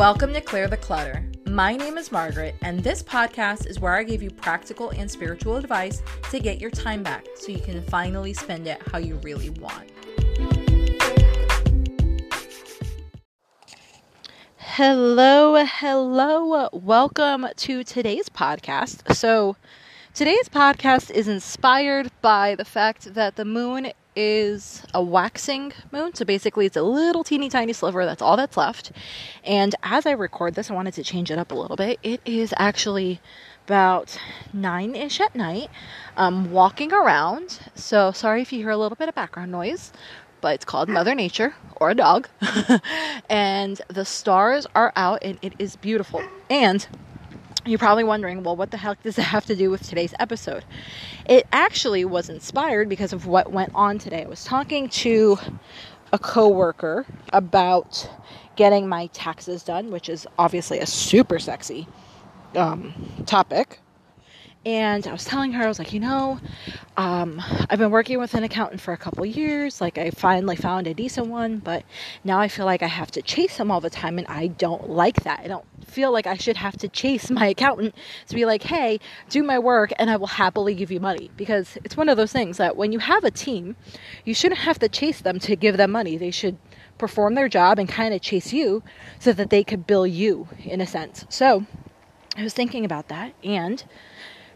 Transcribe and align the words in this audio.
Welcome 0.00 0.32
to 0.32 0.40
Clear 0.40 0.66
the 0.66 0.78
Clutter. 0.78 1.30
My 1.44 1.76
name 1.76 1.98
is 1.98 2.10
Margaret, 2.10 2.54
and 2.62 2.82
this 2.82 3.02
podcast 3.02 3.66
is 3.66 3.80
where 3.80 3.92
I 3.92 4.02
give 4.02 4.22
you 4.22 4.30
practical 4.30 4.88
and 4.88 5.10
spiritual 5.10 5.56
advice 5.56 6.00
to 6.30 6.40
get 6.40 6.58
your 6.58 6.70
time 6.70 7.02
back 7.02 7.26
so 7.34 7.52
you 7.52 7.60
can 7.60 7.82
finally 7.82 8.32
spend 8.32 8.66
it 8.66 8.80
how 8.90 8.96
you 8.96 9.16
really 9.16 9.50
want. 9.50 9.90
Hello, 14.56 15.62
hello. 15.66 16.70
Welcome 16.72 17.48
to 17.54 17.84
today's 17.84 18.30
podcast. 18.30 19.14
So, 19.14 19.56
today's 20.14 20.48
podcast 20.48 21.10
is 21.10 21.28
inspired 21.28 22.10
by 22.22 22.54
the 22.54 22.64
fact 22.64 23.12
that 23.12 23.36
the 23.36 23.44
moon 23.44 23.92
is 24.20 24.82
a 24.92 25.02
waxing 25.02 25.72
moon. 25.92 26.14
So 26.14 26.24
basically, 26.24 26.66
it's 26.66 26.76
a 26.76 26.82
little 26.82 27.24
teeny 27.24 27.48
tiny 27.48 27.72
sliver. 27.72 28.04
That's 28.04 28.20
all 28.20 28.36
that's 28.36 28.56
left. 28.56 28.92
And 29.44 29.74
as 29.82 30.04
I 30.04 30.10
record 30.12 30.54
this, 30.54 30.70
I 30.70 30.74
wanted 30.74 30.94
to 30.94 31.02
change 31.02 31.30
it 31.30 31.38
up 31.38 31.52
a 31.52 31.54
little 31.54 31.76
bit. 31.76 31.98
It 32.02 32.20
is 32.26 32.52
actually 32.58 33.20
about 33.66 34.18
nine 34.52 34.94
ish 34.94 35.20
at 35.20 35.34
night. 35.34 35.70
I'm 36.16 36.50
walking 36.52 36.92
around. 36.92 37.60
So 37.74 38.12
sorry 38.12 38.42
if 38.42 38.52
you 38.52 38.58
hear 38.58 38.70
a 38.70 38.76
little 38.76 38.96
bit 38.96 39.08
of 39.08 39.14
background 39.14 39.52
noise, 39.52 39.92
but 40.42 40.54
it's 40.54 40.64
called 40.64 40.88
Mother 40.88 41.14
Nature 41.14 41.54
or 41.76 41.90
a 41.90 41.94
dog. 41.94 42.28
and 43.30 43.80
the 43.88 44.04
stars 44.04 44.66
are 44.74 44.92
out, 44.96 45.20
and 45.22 45.38
it 45.40 45.54
is 45.58 45.76
beautiful. 45.76 46.22
And 46.50 46.86
you're 47.64 47.78
probably 47.78 48.04
wondering, 48.04 48.42
well, 48.42 48.56
what 48.56 48.70
the 48.70 48.76
heck 48.76 49.02
does 49.02 49.18
it 49.18 49.22
have 49.22 49.46
to 49.46 49.56
do 49.56 49.70
with 49.70 49.86
today's 49.86 50.14
episode? 50.18 50.64
It 51.26 51.46
actually 51.52 52.04
was 52.04 52.28
inspired 52.28 52.88
because 52.88 53.12
of 53.12 53.26
what 53.26 53.52
went 53.52 53.72
on 53.74 53.98
today. 53.98 54.24
I 54.24 54.28
was 54.28 54.44
talking 54.44 54.88
to 54.90 55.38
a 56.12 56.18
coworker 56.18 57.06
about 57.32 58.08
getting 58.56 58.88
my 58.88 59.06
taxes 59.08 59.62
done, 59.62 59.90
which 59.90 60.08
is 60.08 60.26
obviously 60.38 60.78
a 60.78 60.86
super 60.86 61.38
sexy 61.38 61.86
um, 62.54 62.92
topic. 63.26 63.80
And 64.66 65.06
I 65.06 65.12
was 65.12 65.24
telling 65.24 65.52
her, 65.52 65.64
I 65.64 65.68
was 65.68 65.78
like, 65.78 65.94
you 65.94 66.00
know, 66.00 66.38
um, 66.98 67.40
I've 67.70 67.78
been 67.78 67.90
working 67.90 68.18
with 68.18 68.34
an 68.34 68.44
accountant 68.44 68.82
for 68.82 68.92
a 68.92 68.98
couple 68.98 69.24
years. 69.24 69.80
Like, 69.80 69.96
I 69.96 70.10
finally 70.10 70.56
found 70.56 70.86
a 70.86 70.92
decent 70.92 71.28
one, 71.28 71.58
but 71.58 71.84
now 72.24 72.38
I 72.38 72.48
feel 72.48 72.66
like 72.66 72.82
I 72.82 72.86
have 72.86 73.10
to 73.12 73.22
chase 73.22 73.56
him 73.56 73.70
all 73.70 73.80
the 73.80 73.88
time, 73.88 74.18
and 74.18 74.26
I 74.26 74.48
don't 74.48 74.90
like 74.90 75.22
that. 75.22 75.40
I 75.40 75.48
don't 75.48 75.64
feel 75.90 76.12
like 76.12 76.26
I 76.26 76.36
should 76.36 76.56
have 76.56 76.76
to 76.78 76.88
chase 76.88 77.30
my 77.30 77.48
accountant 77.48 77.94
to 78.28 78.34
be 78.34 78.44
like, 78.44 78.62
hey, 78.62 79.00
do 79.28 79.42
my 79.42 79.58
work, 79.58 79.92
and 79.98 80.10
I 80.10 80.16
will 80.16 80.26
happily 80.26 80.74
give 80.74 80.90
you 80.90 81.00
money. 81.00 81.30
Because 81.36 81.76
it's 81.84 81.96
one 81.96 82.08
of 82.08 82.16
those 82.16 82.32
things 82.32 82.56
that 82.56 82.76
when 82.76 82.92
you 82.92 82.98
have 82.98 83.24
a 83.24 83.30
team, 83.30 83.76
you 84.24 84.34
shouldn't 84.34 84.60
have 84.60 84.78
to 84.78 84.88
chase 84.88 85.20
them 85.20 85.38
to 85.40 85.56
give 85.56 85.76
them 85.76 85.90
money. 85.90 86.16
They 86.16 86.30
should 86.30 86.56
perform 86.98 87.34
their 87.34 87.48
job 87.48 87.78
and 87.78 87.88
kind 87.88 88.14
of 88.14 88.20
chase 88.20 88.52
you 88.52 88.82
so 89.18 89.32
that 89.32 89.50
they 89.50 89.64
could 89.64 89.86
bill 89.86 90.06
you 90.06 90.48
in 90.64 90.80
a 90.80 90.86
sense. 90.86 91.24
So, 91.28 91.66
I 92.36 92.42
was 92.42 92.54
thinking 92.54 92.84
about 92.84 93.08
that, 93.08 93.34
and 93.42 93.82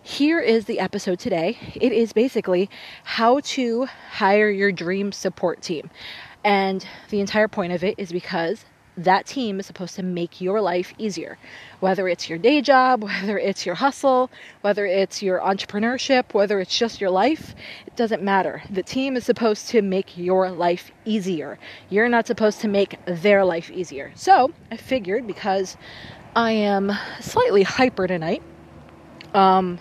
here 0.02 0.38
is 0.38 0.66
the 0.66 0.78
episode 0.78 1.18
today. 1.18 1.58
It 1.74 1.92
is 1.92 2.12
basically 2.12 2.68
how 3.02 3.40
to 3.40 3.86
hire 4.12 4.50
your 4.50 4.70
dream 4.70 5.12
support 5.12 5.62
team. 5.62 5.90
And 6.44 6.86
the 7.08 7.20
entire 7.20 7.48
point 7.48 7.72
of 7.72 7.82
it 7.82 7.94
is 7.98 8.12
because 8.12 8.66
that 8.97 9.27
team 9.27 9.59
is 9.59 9.67
supposed 9.67 9.95
to 9.97 10.03
make 10.03 10.41
your 10.41 10.61
life 10.61 10.92
easier. 10.98 11.39
Whether 11.81 12.09
it's 12.09 12.28
your 12.28 12.39
day 12.39 12.61
job, 12.61 13.03
whether 13.03 13.39
it's 13.39 13.67
your 13.67 13.75
hustle, 13.75 14.31
whether 14.61 14.86
it's 14.86 15.23
your 15.23 15.41
entrepreneurship, 15.41 16.34
whether 16.34 16.61
it's 16.61 16.77
just 16.77 17.01
your 17.01 17.11
life, 17.11 17.55
it 17.86 17.97
doesn't 17.97 18.23
matter. 18.23 18.62
The 18.70 18.83
team 18.83 19.17
is 19.17 19.25
supposed 19.25 19.69
to 19.70 19.83
make 19.83 20.17
your 20.17 20.51
life 20.51 20.91
easier. 21.05 21.59
You're 21.91 22.09
not 22.09 22.27
supposed 22.27 22.61
to 22.61 22.69
make 22.69 22.98
their 23.06 23.45
life 23.45 23.70
easier. 23.70 24.12
So 24.14 24.53
I 24.70 24.77
figured 24.77 25.27
because 25.27 25.77
I 26.36 26.53
am 26.53 26.92
slightly 27.20 27.62
hyper 27.62 28.06
tonight, 28.06 28.42
um, 29.35 29.80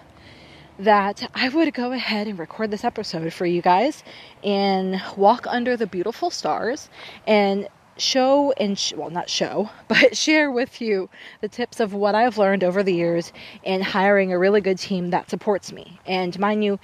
that 0.79 1.29
I 1.35 1.49
would 1.49 1.73
go 1.73 1.91
ahead 1.91 2.27
and 2.27 2.37
record 2.37 2.71
this 2.71 2.83
episode 2.83 3.31
for 3.31 3.45
you 3.45 3.61
guys 3.61 4.03
and 4.43 5.01
walk 5.15 5.45
under 5.47 5.77
the 5.77 5.87
beautiful 5.87 6.31
stars 6.31 6.89
and 7.27 7.67
show 7.97 8.51
and 8.53 8.77
sh- 8.77 8.93
well 8.93 9.09
not 9.09 9.29
show 9.29 9.69
but 9.87 10.15
share 10.17 10.51
with 10.51 10.81
you 10.81 11.09
the 11.41 11.47
tips 11.47 11.79
of 11.79 11.93
what 11.93 12.15
I've 12.15 12.37
learned 12.37 12.63
over 12.63 12.83
the 12.83 12.93
years 12.93 13.31
in 13.63 13.81
hiring 13.81 14.31
a 14.33 14.39
really 14.39 14.61
good 14.61 14.79
team 14.79 15.09
that 15.11 15.29
supports 15.29 15.71
me. 15.71 15.99
And 16.05 16.37
mind 16.39 16.63
you, 16.63 16.79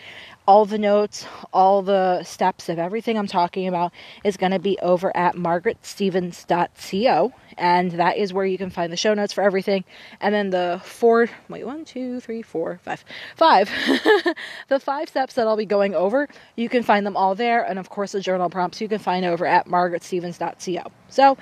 all 0.50 0.66
the 0.66 0.80
notes, 0.80 1.28
all 1.54 1.84
the 1.84 2.24
steps 2.24 2.70
of 2.70 2.80
everything 2.80 3.20
I'm 3.20 3.28
talking 3.28 3.68
about 3.68 3.94
is 4.24 4.36
going 4.36 4.52
to 4.52 4.58
be 4.58 4.80
over 4.80 5.16
at 5.16 5.36
margaretstevens.co. 5.36 7.34
And 7.56 7.92
that 7.92 8.18
is 8.18 8.34
where 8.34 8.48
you 8.48 8.58
can 8.58 8.72
find 8.72 8.92
the 8.92 8.98
show 8.98 9.14
notes 9.14 9.32
for 9.32 9.44
everything. 9.44 9.84
And 10.20 10.34
then 10.34 10.50
the 10.50 10.82
four, 10.84 11.30
wait, 11.50 11.68
one, 11.68 11.86
two, 11.86 12.20
three, 12.20 12.42
four, 12.42 12.80
five, 12.82 13.06
five. 13.36 13.70
the 14.70 14.80
five 14.80 15.08
steps 15.08 15.36
that 15.36 15.46
I'll 15.46 15.56
be 15.56 15.68
going 15.68 15.94
over, 15.94 16.28
you 16.56 16.68
can 16.68 16.82
find 16.82 17.06
them 17.06 17.16
all 17.16 17.36
there. 17.36 17.62
And 17.62 17.78
of 17.78 17.92
course, 17.92 18.14
the 18.14 18.20
journal 18.20 18.50
prompts 18.50 18.82
you 18.82 18.88
can 18.88 18.98
find 18.98 19.28
over 19.28 19.46
at 19.46 19.68
margaretstevens.co. 19.68 20.92
So 21.10 21.38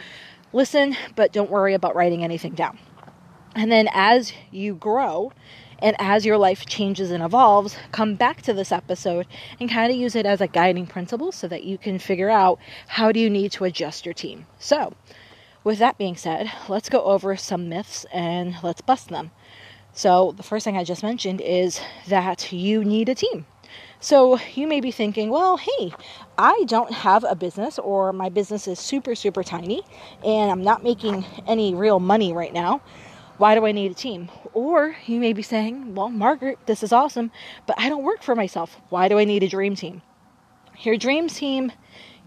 listen, 0.51 0.97
but 1.15 1.31
don't 1.31 1.49
worry 1.49 1.75
about 1.75 1.95
writing 1.95 2.25
anything 2.25 2.55
down. 2.55 2.77
And 3.55 3.71
then 3.71 3.87
as 3.93 4.33
you 4.51 4.75
grow, 4.75 5.31
and 5.79 5.95
as 5.99 6.25
your 6.25 6.37
life 6.37 6.65
changes 6.65 7.11
and 7.11 7.23
evolves, 7.23 7.77
come 7.91 8.15
back 8.15 8.41
to 8.43 8.53
this 8.53 8.71
episode 8.71 9.27
and 9.59 9.69
kind 9.69 9.91
of 9.91 9.97
use 9.97 10.15
it 10.15 10.25
as 10.25 10.41
a 10.41 10.47
guiding 10.47 10.87
principle 10.87 11.31
so 11.31 11.47
that 11.47 11.63
you 11.63 11.77
can 11.77 11.99
figure 11.99 12.29
out 12.29 12.59
how 12.87 13.11
do 13.11 13.19
you 13.19 13.29
need 13.29 13.51
to 13.53 13.63
adjust 13.63 14.05
your 14.05 14.13
team. 14.13 14.45
So, 14.59 14.93
with 15.63 15.79
that 15.79 15.97
being 15.97 16.15
said, 16.15 16.51
let's 16.67 16.89
go 16.89 17.03
over 17.03 17.35
some 17.35 17.69
myths 17.69 18.05
and 18.13 18.55
let's 18.63 18.81
bust 18.81 19.09
them. 19.09 19.31
So, 19.93 20.31
the 20.31 20.43
first 20.43 20.63
thing 20.63 20.77
I 20.77 20.83
just 20.83 21.03
mentioned 21.03 21.41
is 21.41 21.81
that 22.07 22.51
you 22.51 22.83
need 22.83 23.09
a 23.09 23.15
team. 23.15 23.45
So, 23.99 24.39
you 24.53 24.67
may 24.67 24.79
be 24.79 24.91
thinking, 24.91 25.29
well, 25.29 25.57
hey, 25.57 25.91
I 26.37 26.63
don't 26.67 26.91
have 26.91 27.23
a 27.23 27.35
business 27.35 27.79
or 27.79 28.13
my 28.13 28.29
business 28.29 28.67
is 28.67 28.79
super, 28.79 29.15
super 29.15 29.43
tiny 29.43 29.83
and 30.23 30.51
I'm 30.51 30.63
not 30.63 30.83
making 30.83 31.25
any 31.47 31.73
real 31.75 31.99
money 31.99 32.33
right 32.33 32.53
now. 32.53 32.81
Why 33.37 33.53
do 33.53 33.65
I 33.65 33.71
need 33.71 33.91
a 33.91 33.95
team? 33.95 34.29
Or 34.53 34.95
you 35.05 35.19
may 35.19 35.33
be 35.33 35.43
saying, 35.43 35.93
well, 35.93 36.09
Margaret, 36.09 36.57
this 36.65 36.81
is 36.81 36.91
awesome, 36.91 37.31
but 37.67 37.79
I 37.79 37.87
don't 37.87 38.03
work 38.03 38.23
for 38.23 38.35
myself. 38.35 38.79
Why 38.89 39.07
do 39.07 39.19
I 39.19 39.25
need 39.25 39.43
a 39.43 39.47
dream 39.47 39.75
team? 39.75 40.01
Your 40.81 40.97
dream 40.97 41.27
team 41.27 41.71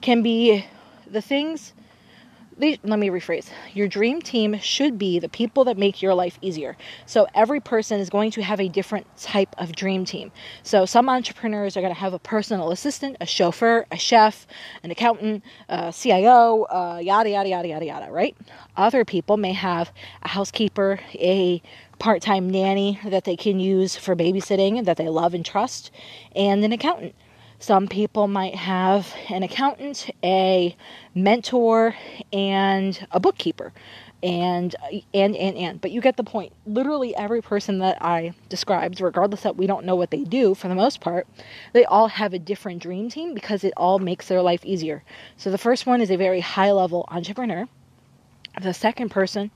can 0.01 0.23
be 0.23 0.65
the 1.07 1.21
things 1.21 1.73
let 2.61 2.99
me 2.99 3.09
rephrase. 3.09 3.49
Your 3.73 3.89
dream 3.89 4.21
team 4.21 4.59
should 4.59 4.99
be 4.99 5.19
the 5.19 5.29
people 5.29 5.65
that 5.65 5.79
make 5.79 6.03
your 6.03 6.15
life 6.15 6.39
easier. 6.43 6.77
So 7.07 7.27
every 7.35 7.61
person 7.61 8.01
is 8.01 8.11
going 8.11 8.31
to 8.33 8.43
have 8.43 8.61
a 8.61 8.69
different 8.69 9.07
type 9.17 9.55
of 9.59 9.73
dream 9.75 10.05
team. 10.05 10.31
So 10.63 10.87
some 10.87 11.09
entrepreneurs 11.09 11.77
are 11.77 11.81
going 11.81 11.95
to 11.95 11.99
have 11.99 12.13
a 12.13 12.19
personal 12.19 12.71
assistant, 12.71 13.17
a 13.21 13.27
chauffeur, 13.27 13.87
a 13.91 13.97
chef, 13.97 14.47
an 14.83 14.91
accountant, 14.91 15.43
a 15.69 15.93
CIO, 15.93 16.65
uh, 16.65 17.01
yada 17.03 17.31
yada 17.31 17.49
yada 17.49 17.69
yada 17.69 17.85
yada. 17.85 18.13
Right? 18.13 18.37
Other 18.77 19.05
people 19.05 19.37
may 19.37 19.53
have 19.53 19.91
a 20.23 20.29
housekeeper, 20.29 21.01
a 21.15 21.63
part-time 21.99 22.49
nanny 22.49 22.99
that 23.05 23.25
they 23.25 23.37
can 23.37 23.61
use 23.61 23.97
for 23.97 24.17
babysitting 24.17 24.85
that 24.85 24.97
they 24.97 25.09
love 25.09 25.35
and 25.35 25.45
trust, 25.45 25.91
and 26.35 26.65
an 26.65 26.73
accountant. 26.73 27.15
Some 27.63 27.89
people 27.89 28.27
might 28.27 28.55
have 28.55 29.15
an 29.29 29.43
accountant, 29.43 30.09
a 30.25 30.75
mentor, 31.15 31.95
and 32.33 33.07
a 33.11 33.21
bookkeeper. 33.21 33.75
And 34.23 34.75
and 35.15 35.37
and 35.37 35.57
and 35.57 35.81
but 35.81 35.91
you 35.91 36.01
get 36.01 36.17
the 36.17 36.25
point. 36.25 36.55
Literally 36.67 37.15
every 37.17 37.43
person 37.43 37.79
that 37.81 38.03
I 38.03 38.33
described, 38.49 39.01
regardless 39.01 39.43
that 39.43 39.57
we 39.57 39.67
don't 39.67 39.85
know 39.85 39.95
what 39.95 40.11
they 40.11 40.25
do 40.25 40.55
for 40.55 40.69
the 40.69 40.75
most 40.75 41.01
part, 41.01 41.27
they 41.75 41.85
all 41.85 42.09
have 42.09 42.33
a 42.33 42.39
different 42.39 42.83
dream 42.83 43.11
team 43.11 43.35
because 43.35 43.63
it 43.63 43.75
all 43.77 43.99
makes 43.99 44.29
their 44.29 44.41
life 44.41 44.65
easier. 44.65 45.03
So 45.37 45.51
the 45.51 45.59
first 45.59 45.87
one 45.87 46.01
is 46.01 46.11
a 46.11 46.17
very 46.17 46.41
high 46.41 46.73
level 46.73 47.07
entrepreneur 47.09 47.67
the 48.61 48.75
second 48.75 49.11
person 49.11 49.51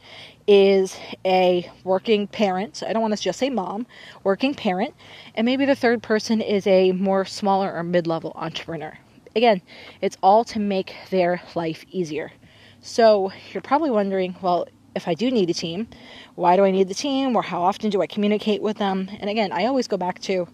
is 0.46 0.96
a 1.25 1.70
working 1.85 2.26
parent. 2.26 2.82
I 2.87 2.93
don't 2.93 3.02
want 3.02 3.17
to 3.17 3.23
just 3.23 3.38
say 3.38 3.50
mom, 3.50 3.87
working 4.23 4.55
parent. 4.55 4.94
And 5.35 5.44
maybe 5.44 5.64
the 5.64 5.75
third 5.75 6.02
person 6.02 6.41
is 6.41 6.67
a 6.67 6.93
more 6.93 7.25
smaller 7.25 7.75
or 7.75 7.82
mid 7.82 8.06
level 8.06 8.32
entrepreneur. 8.37 8.96
Again, 9.37 9.62
it's 10.00 10.17
all 10.23 10.44
to 10.44 10.61
make 10.61 10.94
their 11.11 11.43
life 11.55 11.85
easier. 11.91 12.31
So 12.81 13.32
you're 13.52 13.62
probably 13.62 13.91
wondering, 13.91 14.37
well, 14.43 14.67
if 14.94 15.08
I 15.08 15.14
do 15.14 15.31
need 15.31 15.50
a 15.50 15.55
team, 15.55 15.88
why 16.37 16.56
do 16.56 16.64
I 16.64 16.70
need 16.70 16.88
the 16.88 16.94
team? 16.94 17.35
Or 17.35 17.43
how 17.43 17.62
often 17.62 17.91
do 17.91 18.00
I 18.00 18.06
communicate 18.06 18.62
with 18.62 18.76
them? 18.79 19.11
And 19.20 19.29
again, 19.29 19.50
I 19.52 19.67
always 19.67 19.88
go 19.88 19.96
back 19.96 20.20
to 20.23 20.46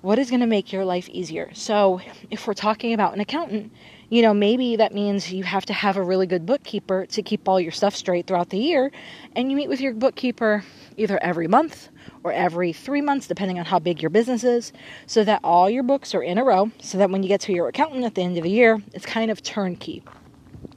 what 0.00 0.18
is 0.18 0.30
going 0.30 0.40
to 0.40 0.46
make 0.46 0.72
your 0.72 0.84
life 0.84 1.08
easier. 1.08 1.50
So 1.54 2.00
if 2.30 2.46
we're 2.46 2.54
talking 2.54 2.92
about 2.92 3.14
an 3.14 3.20
accountant, 3.20 3.72
you 4.10 4.22
know, 4.22 4.32
maybe 4.32 4.76
that 4.76 4.94
means 4.94 5.32
you 5.32 5.44
have 5.44 5.66
to 5.66 5.72
have 5.72 5.96
a 5.96 6.02
really 6.02 6.26
good 6.26 6.46
bookkeeper 6.46 7.06
to 7.06 7.22
keep 7.22 7.46
all 7.48 7.60
your 7.60 7.72
stuff 7.72 7.94
straight 7.94 8.26
throughout 8.26 8.50
the 8.50 8.58
year. 8.58 8.90
And 9.36 9.50
you 9.50 9.56
meet 9.56 9.68
with 9.68 9.80
your 9.80 9.92
bookkeeper 9.92 10.64
either 10.96 11.22
every 11.22 11.46
month 11.46 11.90
or 12.24 12.32
every 12.32 12.72
three 12.72 13.02
months, 13.02 13.26
depending 13.26 13.58
on 13.58 13.66
how 13.66 13.78
big 13.78 14.00
your 14.02 14.10
business 14.10 14.44
is, 14.44 14.72
so 15.06 15.24
that 15.24 15.40
all 15.44 15.68
your 15.68 15.82
books 15.82 16.14
are 16.14 16.22
in 16.22 16.38
a 16.38 16.44
row, 16.44 16.70
so 16.80 16.98
that 16.98 17.10
when 17.10 17.22
you 17.22 17.28
get 17.28 17.40
to 17.42 17.52
your 17.52 17.68
accountant 17.68 18.04
at 18.04 18.14
the 18.14 18.22
end 18.22 18.36
of 18.36 18.44
the 18.44 18.50
year, 18.50 18.82
it's 18.94 19.06
kind 19.06 19.30
of 19.30 19.42
turnkey. 19.42 20.02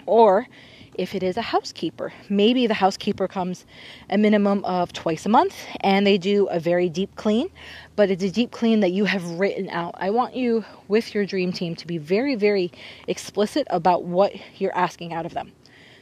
Or 0.05 0.47
if 0.95 1.15
it 1.15 1.23
is 1.23 1.37
a 1.37 1.41
housekeeper. 1.41 2.13
Maybe 2.29 2.67
the 2.67 2.73
housekeeper 2.73 3.27
comes 3.27 3.65
a 4.09 4.17
minimum 4.17 4.63
of 4.65 4.93
twice 4.93 5.25
a 5.25 5.29
month 5.29 5.55
and 5.81 6.05
they 6.05 6.17
do 6.17 6.47
a 6.47 6.59
very 6.59 6.89
deep 6.89 7.15
clean, 7.15 7.49
but 7.95 8.09
it's 8.09 8.23
a 8.23 8.31
deep 8.31 8.51
clean 8.51 8.81
that 8.81 8.91
you 8.91 9.05
have 9.05 9.23
written 9.39 9.69
out. 9.69 9.95
I 9.97 10.09
want 10.09 10.35
you 10.35 10.65
with 10.87 11.13
your 11.13 11.25
dream 11.25 11.51
team 11.53 11.75
to 11.75 11.87
be 11.87 11.97
very, 11.97 12.35
very 12.35 12.71
explicit 13.07 13.67
about 13.69 14.03
what 14.03 14.33
you're 14.59 14.75
asking 14.75 15.13
out 15.13 15.25
of 15.25 15.33
them. 15.33 15.51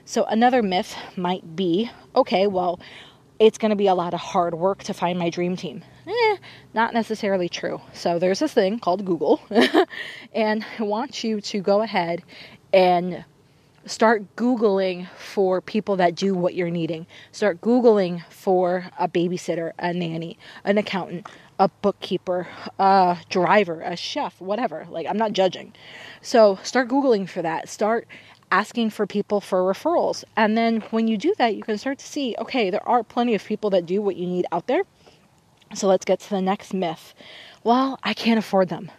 So, 0.06 0.25
another 0.25 0.63
myth 0.63 0.95
might 1.15 1.56
be 1.56 1.92
okay, 2.15 2.47
well, 2.47 2.80
it's 3.38 3.59
going 3.59 3.69
to 3.69 3.75
be 3.75 3.85
a 3.85 3.94
lot 3.94 4.15
of 4.15 4.19
hard 4.19 4.56
work 4.56 4.83
to 4.85 4.94
find 4.94 5.19
my 5.19 5.30
dream 5.30 5.56
team. 5.56 5.83
Eh, 6.07 6.38
not 6.74 6.95
necessarily 6.95 7.47
true. 7.47 7.80
So, 7.94 8.18
there's 8.18 8.39
this 8.39 8.51
thing 8.51 8.80
called 8.80 9.06
Google, 9.06 9.39
and 10.33 10.65
I 10.80 10.83
want 10.83 11.24
you 11.24 11.42
to 11.42 11.62
go 11.62 11.83
ahead 11.83 12.24
and 12.74 13.24
start 13.89 14.36
Googling 14.36 15.07
for 15.18 15.62
people 15.62 15.95
that 15.95 16.13
do 16.13 16.36
what 16.36 16.53
you're 16.53 16.69
needing. 16.69 17.07
Start 17.31 17.59
Googling 17.59 18.24
for 18.30 18.86
a 19.00 19.07
babysitter, 19.07 19.71
a 19.80 19.91
nanny, 19.91 20.38
an 20.63 20.77
accountant, 20.77 21.27
a 21.57 21.69
bookkeeper, 21.81 22.47
a 22.77 23.18
driver, 23.30 23.81
a 23.81 23.95
chef, 23.95 24.39
whatever. 24.39 24.86
Like, 24.91 25.07
I'm 25.09 25.18
not 25.18 25.33
judging. 25.33 25.74
So, 26.21 26.59
start 26.62 26.88
Googling 26.88 27.27
for 27.27 27.41
that. 27.41 27.68
Start 27.68 28.07
asking 28.51 28.91
for 28.91 29.07
people 29.07 29.41
for 29.41 29.62
referrals. 29.63 30.24
And 30.38 30.56
then 30.56 30.81
when 30.92 31.07
you 31.07 31.18
do 31.18 31.33
that, 31.39 31.56
you 31.56 31.63
can 31.63 31.80
start 31.80 31.97
to 31.97 32.06
see 32.06 32.35
okay, 32.39 32.69
there 32.69 32.88
are 32.88 33.03
plenty 33.03 33.33
of 33.33 33.44
people 33.44 33.71
that 33.71 33.88
do 33.88 34.03
what 34.03 34.15
you 34.15 34.27
need 34.27 34.45
out 34.51 34.68
there. 34.68 34.83
So, 35.74 35.88
let's 35.88 36.06
get 36.06 36.19
to 36.19 36.30
the 36.30 36.42
next 36.42 36.75
myth. 36.75 37.15
Well, 37.63 38.00
I 38.03 38.13
can't 38.13 38.38
afford 38.38 38.69
them. 38.69 38.92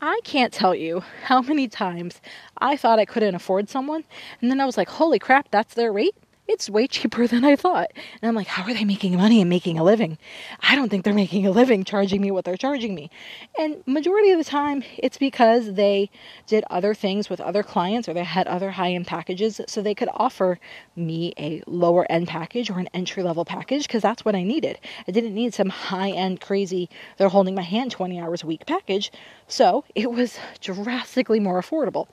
I 0.00 0.20
can't 0.24 0.52
tell 0.52 0.74
you 0.74 1.02
how 1.24 1.40
many 1.40 1.68
times 1.68 2.20
I 2.58 2.76
thought 2.76 2.98
I 2.98 3.04
couldn't 3.04 3.34
afford 3.34 3.68
someone, 3.68 4.04
and 4.40 4.50
then 4.50 4.60
I 4.60 4.66
was 4.66 4.76
like, 4.76 4.88
holy 4.88 5.18
crap, 5.18 5.50
that's 5.50 5.74
their 5.74 5.92
rate? 5.92 6.14
It's 6.48 6.70
way 6.70 6.86
cheaper 6.86 7.26
than 7.26 7.44
I 7.44 7.56
thought. 7.56 7.90
And 8.22 8.28
I'm 8.28 8.34
like, 8.36 8.46
how 8.46 8.62
are 8.62 8.72
they 8.72 8.84
making 8.84 9.16
money 9.16 9.40
and 9.40 9.50
making 9.50 9.78
a 9.78 9.84
living? 9.84 10.16
I 10.60 10.76
don't 10.76 10.88
think 10.88 11.04
they're 11.04 11.12
making 11.12 11.44
a 11.44 11.50
living 11.50 11.82
charging 11.82 12.20
me 12.20 12.30
what 12.30 12.44
they're 12.44 12.56
charging 12.56 12.94
me. 12.94 13.10
And 13.58 13.82
majority 13.84 14.30
of 14.30 14.38
the 14.38 14.44
time, 14.44 14.84
it's 14.96 15.18
because 15.18 15.74
they 15.74 16.08
did 16.46 16.62
other 16.70 16.94
things 16.94 17.28
with 17.28 17.40
other 17.40 17.64
clients 17.64 18.08
or 18.08 18.14
they 18.14 18.22
had 18.22 18.46
other 18.46 18.70
high 18.70 18.92
end 18.92 19.08
packages 19.08 19.60
so 19.66 19.82
they 19.82 19.94
could 19.94 20.08
offer 20.14 20.60
me 20.94 21.34
a 21.36 21.62
lower 21.66 22.06
end 22.10 22.28
package 22.28 22.70
or 22.70 22.78
an 22.78 22.88
entry 22.94 23.24
level 23.24 23.44
package 23.44 23.88
because 23.88 24.02
that's 24.02 24.24
what 24.24 24.36
I 24.36 24.44
needed. 24.44 24.78
I 25.08 25.10
didn't 25.10 25.34
need 25.34 25.52
some 25.52 25.68
high 25.68 26.10
end 26.10 26.40
crazy, 26.40 26.88
they're 27.18 27.28
holding 27.28 27.56
my 27.56 27.62
hand 27.62 27.90
20 27.90 28.20
hours 28.20 28.44
a 28.44 28.46
week 28.46 28.66
package. 28.66 29.10
So 29.48 29.84
it 29.96 30.12
was 30.12 30.38
drastically 30.60 31.40
more 31.40 31.60
affordable. 31.60 32.06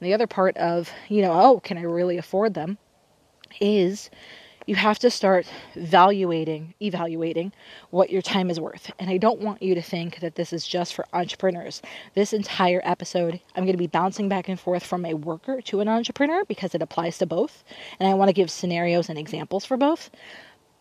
And 0.00 0.08
the 0.08 0.14
other 0.14 0.26
part 0.26 0.56
of, 0.56 0.90
you 1.08 1.20
know, 1.20 1.32
oh, 1.32 1.60
can 1.60 1.76
I 1.76 1.82
really 1.82 2.16
afford 2.16 2.54
them? 2.54 2.78
Is 3.60 4.10
you 4.66 4.74
have 4.76 4.98
to 4.98 5.10
start 5.10 5.46
evaluating 5.74 6.74
evaluating 6.80 7.52
what 7.90 8.10
your 8.10 8.22
time 8.22 8.50
is 8.50 8.58
worth. 8.58 8.90
And 8.98 9.10
i 9.10 9.18
don't 9.18 9.40
want 9.40 9.62
you 9.62 9.74
to 9.74 9.82
think 9.82 10.20
that 10.20 10.36
this 10.36 10.52
is 10.52 10.66
just 10.66 10.94
for 10.94 11.06
entrepreneurs. 11.12 11.82
This 12.14 12.32
entire 12.32 12.80
episode 12.84 13.40
i'm 13.54 13.64
going 13.64 13.74
to 13.74 13.78
be 13.78 13.86
bouncing 13.86 14.28
back 14.28 14.48
and 14.48 14.58
forth 14.58 14.84
from 14.84 15.04
a 15.04 15.14
worker 15.14 15.60
to 15.62 15.80
an 15.80 15.88
entrepreneur 15.88 16.44
because 16.44 16.74
it 16.74 16.82
applies 16.82 17.18
to 17.18 17.26
both. 17.26 17.64
And 17.98 18.08
i 18.08 18.14
want 18.14 18.28
to 18.28 18.34
give 18.34 18.50
scenarios 18.50 19.08
and 19.08 19.18
examples 19.18 19.64
for 19.64 19.76
both. 19.76 20.10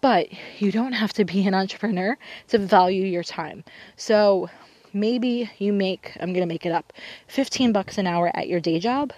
But 0.01 0.27
you 0.59 0.71
don't 0.71 0.93
have 0.93 1.13
to 1.13 1.25
be 1.25 1.47
an 1.47 1.53
entrepreneur 1.53 2.17
to 2.49 2.57
value 2.57 3.05
your 3.05 3.23
time. 3.23 3.63
So 3.95 4.49
maybe 4.93 5.49
you 5.57 5.73
make 5.73 6.15
i'm 6.19 6.33
going 6.33 6.47
to 6.47 6.53
make 6.53 6.65
it 6.65 6.71
up 6.71 6.93
15 7.27 7.73
bucks 7.73 7.97
an 7.97 8.05
hour 8.05 8.31
at 8.35 8.47
your 8.47 8.59
day 8.59 8.79
job 8.79 9.11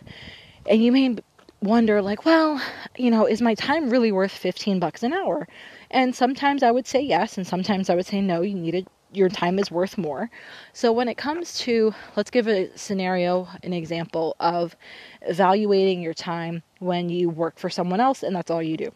and 0.69 0.81
you 0.81 0.91
may 0.91 1.17
wonder 1.61 2.01
like, 2.01 2.25
well, 2.25 2.61
you 2.97 3.11
know, 3.11 3.25
is 3.25 3.41
my 3.41 3.55
time 3.55 3.89
really 3.89 4.11
worth 4.11 4.31
15 4.31 4.79
bucks 4.79 5.03
an 5.03 5.13
hour? 5.13 5.47
And 5.89 6.15
sometimes 6.15 6.63
I 6.63 6.71
would 6.71 6.87
say 6.87 7.01
yes, 7.01 7.37
and 7.37 7.45
sometimes 7.47 7.89
I 7.89 7.95
would 7.95 8.05
say 8.05 8.21
no, 8.21 8.41
you 8.41 8.55
needed 8.55 8.87
your 9.15 9.29
time 9.29 9.59
is 9.59 9.71
worth 9.71 9.97
more. 9.97 10.29
So 10.73 10.91
when 10.91 11.07
it 11.07 11.15
comes 11.15 11.57
to 11.59 11.93
let's 12.15 12.29
give 12.29 12.47
a 12.47 12.69
scenario, 12.75 13.47
an 13.63 13.73
example 13.73 14.35
of 14.39 14.75
evaluating 15.21 16.01
your 16.01 16.13
time 16.13 16.63
when 16.79 17.09
you 17.09 17.29
work 17.29 17.57
for 17.57 17.69
someone 17.69 17.99
else 17.99 18.23
and 18.23 18.35
that's 18.35 18.51
all 18.51 18.61
you 18.61 18.77
do. 18.77 18.91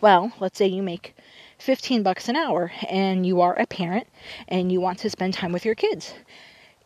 Well, 0.00 0.32
let's 0.40 0.58
say 0.58 0.66
you 0.66 0.82
make 0.82 1.14
15 1.58 2.02
bucks 2.02 2.28
an 2.28 2.36
hour 2.36 2.72
and 2.88 3.26
you 3.26 3.40
are 3.40 3.58
a 3.58 3.66
parent 3.66 4.06
and 4.48 4.72
you 4.72 4.80
want 4.80 4.98
to 5.00 5.10
spend 5.10 5.34
time 5.34 5.52
with 5.52 5.64
your 5.64 5.74
kids. 5.74 6.14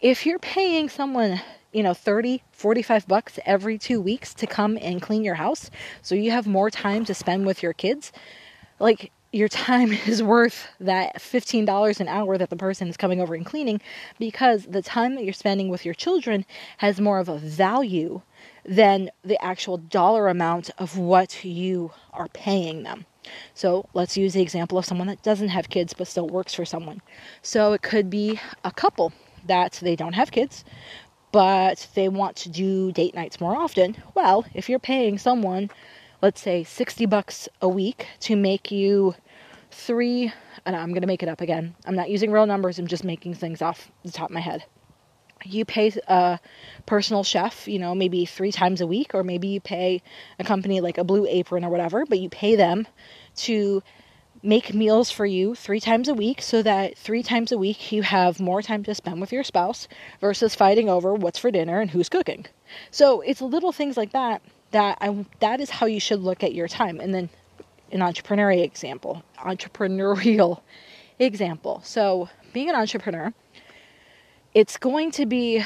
If 0.00 0.26
you're 0.26 0.38
paying 0.38 0.88
someone 0.88 1.40
you 1.76 1.82
know 1.82 1.92
30 1.92 2.42
45 2.52 3.06
bucks 3.06 3.38
every 3.44 3.76
2 3.76 4.00
weeks 4.00 4.32
to 4.32 4.46
come 4.46 4.78
and 4.80 5.02
clean 5.02 5.22
your 5.22 5.34
house 5.34 5.70
so 6.00 6.14
you 6.14 6.30
have 6.30 6.46
more 6.46 6.70
time 6.70 7.04
to 7.04 7.12
spend 7.12 7.44
with 7.44 7.62
your 7.62 7.74
kids 7.74 8.12
like 8.80 9.12
your 9.30 9.48
time 9.48 9.92
is 10.06 10.22
worth 10.22 10.68
that 10.80 11.16
$15 11.16 12.00
an 12.00 12.08
hour 12.08 12.38
that 12.38 12.48
the 12.48 12.56
person 12.56 12.88
is 12.88 12.96
coming 12.96 13.20
over 13.20 13.34
and 13.34 13.44
cleaning 13.44 13.80
because 14.18 14.64
the 14.64 14.80
time 14.80 15.16
that 15.16 15.24
you're 15.24 15.34
spending 15.34 15.68
with 15.68 15.84
your 15.84 15.92
children 15.92 16.46
has 16.78 16.98
more 16.98 17.18
of 17.18 17.28
a 17.28 17.36
value 17.36 18.22
than 18.64 19.10
the 19.22 19.42
actual 19.44 19.76
dollar 19.76 20.28
amount 20.28 20.70
of 20.78 20.96
what 20.96 21.44
you 21.44 21.92
are 22.14 22.28
paying 22.28 22.84
them. 22.84 23.04
So 23.52 23.88
let's 23.92 24.16
use 24.16 24.32
the 24.32 24.40
example 24.40 24.78
of 24.78 24.86
someone 24.86 25.08
that 25.08 25.22
doesn't 25.22 25.48
have 25.48 25.68
kids 25.68 25.92
but 25.92 26.06
still 26.06 26.28
works 26.28 26.54
for 26.54 26.64
someone. 26.64 27.02
So 27.42 27.72
it 27.74 27.82
could 27.82 28.08
be 28.08 28.40
a 28.64 28.70
couple 28.70 29.12
that 29.46 29.78
they 29.82 29.96
don't 29.96 30.14
have 30.14 30.30
kids, 30.30 30.64
but 31.36 31.86
they 31.92 32.08
want 32.08 32.34
to 32.34 32.48
do 32.48 32.90
date 32.92 33.14
nights 33.14 33.42
more 33.42 33.54
often. 33.54 33.94
Well, 34.14 34.46
if 34.54 34.70
you're 34.70 34.78
paying 34.78 35.18
someone, 35.18 35.68
let's 36.22 36.40
say 36.40 36.64
60 36.64 37.04
bucks 37.04 37.46
a 37.60 37.68
week 37.68 38.06
to 38.20 38.36
make 38.36 38.70
you 38.70 39.14
three, 39.70 40.28
uh, 40.28 40.30
and 40.64 40.74
I'm 40.74 40.92
going 40.92 41.02
to 41.02 41.06
make 41.06 41.22
it 41.22 41.28
up 41.28 41.42
again. 41.42 41.74
I'm 41.84 41.94
not 41.94 42.08
using 42.08 42.32
real 42.32 42.46
numbers, 42.46 42.78
I'm 42.78 42.86
just 42.86 43.04
making 43.04 43.34
things 43.34 43.60
off 43.60 43.92
the 44.02 44.12
top 44.12 44.30
of 44.30 44.34
my 44.34 44.40
head. 44.40 44.64
You 45.44 45.66
pay 45.66 45.92
a 46.08 46.40
personal 46.86 47.22
chef, 47.22 47.68
you 47.68 47.80
know, 47.80 47.94
maybe 47.94 48.24
three 48.24 48.50
times 48.50 48.80
a 48.80 48.86
week, 48.86 49.14
or 49.14 49.22
maybe 49.22 49.48
you 49.48 49.60
pay 49.60 50.00
a 50.38 50.44
company 50.44 50.80
like 50.80 50.96
a 50.96 51.04
Blue 51.04 51.26
Apron 51.28 51.66
or 51.66 51.68
whatever, 51.68 52.06
but 52.06 52.18
you 52.18 52.30
pay 52.30 52.56
them 52.56 52.86
to 53.44 53.82
make 54.46 54.72
meals 54.72 55.10
for 55.10 55.26
you 55.26 55.54
three 55.54 55.80
times 55.80 56.08
a 56.08 56.14
week 56.14 56.40
so 56.40 56.62
that 56.62 56.96
three 56.96 57.22
times 57.22 57.50
a 57.50 57.58
week 57.58 57.90
you 57.90 58.02
have 58.02 58.38
more 58.38 58.62
time 58.62 58.84
to 58.84 58.94
spend 58.94 59.20
with 59.20 59.32
your 59.32 59.42
spouse 59.42 59.88
versus 60.20 60.54
fighting 60.54 60.88
over 60.88 61.14
what's 61.14 61.38
for 61.38 61.50
dinner 61.50 61.80
and 61.80 61.90
who's 61.90 62.08
cooking. 62.08 62.46
So 62.90 63.20
it's 63.22 63.42
little 63.42 63.72
things 63.72 63.96
like 63.96 64.12
that 64.12 64.40
that 64.70 64.98
I 65.00 65.26
that 65.40 65.60
is 65.60 65.70
how 65.70 65.86
you 65.86 66.00
should 66.00 66.20
look 66.20 66.42
at 66.44 66.54
your 66.54 66.68
time. 66.68 67.00
And 67.00 67.12
then 67.12 67.28
an 67.90 68.00
entrepreneurial 68.00 68.64
example, 68.64 69.22
entrepreneurial 69.38 70.60
example. 71.18 71.80
So 71.84 72.28
being 72.52 72.68
an 72.68 72.76
entrepreneur, 72.76 73.32
it's 74.54 74.76
going 74.76 75.10
to 75.12 75.26
be 75.26 75.64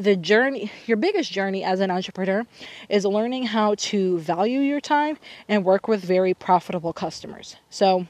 the 0.00 0.16
journey, 0.16 0.70
your 0.86 0.96
biggest 0.96 1.30
journey 1.30 1.62
as 1.62 1.80
an 1.80 1.90
entrepreneur 1.90 2.46
is 2.88 3.04
learning 3.04 3.44
how 3.44 3.74
to 3.76 4.18
value 4.18 4.60
your 4.60 4.80
time 4.80 5.18
and 5.48 5.64
work 5.64 5.88
with 5.88 6.02
very 6.02 6.32
profitable 6.34 6.92
customers. 6.92 7.56
So, 7.68 8.06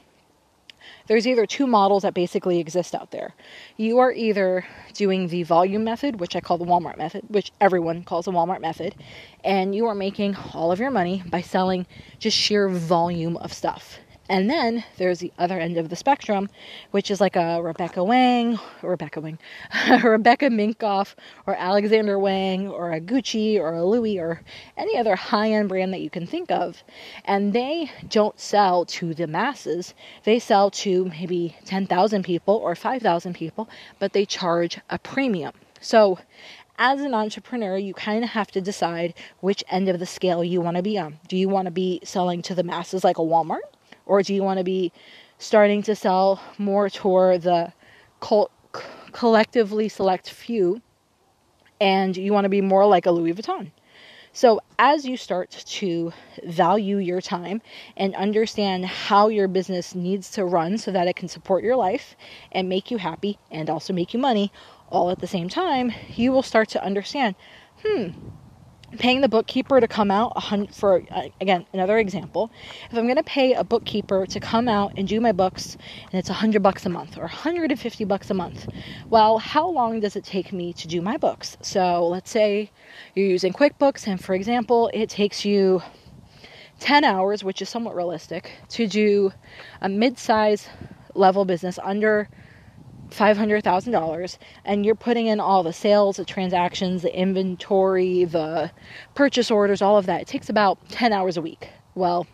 there's 1.07 1.27
either 1.27 1.45
two 1.45 1.67
models 1.67 2.03
that 2.03 2.13
basically 2.13 2.59
exist 2.59 2.95
out 2.95 3.11
there. 3.11 3.33
You 3.77 3.99
are 3.99 4.11
either 4.11 4.65
doing 4.93 5.27
the 5.27 5.43
volume 5.43 5.83
method, 5.83 6.19
which 6.19 6.35
I 6.35 6.39
call 6.39 6.57
the 6.57 6.65
Walmart 6.65 6.97
method, 6.97 7.25
which 7.27 7.51
everyone 7.59 8.03
calls 8.03 8.25
the 8.25 8.31
Walmart 8.31 8.61
method, 8.61 8.95
and 9.43 9.75
you 9.75 9.85
are 9.87 9.95
making 9.95 10.35
all 10.53 10.71
of 10.71 10.79
your 10.79 10.91
money 10.91 11.23
by 11.27 11.41
selling 11.41 11.85
just 12.19 12.37
sheer 12.37 12.69
volume 12.69 13.37
of 13.37 13.51
stuff. 13.53 13.99
And 14.31 14.49
then 14.49 14.85
there's 14.95 15.19
the 15.19 15.33
other 15.37 15.59
end 15.59 15.75
of 15.75 15.89
the 15.89 15.97
spectrum, 15.97 16.47
which 16.91 17.11
is 17.11 17.19
like 17.19 17.35
a 17.35 17.61
Rebecca 17.61 18.01
Wang, 18.01 18.57
Rebecca 18.81 19.19
Wang, 19.19 19.37
Rebecca 20.03 20.45
Minkoff, 20.45 21.15
or 21.45 21.53
Alexander 21.55 22.17
Wang, 22.17 22.69
or 22.69 22.93
a 22.93 23.01
Gucci, 23.01 23.59
or 23.59 23.73
a 23.73 23.85
Louis, 23.85 24.19
or 24.19 24.41
any 24.77 24.97
other 24.97 25.17
high 25.17 25.51
end 25.51 25.67
brand 25.67 25.91
that 25.91 25.99
you 25.99 26.09
can 26.09 26.25
think 26.25 26.49
of. 26.49 26.81
And 27.25 27.51
they 27.51 27.91
don't 28.07 28.39
sell 28.39 28.85
to 28.85 29.13
the 29.13 29.27
masses, 29.27 29.93
they 30.23 30.39
sell 30.39 30.71
to 30.71 31.03
maybe 31.03 31.57
10,000 31.65 32.23
people 32.23 32.55
or 32.55 32.73
5,000 32.73 33.33
people, 33.33 33.67
but 33.99 34.13
they 34.13 34.25
charge 34.25 34.79
a 34.89 34.97
premium. 34.97 35.51
So, 35.81 36.19
as 36.77 37.01
an 37.01 37.13
entrepreneur, 37.13 37.75
you 37.75 37.93
kind 37.93 38.23
of 38.23 38.29
have 38.29 38.49
to 38.51 38.61
decide 38.61 39.13
which 39.41 39.61
end 39.69 39.89
of 39.89 39.99
the 39.99 40.05
scale 40.05 40.41
you 40.41 40.61
want 40.61 40.77
to 40.77 40.83
be 40.83 40.97
on. 40.97 41.19
Do 41.27 41.35
you 41.35 41.49
want 41.49 41.65
to 41.65 41.71
be 41.71 41.99
selling 42.05 42.41
to 42.43 42.55
the 42.55 42.63
masses 42.63 43.03
like 43.03 43.17
a 43.17 43.21
Walmart? 43.21 43.59
Or 44.11 44.21
do 44.21 44.33
you 44.33 44.43
want 44.43 44.57
to 44.57 44.65
be 44.65 44.91
starting 45.37 45.81
to 45.83 45.95
sell 45.95 46.41
more 46.57 46.89
toward 46.89 47.43
the 47.43 47.71
cult, 48.19 48.51
collectively 49.13 49.87
select 49.87 50.29
few 50.29 50.81
and 51.79 52.17
you 52.17 52.33
want 52.33 52.43
to 52.43 52.49
be 52.49 52.59
more 52.59 52.85
like 52.85 53.05
a 53.05 53.11
Louis 53.11 53.31
Vuitton? 53.31 53.71
So, 54.33 54.59
as 54.77 55.05
you 55.05 55.15
start 55.15 55.51
to 55.51 56.11
value 56.43 56.97
your 56.97 57.21
time 57.21 57.61
and 57.95 58.13
understand 58.15 58.85
how 58.85 59.29
your 59.29 59.47
business 59.47 59.95
needs 59.95 60.29
to 60.31 60.43
run 60.43 60.77
so 60.77 60.91
that 60.91 61.07
it 61.07 61.15
can 61.15 61.29
support 61.29 61.63
your 61.63 61.77
life 61.77 62.17
and 62.51 62.67
make 62.67 62.91
you 62.91 62.97
happy 62.97 63.39
and 63.49 63.69
also 63.69 63.93
make 63.93 64.13
you 64.13 64.19
money 64.19 64.51
all 64.89 65.09
at 65.09 65.19
the 65.19 65.27
same 65.27 65.47
time, 65.47 65.93
you 66.17 66.33
will 66.33 66.43
start 66.43 66.67
to 66.71 66.83
understand 66.83 67.35
hmm, 67.85 68.09
paying 68.97 69.21
the 69.21 69.29
bookkeeper 69.29 69.79
to 69.79 69.87
come 69.87 70.11
out 70.11 70.33
for 70.73 71.03
uh, 71.11 71.23
again 71.39 71.65
another 71.73 71.97
example 71.97 72.51
if 72.89 72.97
i'm 72.97 73.05
going 73.05 73.15
to 73.15 73.23
pay 73.23 73.53
a 73.53 73.63
bookkeeper 73.63 74.25
to 74.25 74.39
come 74.39 74.67
out 74.67 74.91
and 74.97 75.07
do 75.07 75.21
my 75.21 75.31
books 75.31 75.77
and 76.11 76.19
it's 76.19 76.29
100 76.29 76.61
bucks 76.61 76.85
a 76.85 76.89
month 76.89 77.17
or 77.17 77.21
150 77.21 78.03
bucks 78.05 78.29
a 78.29 78.33
month 78.33 78.67
well 79.09 79.37
how 79.37 79.67
long 79.67 79.99
does 79.99 80.15
it 80.15 80.23
take 80.23 80.51
me 80.51 80.73
to 80.73 80.87
do 80.87 81.01
my 81.01 81.17
books? 81.17 81.57
So 81.61 82.07
let's 82.07 82.29
say 82.29 82.71
you're 83.15 83.27
using 83.27 83.53
quickbooks 83.53 84.07
and 84.07 84.23
for 84.23 84.33
example 84.35 84.89
it 84.93 85.09
takes 85.09 85.45
you 85.45 85.81
10 86.79 87.03
hours 87.03 87.43
which 87.43 87.61
is 87.61 87.69
somewhat 87.69 87.95
realistic 87.95 88.51
to 88.69 88.87
do 88.87 89.31
a 89.81 89.89
mid-size 89.89 90.67
level 91.13 91.45
business 91.45 91.79
under 91.83 92.29
$500,000 93.11 94.37
and 94.65 94.85
you're 94.85 94.95
putting 94.95 95.27
in 95.27 95.39
all 95.39 95.63
the 95.63 95.73
sales, 95.73 96.17
the 96.17 96.25
transactions, 96.25 97.01
the 97.01 97.15
inventory, 97.15 98.25
the 98.25 98.71
purchase 99.15 99.51
orders, 99.51 99.81
all 99.81 99.97
of 99.97 100.05
that. 100.07 100.21
It 100.21 100.27
takes 100.27 100.49
about 100.49 100.77
10 100.89 101.13
hours 101.13 101.37
a 101.37 101.41
week. 101.41 101.69
Well, 101.93 102.25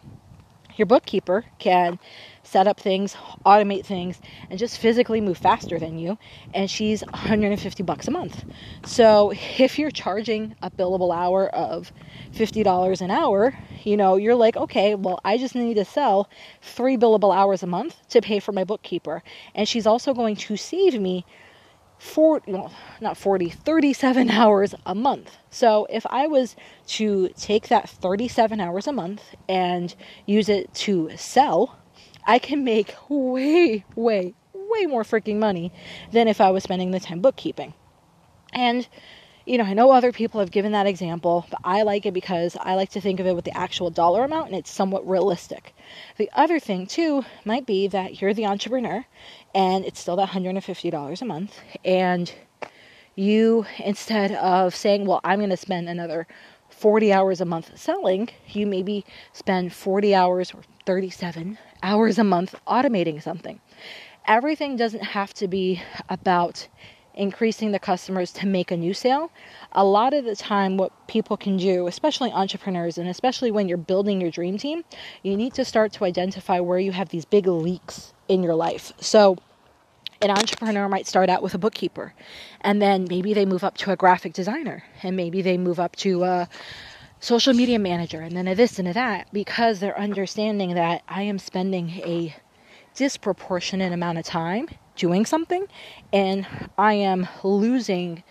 your 0.78 0.86
bookkeeper 0.86 1.46
can 1.60 2.00
set 2.44 2.68
up 2.68 2.80
things, 2.80 3.16
automate 3.46 3.86
things, 3.86 4.22
and 4.50 4.58
just 4.58 4.78
physically 4.78 5.20
move 5.20 5.38
faster 5.38 5.78
than 5.80 5.98
you. 5.98 6.18
And 6.54 6.70
she's 6.72 7.02
150 7.02 7.84
bucks 7.84 8.08
a 8.08 8.12
month. 8.12 8.46
So 8.86 9.34
if 9.34 9.78
you're 9.78 9.92
charging 9.92 10.56
a 10.62 10.72
billable 10.72 11.14
hour 11.14 11.50
of 11.50 11.92
$50 12.34 13.02
an 13.02 13.12
hour, 13.12 13.54
you 13.84 13.98
know, 13.98 14.16
you're 14.16 14.36
like, 14.36 14.56
okay, 14.56 14.96
well, 14.96 15.20
I 15.26 15.38
just 15.38 15.56
need 15.56 15.76
to 15.76 15.86
sell 15.86 16.30
three 16.62 16.98
billable 16.98 17.36
hours 17.36 17.64
a 17.64 17.68
month 17.68 17.96
to 18.10 18.22
pay 18.22 18.40
for 18.40 18.52
my 18.52 18.64
bookkeeper. 18.64 19.24
And 19.54 19.68
she's 19.68 19.86
also 19.86 20.14
going 20.14 20.36
to 20.38 20.56
save 20.56 21.00
me 21.00 21.26
four, 22.00 22.42
well, 22.48 22.72
not 23.02 23.18
40, 23.18 23.50
37 23.50 24.30
hours 24.32 24.76
a 24.86 24.96
month. 24.96 25.38
So 25.50 25.88
if 25.90 26.06
I 26.10 26.28
was 26.28 26.56
to 26.88 27.30
take 27.30 27.68
that 27.70 27.90
37 27.90 28.60
hours 28.60 28.88
a 28.88 28.92
month 28.92 29.24
and 29.50 29.94
use 30.26 30.50
it 30.50 30.74
to 30.76 31.10
sell 31.16 31.78
I 32.28 32.40
can 32.40 32.66
make 32.66 32.94
way, 33.08 33.86
way, 33.96 34.34
way 34.54 34.86
more 34.86 35.04
freaking 35.04 35.38
money 35.38 35.72
than 36.12 36.28
if 36.28 36.42
I 36.42 36.52
was 36.52 36.64
spending 36.64 36.92
the 36.92 37.00
time 37.00 37.22
bookkeeping. 37.22 37.74
And, 38.52 38.86
you 39.48 39.58
know, 39.58 39.64
I 39.64 39.74
know 39.74 39.92
other 39.92 40.12
people 40.12 40.42
have 40.42 40.52
given 40.52 40.74
that 40.74 40.88
example, 40.88 41.46
but 41.50 41.62
I 41.64 41.84
like 41.84 42.06
it 42.06 42.14
because 42.14 42.58
I 42.60 42.76
like 42.76 42.90
to 42.90 43.02
think 43.02 43.22
of 43.22 43.28
it 43.28 43.34
with 43.34 43.46
the 43.46 43.58
actual 43.58 43.90
dollar 43.90 44.26
amount 44.26 44.48
and 44.48 44.58
it's 44.58 44.70
somewhat 44.70 45.08
realistic. 45.08 45.74
The 46.18 46.30
other 46.34 46.60
thing, 46.60 46.86
too, 46.86 47.24
might 47.46 47.66
be 47.66 47.88
that 47.88 48.22
you're 48.22 48.34
the 48.34 48.46
entrepreneur 48.46 49.06
and 49.56 49.86
it's 49.86 50.02
still 50.02 50.18
that 50.18 50.30
$150 50.30 51.22
a 51.22 51.26
month. 51.26 51.60
And 51.86 52.34
you, 53.16 53.66
instead 53.80 54.34
of 54.34 54.76
saying, 54.76 55.06
well, 55.06 55.22
I'm 55.24 55.40
going 55.40 55.50
to 55.50 55.58
spend 55.58 55.88
another 55.88 56.28
40 56.70 57.14
hours 57.14 57.40
a 57.40 57.46
month 57.46 57.80
selling, 57.80 58.28
you 58.50 58.68
maybe 58.68 59.06
spend 59.32 59.72
40 59.72 60.14
hours 60.14 60.54
or 60.54 60.60
37 60.86 61.58
hours 61.82 62.20
a 62.20 62.24
month 62.26 62.54
automating 62.68 63.24
something. 63.24 63.62
Everything 64.28 64.76
doesn't 64.76 65.04
have 65.04 65.34
to 65.36 65.48
be 65.48 65.82
about 66.10 66.68
increasing 67.18 67.72
the 67.72 67.80
customers 67.80 68.32
to 68.32 68.48
make 68.48 68.72
a 68.72 68.78
new 68.78 68.94
sale. 68.94 69.32
A 69.74 69.84
lot 69.84 70.14
of 70.14 70.24
the 70.24 70.36
time, 70.36 70.78
what 70.78 70.92
people 71.08 71.36
can 71.36 71.58
do, 71.58 71.88
especially 71.88 72.32
entrepreneurs, 72.32 72.98
and 72.98 73.10
especially 73.10 73.52
when 73.52 73.68
you're 73.68 73.78
building 73.78 74.22
your 74.22 74.32
dream 74.32 74.58
team, 74.58 74.86
you 75.24 75.36
need 75.36 75.54
to 75.56 75.66
start 75.66 75.92
to 75.94 76.06
identify 76.06 76.60
where 76.60 76.80
you 76.80 76.92
have 76.92 77.10
these 77.10 77.26
big 77.26 77.48
leaks 77.48 78.14
in 78.30 78.44
your 78.44 78.56
life. 78.56 78.94
So, 79.02 79.38
an 80.22 80.32
entrepreneur 80.32 80.88
might 80.88 81.06
start 81.06 81.30
out 81.30 81.44
with 81.44 81.54
a 81.54 81.58
bookkeeper 81.60 82.14
and 82.62 82.82
then 82.82 83.06
maybe 83.08 83.34
they 83.34 83.46
move 83.46 83.64
up 83.64 83.78
to 83.78 83.92
a 83.92 83.96
graphic 83.96 84.34
designer 84.34 84.84
and 85.04 85.16
maybe 85.16 85.44
they 85.44 85.58
move 85.60 85.80
up 85.80 85.96
to 85.98 86.24
a 86.24 86.50
social 87.20 87.54
media 87.54 87.78
manager 87.78 88.22
and 88.22 88.36
then 88.36 88.48
a 88.48 88.56
this 88.56 88.80
and 88.80 88.88
a 88.88 88.94
that 88.94 89.28
because 89.32 89.80
they're 89.80 90.00
understanding 90.00 90.74
that 90.74 91.04
I 91.08 91.22
am 91.24 91.38
spending 91.38 91.90
a 92.04 92.36
disproportionate 92.98 93.94
amount 93.94 94.18
of 94.18 94.26
time 94.26 94.68
doing 94.96 95.24
something 95.24 95.68
and 96.12 96.48
I 96.80 96.94
am 96.94 97.28
losing 97.44 98.24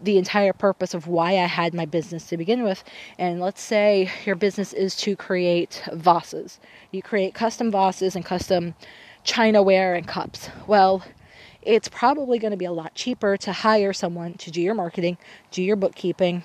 the 0.00 0.16
entire 0.18 0.54
purpose 0.54 0.94
of 0.94 1.06
why 1.06 1.32
I 1.32 1.46
had 1.46 1.74
my 1.74 1.84
business 1.84 2.26
to 2.28 2.36
begin 2.36 2.62
with. 2.62 2.82
And 3.18 3.38
let's 3.38 3.60
say 3.60 4.10
your 4.24 4.34
business 4.34 4.72
is 4.72 4.96
to 4.96 5.14
create 5.14 5.82
vases. 5.92 6.58
You 6.90 7.02
create 7.02 7.34
custom 7.34 7.70
vases 7.70 8.16
and 8.16 8.24
custom 8.24 8.74
chinaware 9.24 9.96
and 9.96 10.08
cups. 10.08 10.48
Well, 10.66 11.04
it's 11.62 11.88
probably 11.88 12.38
going 12.38 12.50
to 12.50 12.56
be 12.56 12.64
a 12.64 12.72
lot 12.72 12.94
cheaper 12.94 13.36
to 13.38 13.52
hire 13.52 13.92
someone 13.92 14.34
to 14.34 14.50
do 14.50 14.60
your 14.60 14.74
marketing, 14.74 15.18
do 15.50 15.62
your 15.62 15.76
bookkeeping, 15.76 16.44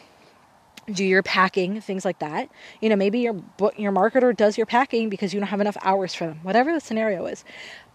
do 0.94 1.06
your 1.06 1.24
packing, 1.24 1.82
things 1.82 2.06
like 2.06 2.20
that. 2.20 2.50
You 2.82 2.90
know, 2.90 2.96
maybe 2.96 3.20
your 3.20 3.36
your 3.78 3.92
marketer 3.92 4.36
does 4.36 4.58
your 4.58 4.66
packing 4.66 5.10
because 5.10 5.34
you 5.34 5.40
don't 5.40 5.50
have 5.50 5.62
enough 5.62 5.78
hours 5.82 6.14
for 6.14 6.28
them. 6.28 6.40
Whatever 6.44 6.74
the 6.74 6.80
scenario 6.80 7.26
is 7.26 7.44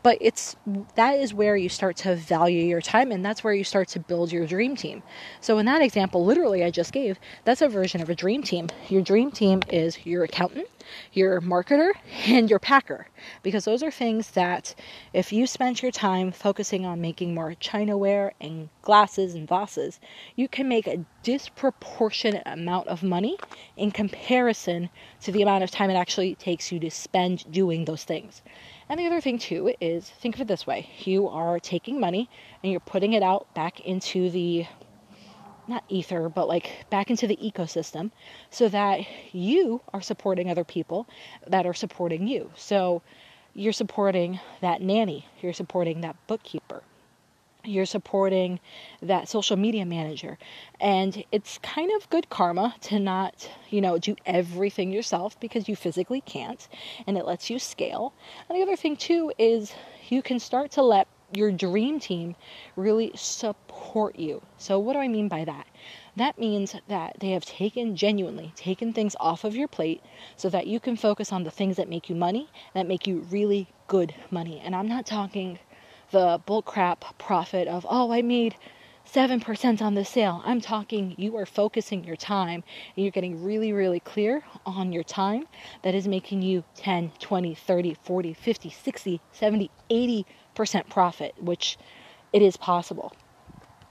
but 0.05 0.19
it's 0.21 0.55
that 0.95 1.19
is 1.19 1.35
where 1.35 1.57
you 1.57 1.69
start 1.69 1.97
to 1.97 2.15
value 2.15 2.63
your 2.63 2.83
time 2.83 3.11
and 3.11 3.25
that's 3.25 3.43
where 3.43 3.55
you 3.55 3.65
start 3.65 3.89
to 3.89 3.99
build 3.99 4.31
your 4.31 4.47
dream 4.47 4.77
team. 4.77 5.03
So 5.41 5.59
in 5.59 5.67
that 5.67 5.83
example 5.83 6.25
literally 6.25 6.63
i 6.63 6.71
just 6.71 6.93
gave 6.93 7.19
that's 7.45 7.63
a 7.63 7.69
version 7.69 8.01
of 8.03 8.11
a 8.11 8.15
dream 8.15 8.43
team. 8.45 8.69
Your 8.89 9.03
dream 9.03 9.33
team 9.33 9.63
is 9.71 10.07
your 10.07 10.23
accountant 10.23 10.69
your 11.13 11.41
marketer 11.41 11.93
and 12.27 12.51
your 12.51 12.59
packer. 12.59 13.09
Because 13.43 13.65
those 13.65 13.83
are 13.83 13.91
things 13.91 14.33
that 14.33 14.75
if 15.13 15.33
you 15.33 15.47
spend 15.47 15.83
your 15.83 15.91
time 15.91 16.31
focusing 16.31 16.85
on 16.85 17.01
making 17.01 17.35
more 17.35 17.55
chinaware 17.55 18.33
and 18.41 18.69
glasses 18.83 19.35
and 19.35 19.49
vases 19.49 19.99
you 20.37 20.47
can 20.47 20.69
make 20.69 20.87
a 20.87 21.05
disproportionate 21.23 22.43
amount 22.45 22.87
of 22.89 23.03
money 23.03 23.39
in 23.77 23.91
comparison 23.91 24.91
to 25.23 25.33
the 25.33 25.41
amount 25.41 25.65
of 25.65 25.71
time 25.71 25.89
it 25.89 25.95
actually 25.95 26.35
takes 26.35 26.71
you 26.71 26.79
to 26.79 26.91
spend 26.91 27.51
doing 27.51 27.87
those 27.87 28.05
things 28.05 28.43
and 28.89 29.01
the 29.01 29.07
other 29.07 29.21
thing, 29.21 29.39
too, 29.39 29.75
is 29.81 30.09
think 30.09 30.35
of 30.35 30.41
it 30.43 30.49
this 30.49 30.67
way. 30.67 30.89
You 31.01 31.29
are 31.29 31.59
taking 31.59 32.01
money 32.01 32.29
and 32.63 32.71
you're 32.71 32.81
putting 32.81 33.13
it 33.13 33.23
out 33.23 33.53
back 33.55 33.81
into 33.81 34.31
the 34.31 34.67
not 35.67 35.85
ether, 35.89 36.29
but 36.29 36.47
like 36.47 36.85
back 36.91 37.11
into 37.11 37.27
the 37.27 37.37
ecosystem 37.37 38.11
so 38.51 38.69
that 38.69 39.01
you 39.33 39.81
are 39.93 40.03
supporting 40.03 40.51
other 40.51 40.65
people 40.65 41.07
that 41.47 41.67
are 41.67 41.75
supporting 41.75 42.27
you. 42.27 42.51
So 42.55 43.03
you're 43.55 43.73
supporting 43.73 44.41
that 44.61 44.83
nanny, 44.83 45.27
you're 45.41 45.53
supporting 45.53 46.03
that 46.03 46.17
bookkeeper, 46.27 46.83
you're 47.65 47.87
supporting 47.87 48.61
that 49.03 49.29
social 49.29 49.57
media 49.57 49.85
manager. 49.85 50.39
And 50.81 51.25
it's 51.33 51.59
kind 51.59 51.91
of 51.97 52.09
good 52.11 52.29
karma 52.29 52.75
to 52.83 52.99
not, 52.99 53.51
you 53.71 53.81
know, 53.81 53.99
do 53.99 54.17
everything 54.27 54.93
yourself 54.93 55.39
because 55.41 55.69
you 55.69 55.77
physically 55.77 56.21
can't 56.21 56.67
and 57.07 57.17
it 57.17 57.25
lets 57.25 57.51
you 57.51 57.59
scale. 57.59 58.15
And 58.49 58.59
the 58.59 58.63
other 58.63 58.77
thing 58.77 58.97
too 58.97 59.33
is 59.39 59.73
you 60.09 60.23
can 60.23 60.39
start 60.39 60.71
to 60.73 60.83
let 60.83 61.09
your 61.37 61.51
dream 61.51 61.99
team 61.99 62.37
really 62.77 63.11
support 63.15 64.17
you. 64.19 64.43
So 64.59 64.79
what 64.79 64.93
do 64.93 65.01
I 65.01 65.09
mean 65.09 65.29
by 65.29 65.45
that? 65.45 65.67
That 66.17 66.39
means 66.39 66.77
that 66.89 67.17
they 67.19 67.31
have 67.31 67.45
taken 67.45 67.97
genuinely 67.97 68.53
taken 68.55 68.93
things 68.93 69.17
off 69.19 69.45
of 69.45 69.57
your 69.57 69.69
plate 69.69 70.03
so 70.37 70.49
that 70.51 70.67
you 70.67 70.79
can 70.79 70.97
focus 70.97 71.33
on 71.33 71.43
the 71.45 71.51
things 71.51 71.77
that 71.77 71.89
make 71.89 72.09
you 72.09 72.15
money, 72.15 72.49
that 72.75 72.87
make 72.87 73.07
you 73.07 73.27
really 73.31 73.69
good 73.89 74.15
money. 74.31 74.61
And 74.65 74.77
I'm 74.77 74.89
not 74.89 75.07
talking 75.07 75.59
the 76.15 76.41
bullcrap 76.47 76.99
profit 77.19 77.67
of, 77.67 77.85
oh, 77.91 78.13
I 78.13 78.23
made 78.23 78.55
7% 79.05 79.83
on 79.83 79.95
the 79.95 80.05
sale. 80.05 80.43
I'm 80.45 80.61
talking 80.61 81.17
you 81.19 81.37
are 81.37 81.45
focusing 81.45 82.05
your 82.05 82.15
time 82.15 82.63
and 82.95 83.05
you're 83.05 83.11
getting 83.11 83.43
really, 83.43 83.73
really 83.73 83.99
clear 83.99 84.45
on 84.65 84.93
your 84.93 85.03
time 85.03 85.49
that 85.83 85.93
is 85.93 86.07
making 86.07 86.41
you 86.43 86.63
10, 86.77 87.11
20, 87.19 87.57
30, 87.57 87.97
40, 88.05 88.33
50, 88.33 88.71
60, 88.71 89.21
70, 89.33 89.71
80% 89.91 90.89
profit, 90.89 91.35
which 91.43 91.79
it 92.33 92.43
is 92.43 92.57
possible. 92.57 93.13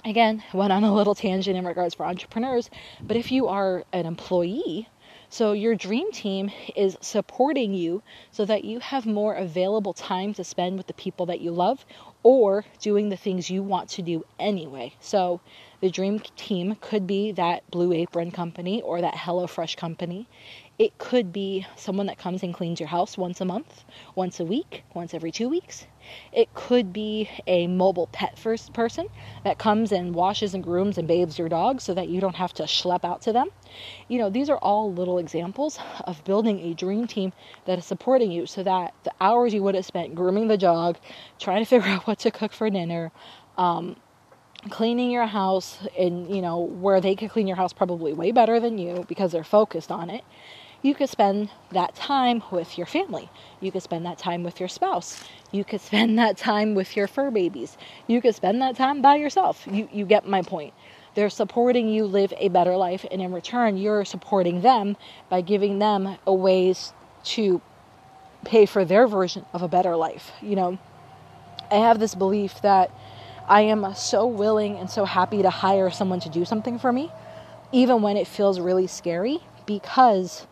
Again, 0.06 0.42
went 0.54 0.72
on 0.72 0.86
a 0.86 0.94
little 0.94 1.16
tangent 1.16 1.58
in 1.58 1.66
regards 1.66 1.96
for 1.96 2.06
entrepreneurs, 2.06 2.70
but 3.02 3.18
if 3.18 3.34
you 3.34 3.50
are 3.50 3.84
an 3.92 4.06
employee, 4.06 4.88
so 5.34 5.54
your 5.54 5.74
dream 5.74 6.12
team 6.12 6.52
is 6.76 6.96
supporting 7.02 7.74
you 7.74 8.04
so 8.30 8.46
that 8.46 8.64
you 8.66 8.80
have 8.80 9.08
more 9.08 9.34
available 9.34 9.92
time 9.92 10.32
to 10.36 10.44
spend 10.44 10.78
with 10.78 10.86
the 10.86 10.94
people 10.94 11.26
that 11.26 11.42
you 11.42 11.50
love 11.50 11.88
or 12.24 12.66
doing 12.82 13.10
the 13.10 13.18
things 13.18 13.50
you 13.50 13.62
want 13.62 13.90
to 13.90 14.02
do 14.02 14.26
anyway. 14.40 14.94
So 15.00 15.42
the 15.82 15.90
dream 15.90 16.20
team 16.38 16.76
could 16.80 17.06
be 17.06 17.34
that 17.34 17.70
Blue 17.70 17.92
Apron 17.92 18.32
company 18.32 18.82
or 18.82 19.02
that 19.02 19.14
HelloFresh 19.14 19.76
company. 19.78 20.28
It 20.84 20.98
could 20.98 21.32
be 21.32 21.66
someone 21.78 22.08
that 22.08 22.18
comes 22.18 22.44
and 22.44 22.54
cleans 22.54 22.82
your 22.82 22.90
house 22.90 23.18
once 23.18 23.40
a 23.40 23.46
month, 23.46 23.86
once 24.16 24.42
a 24.42 24.44
week, 24.44 24.84
once 24.94 25.14
every 25.14 25.32
two 25.32 25.48
weeks. 25.48 25.86
It 26.34 26.54
could 26.56 26.92
be 26.92 27.30
a 27.48 27.68
mobile 27.68 28.08
pet 28.08 28.38
first 28.38 28.74
person 28.74 29.06
that 29.46 29.58
comes 29.58 29.94
and 29.94 30.14
washes 30.14 30.54
and 30.54 30.62
grooms 30.62 30.98
and 30.98 31.08
bathes 31.08 31.40
your 31.40 31.48
dog 31.48 31.80
so 31.80 31.94
that 31.94 32.10
you 32.10 32.20
don't 32.20 32.36
have 32.36 32.52
to 32.56 32.64
schlep 32.64 33.06
out 33.06 33.22
to 33.22 33.32
them. 33.32 33.48
You 34.10 34.18
know, 34.18 34.30
these 34.30 34.50
are 34.50 34.58
all 34.58 34.92
little 34.92 35.20
examples 35.20 35.80
of 36.04 36.22
building 36.26 36.60
a 36.60 36.74
dream 36.74 37.08
team 37.08 37.32
that 37.64 37.80
is 37.80 37.86
supporting 37.86 38.30
you 38.30 38.46
so 38.46 38.62
that 38.64 38.94
the 39.06 39.14
hours 39.22 39.54
you 39.54 39.64
would 39.64 39.76
have 39.76 39.86
spent 39.86 40.16
grooming 40.16 40.50
the 40.50 40.58
dog, 40.58 40.98
trying 41.40 41.64
to 41.64 41.66
figure 41.70 41.88
out 41.88 42.06
what 42.08 42.20
to 42.20 42.30
cook 42.30 42.52
for 42.52 42.70
dinner, 42.70 43.14
um, 43.58 43.96
cleaning 44.70 45.12
your 45.12 45.28
house 45.28 45.78
and 45.98 46.34
you 46.34 46.42
know 46.42 46.60
where 46.60 47.00
they 47.00 47.16
could 47.16 47.30
clean 47.30 47.48
your 47.48 47.58
house 47.58 47.74
probably 47.74 48.14
way 48.14 48.32
better 48.32 48.60
than 48.60 48.78
you 48.78 49.06
because 49.08 49.32
they're 49.32 49.44
focused 49.44 49.92
on 49.92 50.10
it 50.10 50.24
you 50.84 50.94
could 50.94 51.10
spend 51.10 51.50
that 51.72 51.96
time 51.96 52.44
with 52.52 52.78
your 52.78 52.86
family. 52.86 53.30
You 53.62 53.72
could 53.72 53.82
spend 53.82 54.06
that 54.06 54.20
time 54.20 54.44
with 54.44 54.60
your 54.60 54.70
spouse. 54.70 55.24
You 55.52 55.64
could 55.64 55.82
spend 55.90 56.20
that 56.20 56.38
time 56.38 56.76
with 56.76 56.96
your 56.96 57.08
fur 57.08 57.32
babies. 57.32 57.78
You 58.06 58.22
could 58.22 58.36
spend 58.36 58.62
that 58.62 58.76
time 58.76 59.02
by 59.02 59.16
yourself. 59.16 59.66
You 59.72 59.90
you 59.92 60.06
get 60.06 60.28
my 60.28 60.44
point. 60.44 60.74
They're 61.16 61.32
supporting 61.32 61.90
you 61.90 62.06
live 62.06 62.34
a 62.38 62.50
better 62.50 62.78
life 62.78 63.06
and 63.12 63.22
in 63.22 63.32
return 63.32 63.78
you're 63.78 64.06
supporting 64.06 64.62
them 64.62 64.98
by 65.30 65.42
giving 65.42 65.80
them 65.80 66.18
a 66.28 66.34
ways 66.34 66.94
to 67.26 67.62
pay 68.46 68.66
for 68.66 68.84
their 68.84 69.08
version 69.08 69.46
of 69.54 69.62
a 69.62 69.68
better 69.68 69.96
life 69.96 70.32
you 70.42 70.56
know? 70.56 70.78
I 71.72 71.76
have 71.76 72.00
this 72.00 72.14
belief 72.16 72.62
that 72.62 72.92
I 73.48 73.62
am 73.62 73.94
so 73.96 74.28
willing 74.28 74.78
and 74.78 74.90
so 74.90 75.06
happy 75.06 75.42
to 75.42 75.50
hire 75.50 75.90
someone 75.90 76.20
to 76.22 76.30
do 76.30 76.46
something 76.46 76.78
for 76.78 76.92
me, 76.92 77.12
even 77.72 78.02
when 78.02 78.16
it 78.16 78.28
feels 78.28 78.60
really 78.60 78.88
scary, 78.88 79.40
because 79.66 80.46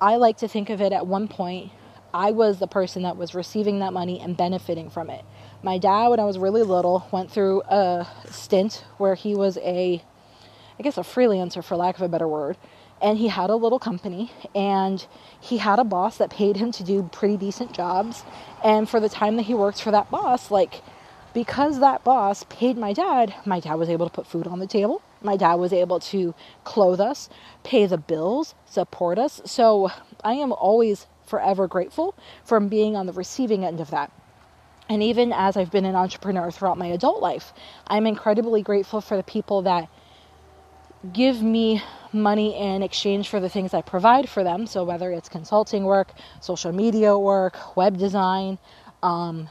I 0.00 0.16
like 0.16 0.38
to 0.38 0.48
think 0.48 0.70
of 0.70 0.80
it 0.80 0.92
at 0.92 1.06
one 1.06 1.28
point, 1.28 1.72
I 2.14 2.30
was 2.30 2.58
the 2.58 2.66
person 2.66 3.02
that 3.02 3.16
was 3.16 3.34
receiving 3.34 3.80
that 3.80 3.92
money 3.92 4.18
and 4.18 4.36
benefiting 4.36 4.88
from 4.88 5.10
it. 5.10 5.24
My 5.62 5.76
dad, 5.76 6.08
when 6.08 6.18
I 6.18 6.24
was 6.24 6.38
really 6.38 6.62
little, 6.62 7.06
went 7.12 7.30
through 7.30 7.62
a 7.68 8.06
stint 8.30 8.84
where 8.96 9.14
he 9.14 9.34
was 9.34 9.58
a, 9.58 10.02
I 10.78 10.82
guess, 10.82 10.96
a 10.96 11.02
freelancer 11.02 11.62
for 11.62 11.76
lack 11.76 11.96
of 11.96 12.02
a 12.02 12.08
better 12.08 12.26
word. 12.26 12.56
And 13.02 13.18
he 13.18 13.28
had 13.28 13.50
a 13.50 13.56
little 13.56 13.78
company 13.78 14.30
and 14.54 15.06
he 15.40 15.58
had 15.58 15.78
a 15.78 15.84
boss 15.84 16.16
that 16.18 16.30
paid 16.30 16.56
him 16.56 16.72
to 16.72 16.82
do 16.82 17.08
pretty 17.12 17.36
decent 17.36 17.72
jobs. 17.72 18.24
And 18.64 18.88
for 18.88 19.00
the 19.00 19.08
time 19.08 19.36
that 19.36 19.42
he 19.42 19.54
worked 19.54 19.82
for 19.82 19.90
that 19.90 20.10
boss, 20.10 20.50
like, 20.50 20.82
because 21.32 21.80
that 21.80 22.04
boss 22.04 22.44
paid 22.48 22.76
my 22.76 22.92
dad, 22.92 23.34
my 23.44 23.60
dad 23.60 23.74
was 23.74 23.88
able 23.88 24.06
to 24.06 24.12
put 24.12 24.26
food 24.26 24.46
on 24.46 24.58
the 24.58 24.66
table. 24.66 25.02
My 25.22 25.36
dad 25.36 25.54
was 25.54 25.72
able 25.72 26.00
to 26.00 26.34
clothe 26.64 27.00
us, 27.00 27.28
pay 27.62 27.86
the 27.86 27.98
bills, 27.98 28.54
support 28.66 29.18
us. 29.18 29.40
So 29.44 29.90
I 30.24 30.34
am 30.34 30.52
always 30.52 31.06
forever 31.26 31.68
grateful 31.68 32.14
for 32.44 32.58
being 32.60 32.96
on 32.96 33.06
the 33.06 33.12
receiving 33.12 33.64
end 33.64 33.80
of 33.80 33.90
that. 33.90 34.12
And 34.88 35.02
even 35.02 35.32
as 35.32 35.56
I've 35.56 35.70
been 35.70 35.84
an 35.84 35.94
entrepreneur 35.94 36.50
throughout 36.50 36.76
my 36.76 36.86
adult 36.86 37.22
life, 37.22 37.52
I'm 37.86 38.06
incredibly 38.06 38.62
grateful 38.62 39.00
for 39.00 39.16
the 39.16 39.22
people 39.22 39.62
that 39.62 39.88
give 41.12 41.42
me 41.42 41.82
money 42.12 42.56
in 42.56 42.82
exchange 42.82 43.28
for 43.28 43.40
the 43.40 43.48
things 43.48 43.72
I 43.72 43.82
provide 43.82 44.28
for 44.28 44.42
them. 44.42 44.66
So 44.66 44.84
whether 44.84 45.12
it's 45.12 45.28
consulting 45.28 45.84
work, 45.84 46.12
social 46.40 46.72
media 46.72 47.16
work, 47.16 47.76
web 47.76 47.98
design, 47.98 48.58
um, 49.02 49.48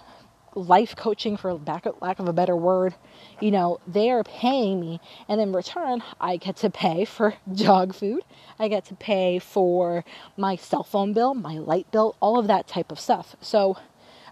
life 0.56 0.96
coaching 0.96 1.38
for 1.38 1.53
lack 1.53 1.86
of 1.86 2.27
a 2.27 2.34
better 2.34 2.56
word. 2.56 2.96
You 3.39 3.51
know 3.51 3.79
they 3.88 4.10
are 4.10 4.24
paying 4.24 4.79
me 4.79 5.00
and 5.27 5.39
in 5.41 5.53
return 5.53 6.03
i 6.20 6.38
get 6.38 6.58
to 6.58 6.70
pay 6.70 7.06
for 7.06 7.36
dog 7.53 7.94
food. 7.94 8.24
I 8.58 8.68
get 8.68 8.86
to 8.86 8.96
pay 8.96 9.39
for 9.39 10.03
my 10.38 10.56
cell 10.56 10.84
phone 10.84 11.13
bill 11.13 11.34
my 11.34 11.58
light 11.58 11.91
bill 11.91 12.15
all 12.20 12.38
of 12.39 12.48
that 12.48 12.68
type 12.68 12.91
of 12.91 13.00
stuff. 13.00 13.36
So 13.41 13.77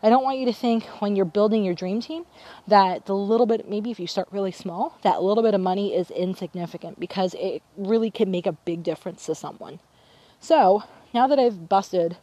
i 0.04 0.10
don't 0.10 0.24
want 0.24 0.38
you 0.40 0.46
to 0.46 0.54
think 0.54 0.84
when 1.00 1.16
you're 1.16 1.26
building 1.26 1.64
your 1.64 1.74
dream 1.74 2.00
team 2.02 2.26
that 2.68 3.06
the 3.08 3.16
little 3.16 3.48
bit 3.48 3.68
maybe 3.70 3.90
if 3.90 4.00
you 4.00 4.08
start 4.08 4.28
really 4.32 4.52
small 4.52 4.98
that 5.02 5.24
little 5.24 5.42
bit 5.44 5.56
of 5.56 5.62
money 5.62 5.96
is 5.96 6.12
insignificant 6.12 7.00
because 7.00 7.34
it 7.40 7.64
really 7.76 8.12
can 8.12 8.30
make 8.30 8.46
a 8.46 8.52
big 8.52 8.84
difference 8.84 9.26
to 9.26 9.36
someone. 9.36 9.80
So 10.40 10.84
now 11.14 11.28
that 11.28 11.40
i've 11.40 11.68
busted 11.70 12.18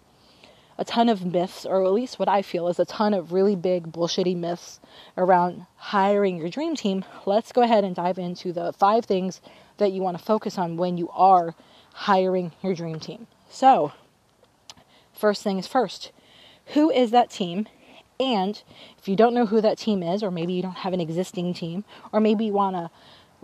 a 0.77 0.85
ton 0.85 1.09
of 1.09 1.25
myths, 1.25 1.65
or 1.65 1.85
at 1.85 1.93
least 1.93 2.19
what 2.19 2.29
I 2.29 2.43
feel 2.43 2.69
is 2.69 2.79
a 2.79 2.85
ton 2.85 3.15
of 3.15 3.33
really 3.33 3.57
big 3.57 3.93
bullshitty 3.93 4.37
myths 4.37 4.81
around 5.17 5.67
hiring 5.77 6.39
your 6.39 6.49
dream 6.49 6.75
team, 6.75 7.05
let's 7.27 7.53
go 7.53 7.63
ahead 7.63 7.85
and 7.85 7.95
dive 7.95 8.19
into 8.19 8.53
the 8.53 8.73
five 8.73 9.05
things 9.05 9.41
that 9.79 9.93
you 9.93 10.03
want 10.03 10.19
to 10.19 10.25
focus 10.25 10.59
on 10.59 10.77
when 10.77 10.97
you 10.97 11.09
are 11.11 11.55
hiring 11.93 12.53
your 12.63 12.75
dream 12.75 12.99
team. 12.99 13.27
So, 13.49 13.93
first 15.13 15.43
things 15.43 15.67
first, 15.67 16.11
who 16.69 16.91
is 16.91 17.11
that 17.13 17.31
team? 17.31 17.67
And 18.19 18.61
if 18.99 19.09
you 19.09 19.17
don't 19.17 19.35
know 19.35 19.47
who 19.47 19.61
that 19.61 19.79
team 19.79 20.03
is, 20.03 20.23
or 20.23 20.31
maybe 20.31 20.53
you 20.53 20.63
don't 20.63 20.79
have 20.79 20.93
an 20.93 21.01
existing 21.01 21.55
team, 21.55 21.85
or 22.13 22.21
maybe 22.21 22.47
you 22.47 22.53
want 22.53 22.77
to 22.77 22.91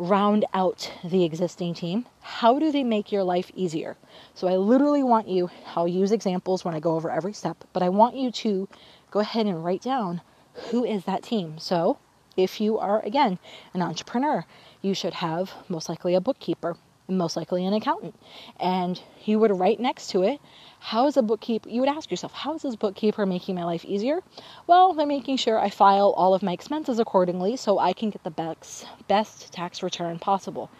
round 0.00 0.46
out 0.54 0.90
the 1.04 1.24
existing 1.24 1.74
team, 1.74 2.06
how 2.22 2.58
do 2.58 2.72
they 2.72 2.82
make 2.82 3.12
your 3.12 3.22
life 3.22 3.50
easier? 3.54 3.98
So 4.34 4.48
I 4.48 4.56
literally 4.56 5.02
want 5.02 5.28
you, 5.28 5.50
I'll 5.76 5.86
use 5.86 6.10
examples 6.10 6.64
when 6.64 6.74
I 6.74 6.80
go 6.80 6.94
over 6.94 7.10
every 7.10 7.34
step, 7.34 7.64
but 7.74 7.82
I 7.82 7.90
want 7.90 8.16
you 8.16 8.30
to 8.30 8.66
go 9.10 9.20
ahead 9.20 9.44
and 9.44 9.62
write 9.62 9.82
down 9.82 10.22
who 10.70 10.84
is 10.84 11.04
that 11.04 11.22
team. 11.22 11.58
So 11.58 11.98
if 12.34 12.62
you 12.62 12.78
are, 12.78 13.00
again, 13.00 13.38
an 13.74 13.82
entrepreneur, 13.82 14.46
you 14.80 14.94
should 14.94 15.14
have 15.14 15.52
most 15.68 15.88
likely 15.90 16.14
a 16.14 16.20
bookkeeper 16.20 16.76
and 17.06 17.18
most 17.18 17.36
likely 17.36 17.66
an 17.66 17.74
accountant. 17.74 18.14
And 18.58 19.02
you 19.24 19.38
would 19.38 19.50
write 19.50 19.80
next 19.80 20.08
to 20.10 20.22
it 20.22 20.40
how 20.80 21.06
is 21.06 21.16
a 21.16 21.22
bookkeeper, 21.22 21.68
you 21.68 21.80
would 21.80 21.90
ask 21.90 22.10
yourself, 22.10 22.32
how 22.32 22.54
is 22.54 22.62
this 22.62 22.74
bookkeeper 22.74 23.26
making 23.26 23.54
my 23.54 23.64
life 23.64 23.84
easier? 23.84 24.20
Well, 24.66 24.94
they're 24.94 25.06
making 25.06 25.36
sure 25.36 25.58
I 25.58 25.68
file 25.68 26.14
all 26.16 26.34
of 26.34 26.42
my 26.42 26.52
expenses 26.52 26.98
accordingly 26.98 27.56
so 27.56 27.78
I 27.78 27.92
can 27.92 28.08
get 28.08 28.24
the 28.24 28.30
best, 28.30 28.86
best 29.06 29.52
tax 29.52 29.82
return 29.82 30.18
possible. 30.18 30.70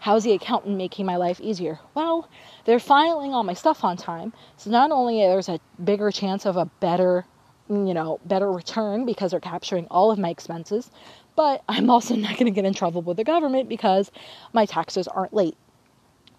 How's 0.00 0.24
the 0.24 0.32
accountant 0.32 0.78
making 0.78 1.04
my 1.04 1.16
life 1.16 1.40
easier? 1.42 1.78
Well, 1.94 2.26
they're 2.64 2.80
filing 2.80 3.34
all 3.34 3.42
my 3.42 3.52
stuff 3.52 3.84
on 3.84 3.98
time. 3.98 4.32
So 4.56 4.70
not 4.70 4.90
only 4.90 5.18
there's 5.18 5.50
a 5.50 5.60
bigger 5.82 6.10
chance 6.10 6.46
of 6.46 6.56
a 6.56 6.64
better, 6.64 7.26
you 7.68 7.92
know, 7.92 8.18
better 8.24 8.50
return 8.50 9.04
because 9.04 9.32
they're 9.32 9.40
capturing 9.40 9.86
all 9.90 10.10
of 10.10 10.18
my 10.18 10.30
expenses, 10.30 10.90
but 11.36 11.62
I'm 11.68 11.90
also 11.90 12.16
not 12.16 12.38
going 12.38 12.46
to 12.46 12.50
get 12.50 12.64
in 12.64 12.72
trouble 12.72 13.02
with 13.02 13.18
the 13.18 13.24
government 13.24 13.68
because 13.68 14.10
my 14.54 14.64
taxes 14.64 15.06
aren't 15.06 15.34
late. 15.34 15.58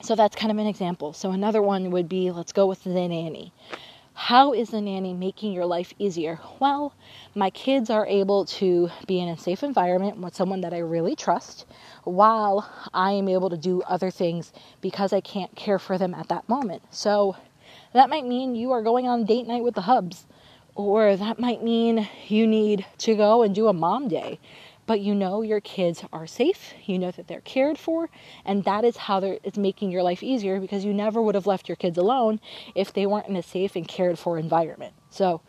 So 0.04 0.16
that's 0.16 0.36
kind 0.36 0.52
of 0.52 0.58
an 0.58 0.66
example. 0.66 1.14
So 1.14 1.32
another 1.32 1.62
one 1.62 1.92
would 1.92 2.10
be 2.10 2.32
let's 2.32 2.52
go 2.52 2.66
with 2.66 2.84
the 2.84 2.90
nanny. 2.90 3.54
How 4.14 4.52
is 4.52 4.70
the 4.70 4.82
nanny 4.82 5.14
making 5.14 5.54
your 5.54 5.66
life 5.66 5.94
easier? 6.00 6.40
Well, 6.60 6.94
my 7.36 7.50
kids 7.52 7.90
are 7.90 8.06
able 8.08 8.46
to 8.46 8.90
be 9.06 9.20
in 9.20 9.30
a 9.30 9.38
safe 9.38 9.64
environment 9.64 10.18
with 10.18 10.36
someone 10.36 10.62
that 10.62 10.74
I 10.74 10.80
really 10.80 11.16
trust 11.16 11.66
while 12.04 12.70
I 12.94 13.12
am 13.12 13.30
able 13.30 13.50
to 13.52 13.58
do 13.58 13.84
other 13.84 14.10
things 14.10 14.52
because 14.82 15.14
I 15.14 15.22
can't 15.22 15.56
care 15.56 15.80
for 15.80 15.98
them 15.98 16.14
at 16.16 16.30
that 16.30 16.50
moment. 16.50 16.82
So 16.90 17.36
that 17.94 18.10
might 18.10 18.26
mean 18.26 18.56
you 18.56 18.72
are 18.72 18.82
going 18.82 19.08
on 19.08 19.26
date 19.26 19.48
night 19.48 19.64
with 19.64 19.76
the 19.76 19.82
hubs, 19.82 20.26
or 20.76 21.16
that 21.16 21.40
might 21.40 21.64
mean 21.64 22.08
you 22.28 22.48
need 22.48 22.86
to 23.00 23.16
go 23.16 23.44
and 23.44 23.54
do 23.54 23.68
a 23.68 23.74
mom 23.74 24.08
day 24.08 24.40
but 24.92 25.00
you 25.00 25.16
know 25.16 25.42
your 25.42 25.62
kids 25.62 26.04
are 26.12 26.28
safe, 26.28 26.74
you 26.84 27.00
know 27.00 27.12
that 27.12 27.26
they're 27.26 27.40
cared 27.40 27.78
for, 27.78 28.10
and 28.44 28.66
that 28.66 28.84
is 28.84 28.98
how 28.98 29.20
it's 29.22 29.58
making 29.58 29.90
your 29.90 30.04
life 30.04 30.22
easier 30.22 30.60
because 30.60 30.84
you 30.84 30.94
never 30.94 31.22
would 31.22 31.34
have 31.34 31.48
left 31.48 31.70
your 31.70 31.78
kids 31.78 31.98
alone 31.98 32.42
if 32.76 32.92
they 32.92 33.06
weren't 33.06 33.30
in 33.30 33.38
a 33.38 33.42
safe 33.42 33.78
and 33.78 33.88
cared 33.88 34.20
for 34.20 34.38
environment. 34.38 34.94
So 35.10 35.40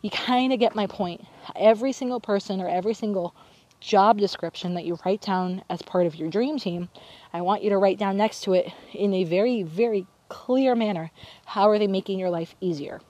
you 0.00 0.08
kind 0.08 0.50
of 0.50 0.58
get 0.58 0.74
my 0.74 0.86
point. 0.86 1.26
Every 1.54 1.92
single 1.92 2.20
person 2.20 2.58
or 2.62 2.68
every 2.68 2.94
single 2.94 3.34
job 3.80 4.16
description 4.16 4.72
that 4.72 4.86
you 4.86 4.98
write 5.04 5.20
down 5.20 5.62
as 5.68 5.82
part 5.82 6.06
of 6.06 6.14
your 6.14 6.30
dream 6.30 6.58
team, 6.58 6.88
I 7.34 7.42
want 7.42 7.62
you 7.62 7.68
to 7.68 7.76
write 7.76 7.98
down 7.98 8.16
next 8.16 8.44
to 8.44 8.54
it 8.54 8.72
in 8.94 9.12
a 9.12 9.24
very, 9.24 9.62
very 9.62 10.06
clear 10.30 10.74
manner 10.74 11.10
how 11.44 11.68
are 11.68 11.78
they 11.78 11.86
making 11.86 12.18
your 12.18 12.30
life 12.30 12.54
easier? 12.62 13.02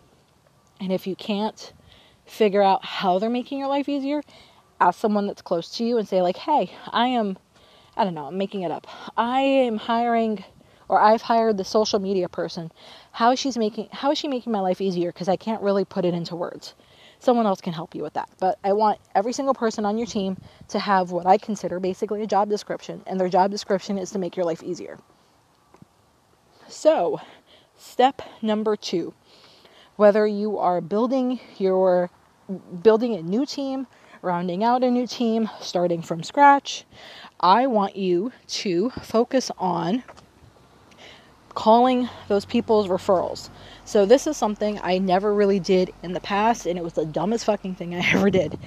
And 0.80 0.90
if 0.90 1.06
you 1.06 1.14
can't 1.14 1.72
figure 2.24 2.60
out 2.60 2.84
how 2.84 3.20
they're 3.20 3.30
making 3.30 3.60
your 3.60 3.68
life 3.68 3.88
easier, 3.88 4.24
ask 4.80 5.00
someone 5.00 5.26
that's 5.26 5.42
close 5.42 5.70
to 5.76 5.84
you 5.84 5.98
and 5.98 6.06
say 6.08 6.22
like, 6.22 6.36
"Hey, 6.36 6.72
I 6.92 7.08
am 7.08 7.38
I 7.96 8.04
don't 8.04 8.14
know, 8.14 8.26
I'm 8.26 8.36
making 8.36 8.62
it 8.62 8.70
up. 8.70 8.86
I 9.16 9.40
am 9.40 9.78
hiring 9.78 10.44
or 10.88 11.00
I've 11.00 11.22
hired 11.22 11.56
the 11.56 11.64
social 11.64 11.98
media 11.98 12.28
person. 12.28 12.70
How 13.12 13.32
is 13.32 13.38
she's 13.38 13.56
making 13.56 13.88
how 13.90 14.10
is 14.10 14.18
she 14.18 14.28
making 14.28 14.52
my 14.52 14.60
life 14.60 14.80
easier 14.80 15.12
because 15.12 15.28
I 15.28 15.36
can't 15.36 15.62
really 15.62 15.84
put 15.84 16.04
it 16.04 16.14
into 16.14 16.36
words. 16.36 16.74
Someone 17.18 17.46
else 17.46 17.62
can 17.62 17.72
help 17.72 17.94
you 17.94 18.02
with 18.02 18.12
that. 18.12 18.28
But 18.38 18.58
I 18.62 18.74
want 18.74 18.98
every 19.14 19.32
single 19.32 19.54
person 19.54 19.86
on 19.86 19.96
your 19.96 20.06
team 20.06 20.36
to 20.68 20.78
have 20.78 21.10
what 21.10 21.26
I 21.26 21.38
consider 21.38 21.80
basically 21.80 22.22
a 22.22 22.26
job 22.26 22.50
description 22.50 23.02
and 23.06 23.18
their 23.18 23.30
job 23.30 23.50
description 23.50 23.96
is 23.96 24.10
to 24.10 24.18
make 24.18 24.36
your 24.36 24.44
life 24.44 24.62
easier. 24.62 24.98
So, 26.68 27.20
step 27.76 28.20
number 28.42 28.76
2. 28.76 29.14
Whether 29.96 30.26
you 30.26 30.58
are 30.58 30.82
building 30.82 31.40
your 31.56 32.10
building 32.82 33.14
a 33.14 33.22
new 33.22 33.46
team 33.46 33.86
rounding 34.26 34.64
out 34.64 34.82
a 34.82 34.90
new 34.90 35.06
team, 35.06 35.48
starting 35.60 36.02
from 36.02 36.22
scratch, 36.22 36.84
I 37.40 37.68
want 37.68 37.96
you 37.96 38.32
to 38.48 38.90
focus 38.90 39.50
on 39.56 40.02
calling 41.54 42.08
those 42.28 42.44
people's 42.44 42.88
referrals. 42.88 43.48
So, 43.84 44.04
this 44.04 44.26
is 44.26 44.36
something 44.36 44.80
I 44.82 44.98
never 44.98 45.32
really 45.32 45.60
did 45.60 45.94
in 46.02 46.12
the 46.12 46.20
past, 46.20 46.66
and 46.66 46.76
it 46.76 46.82
was 46.82 46.94
the 46.94 47.06
dumbest 47.06 47.44
fucking 47.44 47.76
thing 47.76 47.94
I 47.94 47.98
ever 48.14 48.30
did. 48.30 48.58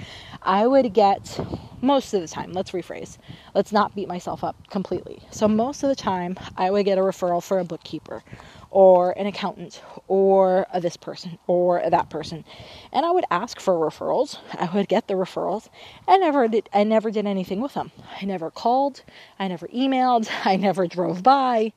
I 0.42 0.66
would 0.66 0.94
get, 0.94 1.38
most 1.82 2.14
of 2.14 2.22
the 2.22 2.28
time, 2.28 2.52
let's 2.52 2.70
rephrase, 2.70 3.18
let's 3.54 3.70
not 3.70 3.94
beat 3.94 4.08
myself 4.08 4.42
up 4.42 4.56
completely. 4.70 5.22
So, 5.30 5.46
most 5.46 5.82
of 5.82 5.90
the 5.90 5.94
time, 5.94 6.38
I 6.56 6.70
would 6.70 6.86
get 6.86 6.98
a 6.98 7.02
referral 7.02 7.42
for 7.42 7.58
a 7.58 7.64
bookkeeper, 7.64 8.22
or 8.70 9.12
an 9.12 9.26
accountant 9.26 9.82
or 10.06 10.66
this 10.80 10.96
person 10.96 11.38
or 11.46 11.82
that 11.90 12.08
person. 12.08 12.44
And 12.92 13.04
I 13.04 13.10
would 13.10 13.24
ask 13.30 13.60
for 13.60 13.74
referrals. 13.74 14.38
I 14.54 14.70
would 14.74 14.88
get 14.88 15.08
the 15.08 15.14
referrals. 15.14 15.68
I 16.06 16.16
never 16.16 16.46
did 16.48 16.68
I 16.72 16.84
never 16.84 17.10
did 17.10 17.26
anything 17.26 17.60
with 17.60 17.74
them. 17.74 17.90
I 18.20 18.24
never 18.24 18.50
called, 18.50 19.02
I 19.38 19.48
never 19.48 19.66
emailed, 19.68 20.30
I 20.44 20.56
never 20.56 20.86
drove 20.86 21.22
by. 21.22 21.72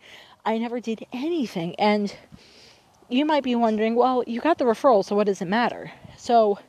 I 0.46 0.58
never 0.58 0.80
did 0.80 1.06
anything. 1.14 1.76
And 1.76 2.16
you 3.10 3.26
might 3.26 3.44
be 3.44 3.56
wondering, 3.56 3.96
well, 3.96 4.24
you 4.28 4.42
got 4.42 4.58
the 4.58 4.66
referral, 4.66 5.06
so 5.06 5.16
what 5.16 5.28
does 5.28 5.42
it 5.42 5.48
matter? 5.48 5.92
So 6.18 6.60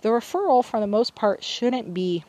the 0.00 0.08
referral 0.08 0.64
for 0.64 0.80
the 0.80 0.86
most 0.86 1.14
part 1.14 1.44
shouldn't 1.44 1.92
be 1.92 2.24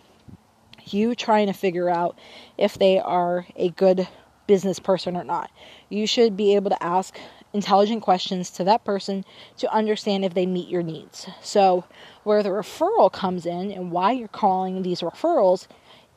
you 0.86 1.15
trying 1.15 1.47
to 1.47 1.54
figure 1.54 1.89
out 1.89 2.17
if 2.58 2.77
they 2.77 2.99
are 2.99 3.45
a 3.56 3.69
good 3.69 4.08
business 4.47 4.80
person 4.80 5.15
or 5.15 5.23
not. 5.23 5.49
You 5.91 6.08
should 6.08 6.38
be 6.38 6.56
able 6.56 6.69
to 6.69 6.84
ask 6.84 7.19
intelligent 7.54 8.01
questions 8.01 8.49
to 8.51 8.63
that 8.63 8.86
person 8.86 9.25
to 9.58 9.71
understand 9.73 10.23
if 10.23 10.34
they 10.34 10.45
meet 10.45 10.69
your 10.69 10.84
needs. 10.84 11.27
So, 11.41 11.84
where 12.23 12.41
the 12.41 12.49
referral 12.49 13.12
comes 13.12 13.45
in 13.45 13.71
and 13.71 13.91
why 13.91 14.13
you're 14.13 14.27
calling 14.27 14.82
these 14.82 15.01
referrals 15.01 15.67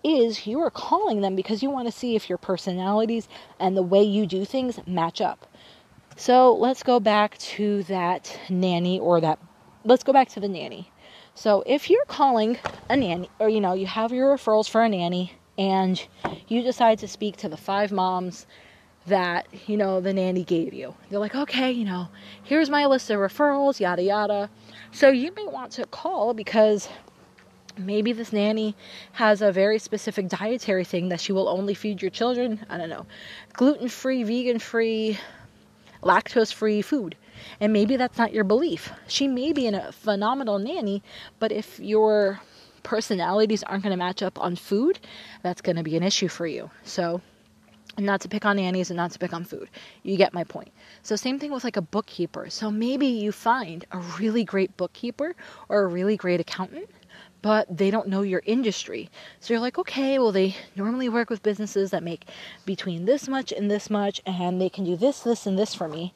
is 0.04 0.46
you 0.46 0.60
are 0.60 0.70
calling 0.70 1.22
them 1.22 1.34
because 1.34 1.62
you 1.62 1.70
want 1.70 1.88
to 1.88 1.92
see 1.92 2.14
if 2.14 2.28
your 2.28 2.38
personalities 2.38 3.28
and 3.58 3.76
the 3.76 3.82
way 3.82 4.02
you 4.02 4.26
do 4.26 4.44
things 4.44 4.78
match 4.86 5.20
up. 5.20 5.46
So, 6.16 6.54
let's 6.54 6.82
go 6.82 7.00
back 7.00 7.36
to 7.38 7.82
that 7.84 8.38
nanny 8.48 9.00
or 9.00 9.20
that 9.20 9.38
let's 9.84 10.04
go 10.04 10.12
back 10.12 10.28
to 10.30 10.40
the 10.40 10.48
nanny. 10.48 10.90
So 11.34 11.64
if 11.66 11.90
you're 11.90 12.04
calling 12.06 12.58
a 12.88 12.96
nanny, 12.96 13.28
or 13.40 13.48
you 13.48 13.60
know, 13.60 13.74
you 13.74 13.86
have 13.86 14.12
your 14.12 14.36
referrals 14.36 14.68
for 14.68 14.82
a 14.82 14.88
nanny, 14.88 15.32
and 15.58 16.04
you 16.48 16.62
decide 16.62 17.00
to 17.00 17.08
speak 17.08 17.36
to 17.38 17.48
the 17.48 17.56
five 17.56 17.92
moms 17.92 18.46
that 19.06 19.46
you 19.66 19.76
know 19.76 20.00
the 20.00 20.12
nanny 20.12 20.44
gave 20.44 20.72
you, 20.72 20.94
they're 21.10 21.18
like, 21.18 21.34
okay, 21.34 21.70
you 21.70 21.84
know, 21.84 22.08
here's 22.42 22.70
my 22.70 22.86
list 22.86 23.10
of 23.10 23.18
referrals, 23.18 23.80
yada 23.80 24.02
yada. 24.02 24.50
So 24.92 25.08
you 25.08 25.32
may 25.36 25.46
want 25.46 25.72
to 25.72 25.86
call 25.86 26.34
because 26.34 26.88
maybe 27.76 28.12
this 28.12 28.32
nanny 28.32 28.74
has 29.12 29.42
a 29.42 29.52
very 29.52 29.78
specific 29.78 30.28
dietary 30.28 30.84
thing 30.84 31.08
that 31.08 31.20
she 31.20 31.32
will 31.32 31.48
only 31.48 31.74
feed 31.74 32.00
your 32.00 32.10
children. 32.10 32.64
I 32.68 32.78
don't 32.78 32.90
know, 32.90 33.06
gluten 33.52 33.88
free, 33.88 34.22
vegan 34.22 34.58
free, 34.58 35.18
lactose 36.02 36.52
free 36.52 36.82
food. 36.82 37.16
And 37.60 37.72
maybe 37.72 37.96
that's 37.96 38.16
not 38.16 38.32
your 38.32 38.44
belief. 38.44 38.92
She 39.08 39.28
may 39.28 39.52
be 39.52 39.66
a 39.66 39.92
phenomenal 39.92 40.58
nanny, 40.58 41.02
but 41.38 41.52
if 41.52 41.80
your 41.80 42.40
personalities 42.84 43.62
aren't 43.64 43.82
going 43.82 43.90
to 43.90 43.96
match 43.96 44.22
up 44.22 44.38
on 44.38 44.56
food, 44.56 44.98
that's 45.42 45.60
going 45.60 45.76
to 45.76 45.82
be 45.82 45.96
an 45.96 46.02
issue 46.02 46.28
for 46.28 46.46
you. 46.46 46.70
So, 46.84 47.20
not 47.98 48.20
to 48.22 48.28
pick 48.28 48.44
on 48.44 48.56
nannies 48.56 48.90
and 48.90 48.96
not 48.96 49.10
to 49.12 49.18
pick 49.18 49.32
on 49.32 49.44
food. 49.44 49.68
You 50.02 50.16
get 50.16 50.34
my 50.34 50.44
point. 50.44 50.72
So, 51.02 51.16
same 51.16 51.38
thing 51.38 51.52
with 51.52 51.64
like 51.64 51.76
a 51.76 51.82
bookkeeper. 51.82 52.50
So, 52.50 52.70
maybe 52.70 53.06
you 53.06 53.32
find 53.32 53.84
a 53.92 53.98
really 53.98 54.44
great 54.44 54.76
bookkeeper 54.76 55.34
or 55.68 55.82
a 55.82 55.86
really 55.86 56.16
great 56.16 56.40
accountant 56.40 56.88
but 57.44 57.66
they 57.76 57.90
don't 57.90 58.08
know 58.08 58.22
your 58.22 58.40
industry. 58.46 59.10
So 59.38 59.52
you're 59.52 59.60
like, 59.60 59.76
okay, 59.76 60.18
well, 60.18 60.32
they 60.32 60.56
normally 60.76 61.10
work 61.10 61.28
with 61.28 61.42
businesses 61.42 61.90
that 61.90 62.02
make 62.02 62.26
between 62.64 63.04
this 63.04 63.28
much 63.28 63.52
and 63.52 63.70
this 63.70 63.90
much, 63.90 64.22
and 64.24 64.58
they 64.58 64.70
can 64.70 64.82
do 64.82 64.96
this, 64.96 65.20
this, 65.20 65.44
and 65.44 65.58
this 65.58 65.74
for 65.74 65.86
me. 65.86 66.14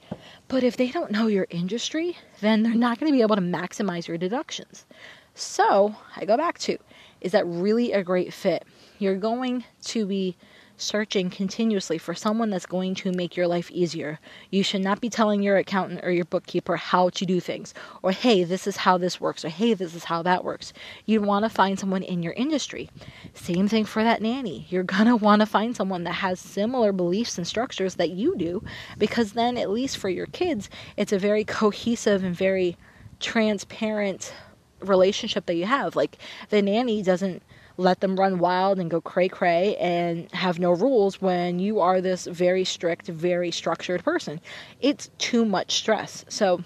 But 0.49 0.65
if 0.65 0.79
they 0.79 0.91
don't 0.91 1.11
know 1.11 1.27
your 1.27 1.47
industry, 1.51 2.17
then 2.41 2.63
they're 2.63 2.75
not 2.75 2.99
going 2.99 3.13
to 3.13 3.15
be 3.15 3.21
able 3.21 3.37
to 3.37 3.43
maximize 3.43 4.09
your 4.09 4.17
deductions. 4.17 4.87
So 5.35 5.95
I 6.17 6.25
go 6.25 6.39
back 6.39 6.59
to 6.61 6.79
is 7.21 7.33
that 7.33 7.47
really 7.47 7.93
a 7.93 8.03
great 8.03 8.33
fit? 8.33 8.65
You're 8.99 9.17
going 9.17 9.65
to 9.83 10.07
be 10.07 10.35
searching 10.79 11.29
continuously 11.29 11.99
for 11.99 12.15
someone 12.15 12.51
that's 12.51 12.65
going 12.65 12.95
to 12.95 13.13
make 13.13 13.37
your 13.37 13.49
life 13.49 13.71
easier. 13.71 14.19
You 14.51 14.63
should 14.63 14.81
not 14.81 15.01
be 15.01 15.11
telling 15.11 15.43
your 15.43 15.57
accountant 15.57 16.05
or 16.05 16.11
your 16.11 16.25
bookkeeper 16.25 16.77
how 16.77 17.11
to 17.11 17.27
do 17.27 17.41
things, 17.41 17.75
or 18.03 18.13
hey, 18.13 18.45
this 18.45 18.67
is 18.67 18.77
how 18.79 18.97
this 18.97 19.21
works, 19.21 19.45
or 19.45 19.49
hey, 19.49 19.75
this 19.75 19.95
is 19.95 20.05
how 20.05 20.23
that 20.23 20.45
works. 20.45 20.73
You 21.05 21.21
want 21.21 21.45
to 21.45 21.51
find 21.51 21.79
someone 21.79 22.05
in 22.05 22.23
your 22.23 22.33
industry. 22.35 22.89
Same 23.35 23.69
thing 23.69 23.85
for 23.85 24.05
that 24.05 24.23
nanny. 24.23 24.67
You're 24.71 24.85
going 24.85 25.07
to 25.07 25.17
want 25.17 25.41
to 25.41 25.47
find 25.47 25.77
someone 25.77 26.05
that 26.05 26.13
has 26.13 26.39
similar 26.39 26.93
beliefs 26.93 27.37
and 27.37 27.47
structures 27.47 27.97
that 27.97 28.11
you 28.11 28.37
do, 28.37 28.63
because 28.97 29.33
then, 29.33 29.59
at 29.59 29.71
least 29.71 29.99
for 29.99 30.09
your 30.09 30.27
kids, 30.27 30.71
it's 30.97 31.13
a 31.13 31.19
very 31.19 31.45
cohesive 31.45 32.23
and 32.23 32.35
very 32.35 32.77
transparent 33.21 34.33
relationship 34.81 35.47
that 35.47 35.57
you 35.57 35.67
have. 35.67 35.97
Like 35.97 36.19
the 36.51 36.63
nanny 36.63 37.03
doesn't 37.03 37.43
let 37.79 38.01
them 38.01 38.17
run 38.17 38.39
wild 38.41 38.79
and 38.79 38.91
go 38.91 39.01
cray 39.01 39.29
cray 39.29 39.77
and 39.77 40.31
have 40.33 40.59
no 40.59 40.73
rules 40.73 41.23
when 41.23 41.61
you 41.61 41.81
are 41.81 42.01
this 42.01 42.27
very 42.27 42.65
strict, 42.65 43.07
very 43.07 43.51
structured 43.53 44.05
person. 44.05 44.41
It's 44.81 45.11
too 45.19 45.45
much 45.45 45.77
stress. 45.77 46.25
So 46.29 46.63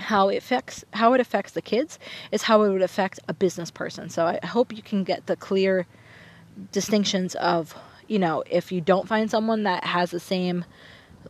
how 0.00 0.28
it 0.28 0.36
affects 0.36 0.84
how 0.92 1.12
it 1.14 1.20
affects 1.20 1.52
the 1.52 1.62
kids 1.62 1.98
is 2.32 2.42
how 2.42 2.62
it 2.62 2.70
would 2.70 2.82
affect 2.82 3.20
a 3.28 3.32
business 3.32 3.70
person. 3.70 4.10
So 4.10 4.26
I 4.26 4.44
hope 4.44 4.76
you 4.76 4.82
can 4.82 5.04
get 5.04 5.26
the 5.26 5.36
clear 5.36 5.86
distinctions 6.72 7.36
of, 7.36 7.74
you 8.08 8.18
know, 8.18 8.42
if 8.50 8.72
you 8.72 8.80
don't 8.80 9.06
find 9.06 9.30
someone 9.30 9.62
that 9.62 9.84
has 9.84 10.10
the 10.10 10.20
same 10.20 10.64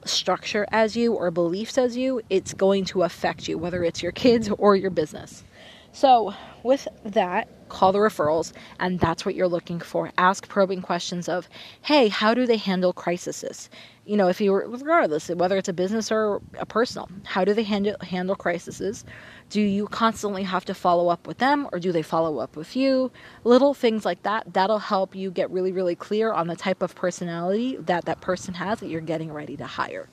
structure 0.06 0.66
as 0.72 0.96
you 0.96 1.12
or 1.12 1.30
beliefs 1.30 1.76
as 1.76 1.98
you, 1.98 2.22
it's 2.30 2.54
going 2.54 2.86
to 2.86 3.02
affect 3.02 3.46
you, 3.46 3.58
whether 3.58 3.84
it's 3.84 4.02
your 4.02 4.12
kids 4.12 4.48
or 4.58 4.74
your 4.74 4.90
business. 4.90 5.44
So, 5.92 6.32
with 6.62 6.88
that, 7.04 7.61
call 7.72 7.90
the 7.90 7.98
referrals, 7.98 8.52
and 8.78 9.00
that's 9.00 9.24
what 9.24 9.34
you're 9.34 9.48
looking 9.48 9.80
for. 9.80 10.12
Ask 10.18 10.46
probing 10.48 10.82
questions 10.82 11.28
of, 11.28 11.48
hey, 11.80 12.08
how 12.08 12.34
do 12.34 12.46
they 12.46 12.58
handle 12.58 12.92
crises? 12.92 13.70
You 14.04 14.16
know, 14.16 14.28
if 14.28 14.40
you 14.40 14.52
regardless, 14.52 15.28
whether 15.28 15.56
it's 15.56 15.68
a 15.68 15.72
business 15.72 16.12
or 16.12 16.42
a 16.58 16.66
personal, 16.66 17.08
how 17.24 17.44
do 17.44 17.54
they 17.54 17.62
handle, 17.62 17.96
handle 18.02 18.36
crises? 18.36 19.04
Do 19.48 19.60
you 19.60 19.86
constantly 19.86 20.42
have 20.42 20.64
to 20.66 20.74
follow 20.74 21.08
up 21.08 21.26
with 21.26 21.38
them, 21.38 21.68
or 21.72 21.80
do 21.80 21.92
they 21.92 22.02
follow 22.02 22.38
up 22.38 22.56
with 22.56 22.76
you? 22.76 23.10
Little 23.44 23.74
things 23.74 24.04
like 24.04 24.22
that, 24.24 24.52
that'll 24.52 24.78
help 24.78 25.14
you 25.14 25.30
get 25.30 25.50
really, 25.50 25.72
really 25.72 25.96
clear 25.96 26.32
on 26.32 26.48
the 26.48 26.56
type 26.56 26.82
of 26.82 26.94
personality 26.94 27.76
that 27.76 28.04
that 28.04 28.20
person 28.20 28.54
has 28.54 28.80
that 28.80 28.88
you're 28.88 29.00
getting 29.00 29.32
ready 29.32 29.56
to 29.56 29.66
hire. 29.66 30.08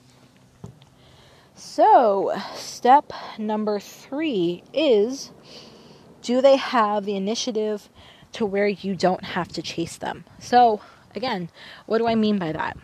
So, 1.54 2.32
step 2.54 3.12
number 3.38 3.80
three 3.80 4.62
is 4.72 5.30
do 6.22 6.40
they 6.40 6.56
have 6.56 7.04
the 7.04 7.16
initiative 7.16 7.88
to 8.32 8.46
where 8.46 8.68
you 8.68 8.94
don't 8.94 9.24
have 9.24 9.48
to 9.48 9.62
chase 9.62 9.96
them? 9.96 10.24
So, 10.38 10.80
again, 11.14 11.50
what 11.86 11.98
do 11.98 12.06
I 12.06 12.14
mean 12.14 12.38
by 12.38 12.52
that? 12.52 12.76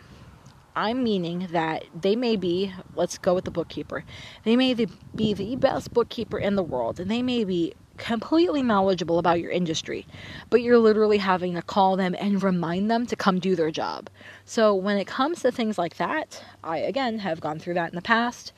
I'm 0.75 1.03
meaning 1.03 1.47
that 1.51 1.85
they 1.99 2.15
may 2.15 2.35
be, 2.35 2.71
let's 2.93 3.17
go 3.17 3.33
with 3.33 3.45
the 3.45 3.51
bookkeeper, 3.51 4.03
they 4.43 4.55
may 4.55 4.75
be 4.75 5.33
the 5.33 5.55
best 5.55 5.91
bookkeeper 5.91 6.37
in 6.37 6.55
the 6.55 6.63
world, 6.63 6.99
and 6.99 7.09
they 7.09 7.23
may 7.23 7.43
be 7.43 7.73
completely 7.97 8.61
knowledgeable 8.61 9.17
about 9.17 9.39
your 9.39 9.49
industry, 9.49 10.05
but 10.51 10.61
you're 10.61 10.77
literally 10.77 11.17
having 11.17 11.55
to 11.55 11.63
call 11.63 11.95
them 11.97 12.15
and 12.19 12.43
remind 12.43 12.91
them 12.91 13.07
to 13.07 13.15
come 13.15 13.39
do 13.39 13.55
their 13.55 13.71
job. 13.71 14.07
So, 14.45 14.75
when 14.75 14.97
it 14.97 15.07
comes 15.07 15.41
to 15.41 15.51
things 15.51 15.79
like 15.79 15.97
that, 15.97 16.43
I 16.63 16.77
again 16.77 17.19
have 17.19 17.41
gone 17.41 17.57
through 17.57 17.73
that 17.73 17.89
in 17.89 17.95
the 17.95 18.01
past 18.03 18.53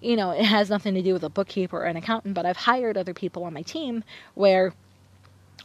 you 0.00 0.16
know, 0.16 0.30
it 0.30 0.44
has 0.44 0.70
nothing 0.70 0.94
to 0.94 1.02
do 1.02 1.12
with 1.12 1.24
a 1.24 1.30
bookkeeper 1.30 1.78
or 1.78 1.84
an 1.84 1.96
accountant, 1.96 2.34
but 2.34 2.46
I've 2.46 2.56
hired 2.56 2.96
other 2.96 3.14
people 3.14 3.44
on 3.44 3.54
my 3.54 3.62
team 3.62 4.04
where 4.34 4.72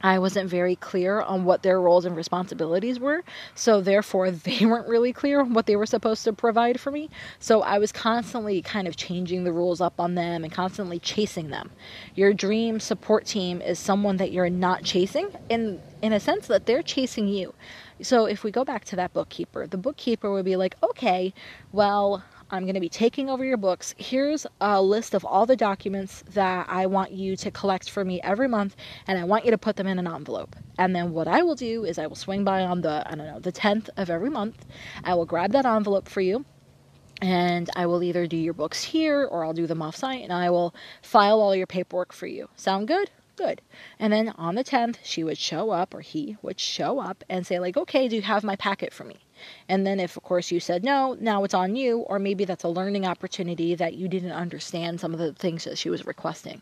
I 0.04 0.18
wasn't 0.18 0.50
very 0.50 0.76
clear 0.76 1.22
on 1.22 1.46
what 1.46 1.62
their 1.62 1.80
roles 1.80 2.06
and 2.06 2.16
responsibilities 2.16 3.00
were. 3.00 3.24
So, 3.54 3.82
therefore, 3.82 4.32
they 4.32 4.66
weren't 4.66 4.88
really 4.88 5.14
clear 5.14 5.42
on 5.42 5.54
what 5.54 5.66
they 5.66 5.76
were 5.76 5.86
supposed 5.86 6.24
to 6.24 6.34
provide 6.34 6.80
for 6.80 6.92
me. 6.92 7.10
So, 7.40 7.62
I 7.62 7.78
was 7.78 7.92
constantly 7.92 8.62
kind 8.62 8.88
of 8.88 8.96
changing 8.96 9.44
the 9.44 9.52
rules 9.52 9.82
up 9.82 10.00
on 10.00 10.16
them 10.16 10.44
and 10.44 10.52
constantly 10.52 11.00
chasing 11.00 11.50
them. 11.50 11.72
Your 12.16 12.34
dream 12.34 12.80
support 12.80 13.26
team 13.26 13.62
is 13.62 13.80
someone 13.80 14.18
that 14.18 14.32
you're 14.32 14.50
not 14.50 14.84
chasing 14.84 15.30
in, 15.50 15.82
in 16.02 16.14
a 16.14 16.20
sense 16.20 16.48
that 16.48 16.66
they're 16.66 16.84
chasing 16.84 17.28
you. 17.28 17.54
So, 18.02 18.26
if 18.26 18.44
we 18.44 18.52
go 18.52 18.66
back 18.66 18.86
to 18.86 18.96
that 18.96 19.14
bookkeeper, 19.14 19.68
the 19.68 19.78
bookkeeper 19.78 20.32
would 20.32 20.46
be 20.46 20.56
like, 20.56 20.76
okay, 20.82 21.34
well, 21.72 22.24
I'm 22.52 22.64
going 22.64 22.76
to 22.76 22.82
be 22.82 22.90
taking 22.90 23.30
over 23.30 23.46
your 23.46 23.56
books. 23.56 23.96
Here's 23.98 24.46
a 24.60 24.82
list 24.82 25.14
of 25.14 25.24
all 25.24 25.46
the 25.46 25.56
documents 25.56 26.22
that 26.34 26.68
I 26.70 26.86
want 26.86 27.12
you 27.14 27.38
to 27.38 27.50
collect 27.50 27.90
for 27.90 28.04
me 28.04 28.20
every 28.22 28.50
month, 28.50 28.76
and 29.08 29.18
I 29.18 29.24
want 29.24 29.46
you 29.46 29.52
to 29.52 29.58
put 29.58 29.78
them 29.78 29.88
in 29.88 29.98
an 29.98 30.08
envelope. 30.08 30.58
And 30.78 30.94
then 30.94 31.14
what 31.14 31.30
I 31.30 31.44
will 31.44 31.56
do 31.56 31.86
is 31.86 31.98
I 31.98 32.08
will 32.08 32.18
swing 32.18 32.44
by 32.44 32.64
on 32.64 32.82
the, 32.82 33.10
I 33.10 33.16
don't 33.16 33.26
know, 33.26 33.40
the 33.40 33.54
10th 33.54 33.90
of 33.96 34.10
every 34.10 34.30
month. 34.30 34.66
I 35.06 35.14
will 35.16 35.26
grab 35.26 35.54
that 35.54 35.66
envelope 35.66 36.10
for 36.10 36.20
you. 36.20 36.44
And 37.22 37.70
I 37.76 37.86
will 37.86 38.04
either 38.04 38.28
do 38.28 38.36
your 38.36 38.56
books 38.56 38.84
here 38.84 39.24
or 39.24 39.46
I'll 39.46 39.54
do 39.54 39.68
them 39.68 39.82
off 39.82 39.96
site 39.96 40.24
and 40.24 40.34
I 40.34 40.50
will 40.50 40.74
file 41.04 41.40
all 41.40 41.56
your 41.56 41.68
paperwork 41.68 42.14
for 42.14 42.26
you. 42.26 42.50
Sound 42.56 42.88
good? 42.88 43.12
Good. 43.36 43.62
And 44.00 44.12
then 44.12 44.30
on 44.30 44.56
the 44.56 44.64
10th, 44.64 44.98
she 45.04 45.24
would 45.24 45.38
show 45.38 45.70
up, 45.70 45.94
or 45.94 46.02
he 46.02 46.38
would 46.42 46.60
show 46.60 47.00
up 47.00 47.24
and 47.30 47.48
say, 47.48 47.60
like, 47.60 47.78
okay, 47.78 48.08
do 48.08 48.16
you 48.16 48.22
have 48.24 48.44
my 48.44 48.56
packet 48.56 48.92
for 48.92 49.04
me? 49.04 49.18
And 49.70 49.86
then, 49.86 50.00
if 50.00 50.18
of 50.18 50.24
course 50.24 50.52
you 50.52 50.60
said 50.60 50.84
no, 50.84 51.18
now 51.20 51.44
it's 51.44 51.54
on 51.54 51.76
you, 51.76 52.00
or 52.00 52.20
maybe 52.20 52.46
that's 52.46 52.64
a 52.64 52.70
learning 52.70 53.06
opportunity 53.06 53.76
that 53.76 53.96
you 53.96 54.08
didn't 54.08 54.32
understand 54.32 55.00
some 55.00 55.14
of 55.14 55.20
the 55.20 55.34
things 55.34 55.64
that 55.64 55.78
she 55.78 55.90
was 55.90 56.06
requesting. 56.06 56.62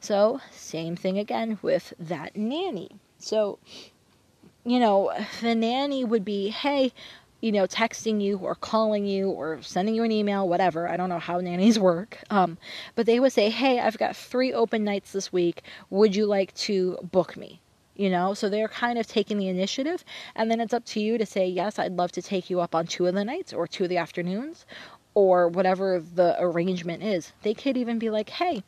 So, 0.00 0.40
same 0.52 0.96
thing 0.96 1.18
again 1.18 1.58
with 1.62 1.94
that 1.98 2.36
nanny. 2.36 2.90
So, 3.18 3.58
you 4.64 4.78
know, 4.78 5.12
the 5.40 5.54
nanny 5.54 6.04
would 6.04 6.24
be, 6.24 6.50
hey, 6.50 6.92
you 7.40 7.52
know, 7.52 7.66
texting 7.66 8.20
you 8.20 8.38
or 8.38 8.54
calling 8.54 9.06
you 9.06 9.30
or 9.30 9.60
sending 9.62 9.94
you 9.94 10.02
an 10.02 10.12
email, 10.12 10.48
whatever. 10.48 10.88
I 10.88 10.96
don't 10.96 11.08
know 11.08 11.18
how 11.18 11.38
nannies 11.38 11.78
work. 11.92 12.18
Um, 12.30 12.58
but 12.94 13.06
they 13.06 13.20
would 13.20 13.32
say, 13.32 13.50
Hey, 13.50 13.78
I've 13.78 13.98
got 13.98 14.16
three 14.16 14.52
open 14.52 14.84
nights 14.84 15.12
this 15.12 15.32
week. 15.32 15.62
Would 15.90 16.16
you 16.16 16.26
like 16.26 16.54
to 16.54 16.98
book 17.02 17.36
me? 17.36 17.60
You 17.96 18.10
know, 18.10 18.34
so 18.34 18.48
they're 18.48 18.68
kind 18.68 18.98
of 18.98 19.06
taking 19.06 19.38
the 19.38 19.48
initiative. 19.48 20.04
And 20.34 20.50
then 20.50 20.60
it's 20.60 20.74
up 20.74 20.84
to 20.86 21.00
you 21.00 21.18
to 21.18 21.26
say, 21.26 21.46
Yes, 21.46 21.78
I'd 21.78 21.96
love 21.96 22.12
to 22.12 22.22
take 22.22 22.50
you 22.50 22.60
up 22.60 22.74
on 22.74 22.86
two 22.86 23.06
of 23.06 23.14
the 23.14 23.24
nights 23.24 23.52
or 23.52 23.66
two 23.66 23.84
of 23.84 23.90
the 23.90 23.96
afternoons 23.96 24.66
or 25.14 25.48
whatever 25.48 26.00
the 26.00 26.36
arrangement 26.38 27.02
is. 27.02 27.32
They 27.42 27.54
could 27.54 27.76
even 27.76 27.98
be 27.98 28.10
like, 28.10 28.30
Hey, 28.30 28.62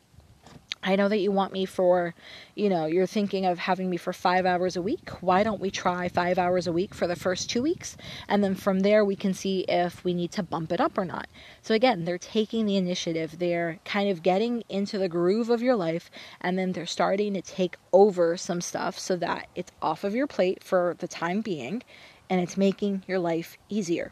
I 0.81 0.95
know 0.95 1.09
that 1.09 1.19
you 1.19 1.31
want 1.31 1.51
me 1.51 1.65
for, 1.65 2.15
you 2.55 2.69
know, 2.69 2.85
you're 2.85 3.05
thinking 3.05 3.45
of 3.45 3.59
having 3.59 3.89
me 3.89 3.97
for 3.97 4.13
five 4.13 4.45
hours 4.45 4.77
a 4.77 4.81
week. 4.81 5.09
Why 5.21 5.43
don't 5.43 5.59
we 5.59 5.69
try 5.69 6.07
five 6.07 6.39
hours 6.39 6.67
a 6.67 6.71
week 6.71 6.93
for 6.93 7.05
the 7.05 7.17
first 7.17 7.49
two 7.49 7.61
weeks? 7.61 7.97
And 8.29 8.41
then 8.41 8.55
from 8.55 8.79
there, 8.79 9.03
we 9.03 9.17
can 9.17 9.33
see 9.33 9.65
if 9.67 10.03
we 10.05 10.13
need 10.13 10.31
to 10.33 10.43
bump 10.43 10.71
it 10.71 10.79
up 10.79 10.97
or 10.97 11.03
not. 11.03 11.27
So 11.61 11.75
again, 11.75 12.05
they're 12.05 12.17
taking 12.17 12.65
the 12.65 12.77
initiative. 12.77 13.39
They're 13.39 13.79
kind 13.83 14.09
of 14.09 14.23
getting 14.23 14.63
into 14.69 14.97
the 14.97 15.09
groove 15.09 15.49
of 15.49 15.61
your 15.61 15.75
life, 15.75 16.09
and 16.39 16.57
then 16.57 16.71
they're 16.71 16.85
starting 16.85 17.33
to 17.33 17.41
take 17.41 17.75
over 17.91 18.37
some 18.37 18.61
stuff 18.61 18.97
so 18.97 19.17
that 19.17 19.47
it's 19.55 19.73
off 19.81 20.05
of 20.05 20.15
your 20.15 20.27
plate 20.27 20.63
for 20.63 20.95
the 20.99 21.07
time 21.07 21.41
being 21.41 21.83
and 22.29 22.39
it's 22.39 22.57
making 22.57 23.03
your 23.07 23.19
life 23.19 23.57
easier. 23.69 24.11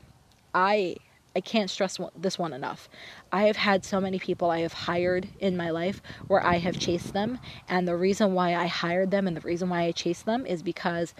I 0.54 0.98
I 1.38 1.42
can't 1.42 1.70
stress 1.70 2.00
this 2.18 2.40
one 2.40 2.52
enough. 2.52 2.90
I 3.32 3.44
have 3.44 3.58
had 3.58 3.86
so 3.86 4.02
many 4.02 4.18
people 4.18 4.50
I 4.50 4.62
have 4.62 4.74
hired 4.74 5.30
in 5.40 5.56
my 5.56 5.70
life 5.70 6.02
where 6.26 6.44
I 6.44 6.58
have 6.58 6.80
chased 6.80 7.14
them, 7.14 7.38
and 7.70 7.88
the 7.88 7.96
reason 7.96 8.34
why 8.34 8.56
I 8.56 8.66
hired 8.66 9.12
them 9.12 9.28
and 9.28 9.38
the 9.38 9.42
reason 9.42 9.70
why 9.70 9.84
I 9.84 9.92
chased 9.92 10.26
them 10.26 10.48
is 10.48 10.64
because 10.64 11.14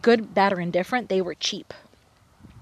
good, 0.00 0.32
bad, 0.32 0.54
or 0.54 0.60
indifferent, 0.60 1.10
they 1.10 1.20
were 1.20 1.34
cheap. 1.34 1.74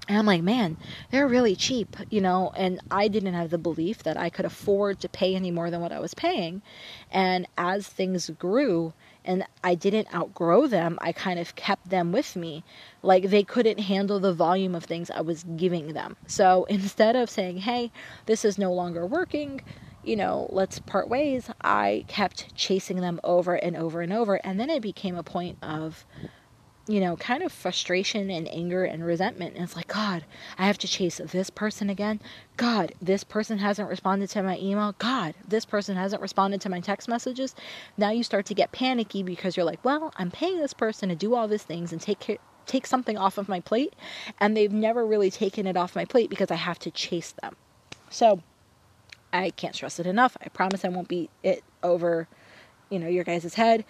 And 0.09 0.17
I'm 0.17 0.25
like, 0.25 0.43
man, 0.43 0.75
they're 1.09 1.25
really 1.25 1.55
cheap, 1.55 1.95
you 2.09 2.19
know, 2.19 2.51
and 2.57 2.81
I 2.91 3.07
didn't 3.07 3.33
have 3.33 3.49
the 3.49 3.57
belief 3.57 4.03
that 4.03 4.17
I 4.17 4.29
could 4.29 4.45
afford 4.45 4.99
to 4.99 5.09
pay 5.09 5.35
any 5.35 5.51
more 5.51 5.71
than 5.71 5.79
what 5.79 5.93
I 5.93 6.01
was 6.01 6.13
paying. 6.13 6.61
And 7.09 7.47
as 7.57 7.87
things 7.87 8.29
grew, 8.31 8.91
and 9.27 9.45
I 9.63 9.75
didn't 9.75 10.13
outgrow 10.15 10.65
them. 10.65 10.97
I 11.01 11.11
kind 11.11 11.39
of 11.39 11.55
kept 11.55 11.89
them 11.89 12.11
with 12.11 12.35
me. 12.35 12.63
Like 13.03 13.29
they 13.29 13.43
couldn't 13.43 13.79
handle 13.81 14.19
the 14.19 14.33
volume 14.33 14.73
of 14.73 14.85
things 14.85 15.11
I 15.11 15.21
was 15.21 15.43
giving 15.57 15.93
them. 15.93 16.15
So 16.25 16.63
instead 16.69 17.15
of 17.15 17.29
saying, 17.29 17.57
hey, 17.57 17.91
this 18.25 18.43
is 18.43 18.57
no 18.57 18.73
longer 18.73 19.05
working, 19.05 19.61
you 20.03 20.15
know, 20.15 20.47
let's 20.51 20.79
part 20.79 21.09
ways, 21.09 21.49
I 21.61 22.05
kept 22.07 22.55
chasing 22.55 23.01
them 23.01 23.19
over 23.23 23.55
and 23.55 23.75
over 23.75 24.01
and 24.01 24.13
over. 24.13 24.35
And 24.35 24.59
then 24.59 24.69
it 24.69 24.81
became 24.81 25.17
a 25.17 25.23
point 25.23 25.57
of, 25.61 26.05
you 26.87 27.01
know, 27.01 27.17
kind 27.17 27.43
of 27.43 27.51
frustration 27.51 28.29
and 28.31 28.47
anger 28.47 28.85
and 28.85 29.05
resentment. 29.05 29.55
And 29.55 29.63
it's 29.63 29.75
like, 29.75 29.87
God, 29.87 30.23
I 30.57 30.67
have 30.67 30.77
to 30.79 30.87
chase 30.87 31.19
this 31.23 31.49
person 31.49 31.89
again. 31.89 32.21
God, 32.55 32.93
this 33.01 33.23
person 33.23 33.57
hasn't 33.57 33.89
responded 33.89 34.29
to 34.31 34.41
my 34.43 34.57
email. 34.57 34.95
God, 34.97 35.35
this 35.47 35.65
person 35.65 35.97
hasn't 35.97 36.21
responded 36.21 36.61
to 36.61 36.69
my 36.69 36.79
text 36.79 37.07
messages. 37.07 37.55
Now 37.97 38.11
you 38.11 38.23
start 38.23 38.45
to 38.47 38.53
get 38.53 38.71
panicky 38.71 39.21
because 39.21 39.57
you're 39.57 39.65
like, 39.65 39.83
well, 39.83 40.13
I'm 40.17 40.31
paying 40.31 40.59
this 40.59 40.73
person 40.73 41.09
to 41.09 41.15
do 41.15 41.35
all 41.35 41.47
these 41.47 41.63
things 41.63 41.91
and 41.91 42.01
take 42.01 42.19
care, 42.19 42.37
take 42.65 42.87
something 42.87 43.17
off 43.17 43.37
of 43.37 43.49
my 43.49 43.59
plate, 43.59 43.93
and 44.39 44.55
they've 44.55 44.71
never 44.71 45.05
really 45.05 45.29
taken 45.29 45.67
it 45.67 45.75
off 45.75 45.95
my 45.95 46.05
plate 46.05 46.29
because 46.29 46.51
I 46.51 46.55
have 46.55 46.79
to 46.79 46.91
chase 46.91 47.33
them. 47.41 47.55
So 48.09 48.41
I 49.33 49.49
can't 49.51 49.75
stress 49.75 49.99
it 49.99 50.07
enough. 50.07 50.37
I 50.41 50.47
promise 50.49 50.85
I 50.85 50.89
won't 50.89 51.09
beat 51.09 51.29
it 51.43 51.63
over, 51.83 52.29
you 52.89 52.97
know, 52.97 53.07
your 53.07 53.25
guys' 53.25 53.55
head 53.55 53.83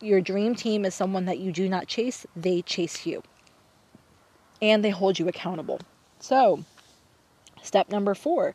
your 0.00 0.20
dream 0.20 0.54
team 0.54 0.84
is 0.84 0.94
someone 0.94 1.24
that 1.26 1.38
you 1.38 1.52
do 1.52 1.68
not 1.68 1.86
chase, 1.86 2.26
they 2.36 2.62
chase 2.62 3.06
you. 3.06 3.22
And 4.60 4.84
they 4.84 4.90
hold 4.90 5.18
you 5.18 5.28
accountable. 5.28 5.80
So, 6.18 6.64
step 7.62 7.90
number 7.90 8.14
4, 8.14 8.54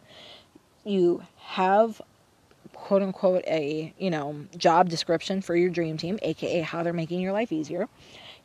you 0.84 1.23
have 1.38 2.01
quote 2.73 3.01
unquote 3.01 3.43
a, 3.47 3.93
you 3.97 4.10
know, 4.10 4.45
job 4.58 4.89
description 4.89 5.41
for 5.41 5.56
your 5.56 5.69
dream 5.69 5.97
team, 5.97 6.19
aka 6.21 6.62
how 6.62 6.84
they're 6.84 6.91
making 6.91 7.21
your 7.21 7.32
life 7.32 7.51
easier. 7.51 7.88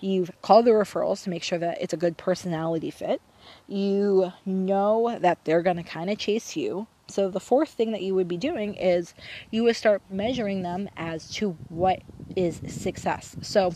You've 0.00 0.30
called 0.42 0.64
the 0.64 0.70
referrals 0.70 1.24
to 1.24 1.30
make 1.30 1.42
sure 1.42 1.58
that 1.58 1.82
it's 1.82 1.92
a 1.92 1.96
good 1.96 2.16
personality 2.16 2.90
fit. 2.90 3.20
You 3.66 4.32
know 4.46 5.18
that 5.20 5.44
they're 5.44 5.62
going 5.62 5.78
to 5.78 5.82
kind 5.82 6.08
of 6.10 6.18
chase 6.18 6.56
you 6.56 6.86
so 7.08 7.28
the 7.30 7.40
fourth 7.40 7.70
thing 7.70 7.92
that 7.92 8.02
you 8.02 8.14
would 8.14 8.28
be 8.28 8.36
doing 8.36 8.74
is 8.74 9.14
you 9.50 9.64
would 9.64 9.76
start 9.76 10.02
measuring 10.10 10.62
them 10.62 10.88
as 10.96 11.30
to 11.32 11.58
what 11.68 12.02
is 12.36 12.60
success. 12.66 13.36
So 13.40 13.72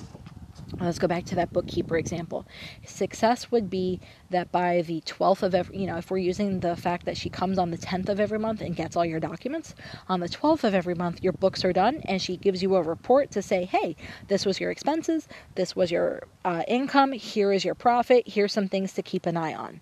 let's 0.80 0.98
go 0.98 1.06
back 1.06 1.24
to 1.26 1.34
that 1.36 1.52
bookkeeper 1.52 1.96
example. 1.96 2.46
Success 2.84 3.50
would 3.50 3.70
be 3.70 4.00
that 4.30 4.52
by 4.52 4.82
the 4.82 5.00
12th 5.02 5.42
of 5.42 5.54
every, 5.54 5.78
you 5.78 5.86
know, 5.86 5.96
if 5.96 6.10
we're 6.10 6.18
using 6.18 6.60
the 6.60 6.76
fact 6.76 7.06
that 7.06 7.16
she 7.16 7.30
comes 7.30 7.58
on 7.58 7.70
the 7.70 7.78
10th 7.78 8.08
of 8.08 8.20
every 8.20 8.38
month 8.38 8.60
and 8.60 8.76
gets 8.76 8.96
all 8.96 9.04
your 9.04 9.20
documents, 9.20 9.74
on 10.08 10.20
the 10.20 10.28
12th 10.28 10.64
of 10.64 10.74
every 10.74 10.94
month, 10.94 11.22
your 11.22 11.32
books 11.32 11.64
are 11.64 11.72
done 11.72 12.00
and 12.06 12.20
she 12.20 12.36
gives 12.36 12.62
you 12.62 12.74
a 12.74 12.82
report 12.82 13.30
to 13.32 13.42
say, 13.42 13.64
hey, 13.64 13.96
this 14.28 14.44
was 14.44 14.60
your 14.60 14.70
expenses, 14.70 15.28
this 15.54 15.74
was 15.74 15.90
your 15.90 16.22
uh, 16.44 16.62
income, 16.68 17.12
here 17.12 17.52
is 17.52 17.64
your 17.64 17.74
profit, 17.74 18.28
here's 18.28 18.52
some 18.52 18.68
things 18.68 18.92
to 18.94 19.02
keep 19.02 19.26
an 19.26 19.36
eye 19.36 19.54
on. 19.54 19.80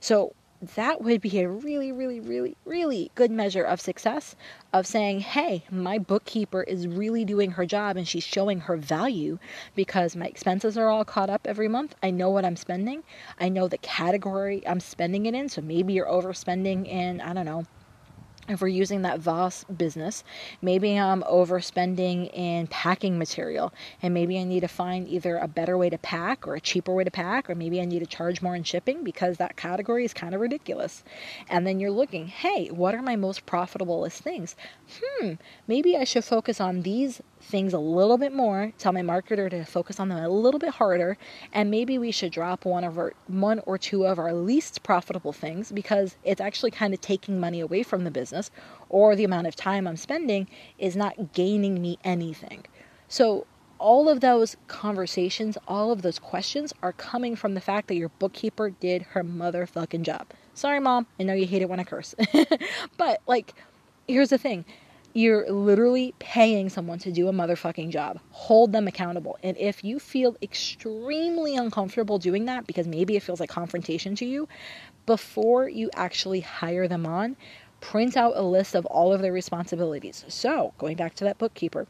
So 0.00 0.34
that 0.62 1.02
would 1.02 1.20
be 1.20 1.40
a 1.40 1.48
really, 1.48 1.90
really, 1.90 2.20
really, 2.20 2.56
really 2.64 3.10
good 3.16 3.32
measure 3.32 3.64
of 3.64 3.80
success 3.80 4.36
of 4.72 4.86
saying, 4.86 5.20
hey, 5.20 5.64
my 5.70 5.98
bookkeeper 5.98 6.62
is 6.62 6.86
really 6.86 7.24
doing 7.24 7.50
her 7.50 7.66
job 7.66 7.96
and 7.96 8.06
she's 8.06 8.22
showing 8.22 8.60
her 8.60 8.76
value 8.76 9.38
because 9.74 10.14
my 10.14 10.26
expenses 10.26 10.78
are 10.78 10.88
all 10.88 11.04
caught 11.04 11.30
up 11.30 11.42
every 11.46 11.68
month. 11.68 11.96
I 12.02 12.10
know 12.10 12.30
what 12.30 12.44
I'm 12.44 12.56
spending. 12.56 13.02
I 13.40 13.48
know 13.48 13.66
the 13.66 13.78
category 13.78 14.66
I'm 14.66 14.80
spending 14.80 15.26
it 15.26 15.34
in. 15.34 15.48
So 15.48 15.60
maybe 15.60 15.94
you're 15.94 16.06
overspending 16.06 16.86
in, 16.86 17.20
I 17.20 17.32
don't 17.32 17.46
know, 17.46 17.66
if 18.48 18.60
we're 18.60 18.68
using 18.68 19.02
that 19.02 19.20
Voss 19.20 19.64
business, 19.64 20.24
maybe 20.60 20.98
I'm 20.98 21.22
overspending 21.22 22.32
in 22.34 22.66
packing 22.66 23.16
material 23.18 23.72
and 24.02 24.12
maybe 24.12 24.38
I 24.38 24.44
need 24.44 24.60
to 24.60 24.68
find 24.68 25.06
either 25.06 25.36
a 25.36 25.46
better 25.46 25.78
way 25.78 25.90
to 25.90 25.98
pack 25.98 26.46
or 26.46 26.56
a 26.56 26.60
cheaper 26.60 26.92
way 26.92 27.04
to 27.04 27.10
pack, 27.10 27.48
or 27.48 27.54
maybe 27.54 27.80
I 27.80 27.84
need 27.84 28.00
to 28.00 28.06
charge 28.06 28.42
more 28.42 28.56
in 28.56 28.64
shipping 28.64 29.04
because 29.04 29.36
that 29.36 29.56
category 29.56 30.04
is 30.04 30.12
kind 30.12 30.34
of 30.34 30.40
ridiculous. 30.40 31.04
And 31.48 31.66
then 31.66 31.78
you're 31.78 31.90
looking, 31.90 32.26
hey, 32.26 32.68
what 32.68 32.94
are 32.94 33.02
my 33.02 33.14
most 33.16 33.46
profitable 33.46 34.08
things? 34.08 34.56
Hmm, 35.00 35.34
maybe 35.68 35.96
I 35.96 36.04
should 36.04 36.24
focus 36.24 36.60
on 36.60 36.82
these 36.82 37.22
things 37.42 37.72
a 37.72 37.78
little 37.78 38.16
bit 38.18 38.32
more, 38.32 38.72
tell 38.78 38.92
my 38.92 39.02
marketer 39.02 39.50
to 39.50 39.64
focus 39.64 40.00
on 40.00 40.08
them 40.08 40.22
a 40.22 40.28
little 40.28 40.60
bit 40.60 40.70
harder, 40.70 41.18
and 41.52 41.70
maybe 41.70 41.98
we 41.98 42.10
should 42.10 42.32
drop 42.32 42.64
one 42.64 42.84
of 42.84 42.96
our 42.98 43.12
one 43.26 43.60
or 43.66 43.76
two 43.76 44.06
of 44.06 44.18
our 44.18 44.32
least 44.32 44.82
profitable 44.82 45.32
things 45.32 45.72
because 45.72 46.16
it's 46.24 46.40
actually 46.40 46.70
kind 46.70 46.94
of 46.94 47.00
taking 47.00 47.40
money 47.40 47.60
away 47.60 47.82
from 47.82 48.04
the 48.04 48.10
business 48.10 48.50
or 48.88 49.16
the 49.16 49.24
amount 49.24 49.46
of 49.46 49.56
time 49.56 49.86
I'm 49.86 49.96
spending 49.96 50.48
is 50.78 50.96
not 50.96 51.32
gaining 51.32 51.82
me 51.82 51.98
anything. 52.04 52.64
So 53.08 53.46
all 53.78 54.08
of 54.08 54.20
those 54.20 54.56
conversations, 54.68 55.58
all 55.66 55.90
of 55.90 56.02
those 56.02 56.18
questions 56.20 56.72
are 56.82 56.92
coming 56.92 57.34
from 57.34 57.54
the 57.54 57.60
fact 57.60 57.88
that 57.88 57.96
your 57.96 58.10
bookkeeper 58.10 58.70
did 58.70 59.02
her 59.02 59.24
motherfucking 59.24 60.02
job. 60.02 60.28
Sorry, 60.54 60.78
mom. 60.78 61.06
I 61.18 61.24
know 61.24 61.34
you 61.34 61.46
hate 61.46 61.62
it 61.62 61.68
when 61.68 61.80
I 61.80 61.84
curse. 61.84 62.14
but, 62.96 63.20
like, 63.26 63.54
here's 64.06 64.30
the 64.30 64.38
thing 64.38 64.64
you're 65.14 65.50
literally 65.50 66.14
paying 66.18 66.68
someone 66.68 66.98
to 67.00 67.12
do 67.12 67.28
a 67.28 67.32
motherfucking 67.32 67.90
job. 67.90 68.18
Hold 68.30 68.72
them 68.72 68.88
accountable. 68.88 69.38
And 69.42 69.56
if 69.58 69.84
you 69.84 69.98
feel 69.98 70.36
extremely 70.42 71.56
uncomfortable 71.56 72.18
doing 72.18 72.46
that 72.46 72.66
because 72.66 72.86
maybe 72.86 73.16
it 73.16 73.22
feels 73.22 73.40
like 73.40 73.50
confrontation 73.50 74.14
to 74.16 74.24
you, 74.24 74.48
before 75.06 75.68
you 75.68 75.90
actually 75.94 76.40
hire 76.40 76.88
them 76.88 77.06
on, 77.06 77.36
print 77.80 78.16
out 78.16 78.36
a 78.36 78.42
list 78.42 78.74
of 78.74 78.86
all 78.86 79.12
of 79.12 79.20
their 79.20 79.32
responsibilities. 79.32 80.24
So, 80.28 80.72
going 80.78 80.96
back 80.96 81.14
to 81.16 81.24
that 81.24 81.38
bookkeeper, 81.38 81.86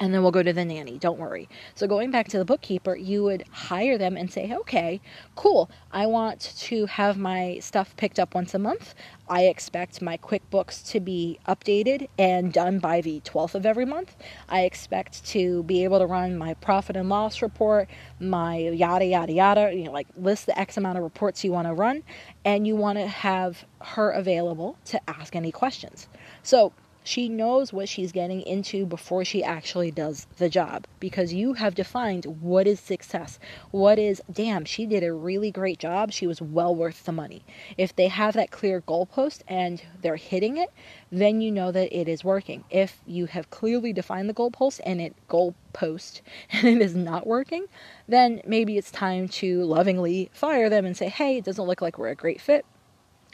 and 0.00 0.12
then 0.12 0.22
we'll 0.22 0.32
go 0.32 0.42
to 0.42 0.52
the 0.52 0.64
nanny. 0.64 0.98
Don't 0.98 1.18
worry. 1.18 1.48
So, 1.74 1.86
going 1.86 2.10
back 2.10 2.28
to 2.28 2.38
the 2.38 2.44
bookkeeper, 2.44 2.96
you 2.96 3.22
would 3.24 3.44
hire 3.50 3.96
them 3.96 4.16
and 4.16 4.30
say, 4.30 4.52
okay, 4.52 5.00
cool. 5.36 5.70
I 5.92 6.06
want 6.06 6.40
to 6.58 6.86
have 6.86 7.16
my 7.16 7.58
stuff 7.60 7.96
picked 7.96 8.18
up 8.18 8.34
once 8.34 8.54
a 8.54 8.58
month. 8.58 8.94
I 9.28 9.44
expect 9.44 10.02
my 10.02 10.16
QuickBooks 10.18 10.86
to 10.90 11.00
be 11.00 11.38
updated 11.48 12.08
and 12.18 12.52
done 12.52 12.78
by 12.78 13.00
the 13.00 13.20
12th 13.20 13.54
of 13.54 13.64
every 13.64 13.86
month. 13.86 14.16
I 14.48 14.62
expect 14.62 15.24
to 15.26 15.62
be 15.62 15.84
able 15.84 15.98
to 15.98 16.06
run 16.06 16.36
my 16.36 16.54
profit 16.54 16.96
and 16.96 17.08
loss 17.08 17.40
report, 17.40 17.88
my 18.20 18.58
yada, 18.58 19.06
yada, 19.06 19.32
yada. 19.32 19.72
You 19.74 19.84
know, 19.84 19.92
like 19.92 20.08
list 20.16 20.46
the 20.46 20.58
X 20.58 20.76
amount 20.76 20.98
of 20.98 21.04
reports 21.04 21.44
you 21.44 21.52
want 21.52 21.68
to 21.68 21.74
run, 21.74 22.02
and 22.44 22.66
you 22.66 22.76
want 22.76 22.98
to 22.98 23.06
have 23.06 23.64
her 23.80 24.10
available 24.10 24.76
to 24.86 25.00
ask 25.08 25.36
any 25.36 25.52
questions. 25.52 26.08
So, 26.42 26.72
She 27.06 27.28
knows 27.28 27.70
what 27.70 27.90
she's 27.90 28.12
getting 28.12 28.40
into 28.40 28.86
before 28.86 29.26
she 29.26 29.44
actually 29.44 29.90
does 29.90 30.26
the 30.38 30.48
job 30.48 30.86
because 31.00 31.34
you 31.34 31.52
have 31.52 31.74
defined 31.74 32.24
what 32.24 32.66
is 32.66 32.80
success. 32.80 33.38
What 33.72 33.98
is, 33.98 34.22
damn, 34.32 34.64
she 34.64 34.86
did 34.86 35.04
a 35.04 35.12
really 35.12 35.50
great 35.50 35.78
job. 35.78 36.12
She 36.12 36.26
was 36.26 36.40
well 36.40 36.74
worth 36.74 37.04
the 37.04 37.12
money. 37.12 37.44
If 37.76 37.94
they 37.94 38.08
have 38.08 38.32
that 38.34 38.50
clear 38.50 38.80
goalpost 38.80 39.42
and 39.46 39.82
they're 40.00 40.16
hitting 40.16 40.56
it, 40.56 40.72
then 41.12 41.42
you 41.42 41.52
know 41.52 41.70
that 41.72 41.94
it 41.94 42.08
is 42.08 42.24
working. 42.24 42.64
If 42.70 43.02
you 43.06 43.26
have 43.26 43.50
clearly 43.50 43.92
defined 43.92 44.30
the 44.30 44.34
goalpost 44.34 44.80
and 44.86 44.98
it 44.98 45.14
goalpost 45.28 46.22
and 46.50 46.66
it 46.66 46.80
is 46.80 46.94
not 46.96 47.26
working, 47.26 47.66
then 48.08 48.40
maybe 48.46 48.78
it's 48.78 48.90
time 48.90 49.28
to 49.28 49.62
lovingly 49.64 50.30
fire 50.32 50.70
them 50.70 50.86
and 50.86 50.96
say, 50.96 51.10
hey, 51.10 51.36
it 51.36 51.44
doesn't 51.44 51.66
look 51.66 51.82
like 51.82 51.98
we're 51.98 52.08
a 52.08 52.14
great 52.14 52.40
fit 52.40 52.64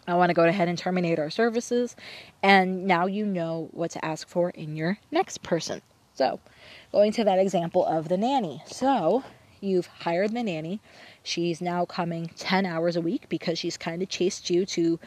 I 0.06 0.14
want 0.14 0.30
to 0.30 0.34
go 0.34 0.44
ahead 0.44 0.68
and 0.68 0.78
terminate 0.78 1.18
our 1.18 1.30
services. 1.30 1.96
And 2.42 2.86
now 2.86 3.06
you 3.06 3.26
know 3.26 3.68
what 3.72 3.90
to 3.92 4.04
ask 4.04 4.28
for 4.28 4.50
in 4.50 4.76
your 4.76 4.98
next 5.10 5.42
person. 5.42 5.82
So, 6.14 6.40
going 6.92 7.12
to 7.12 7.24
that 7.24 7.38
example 7.38 7.86
of 7.86 8.08
the 8.08 8.16
nanny. 8.16 8.62
So, 8.66 9.24
you've 9.60 9.86
hired 9.86 10.32
the 10.32 10.42
nanny. 10.42 10.80
She's 11.22 11.60
now 11.60 11.84
coming 11.84 12.30
10 12.36 12.66
hours 12.66 12.96
a 12.96 13.00
week 13.00 13.28
because 13.28 13.58
she's 13.58 13.76
kind 13.76 14.02
of 14.02 14.08
chased 14.08 14.50
you 14.50 14.66
to 14.66 14.98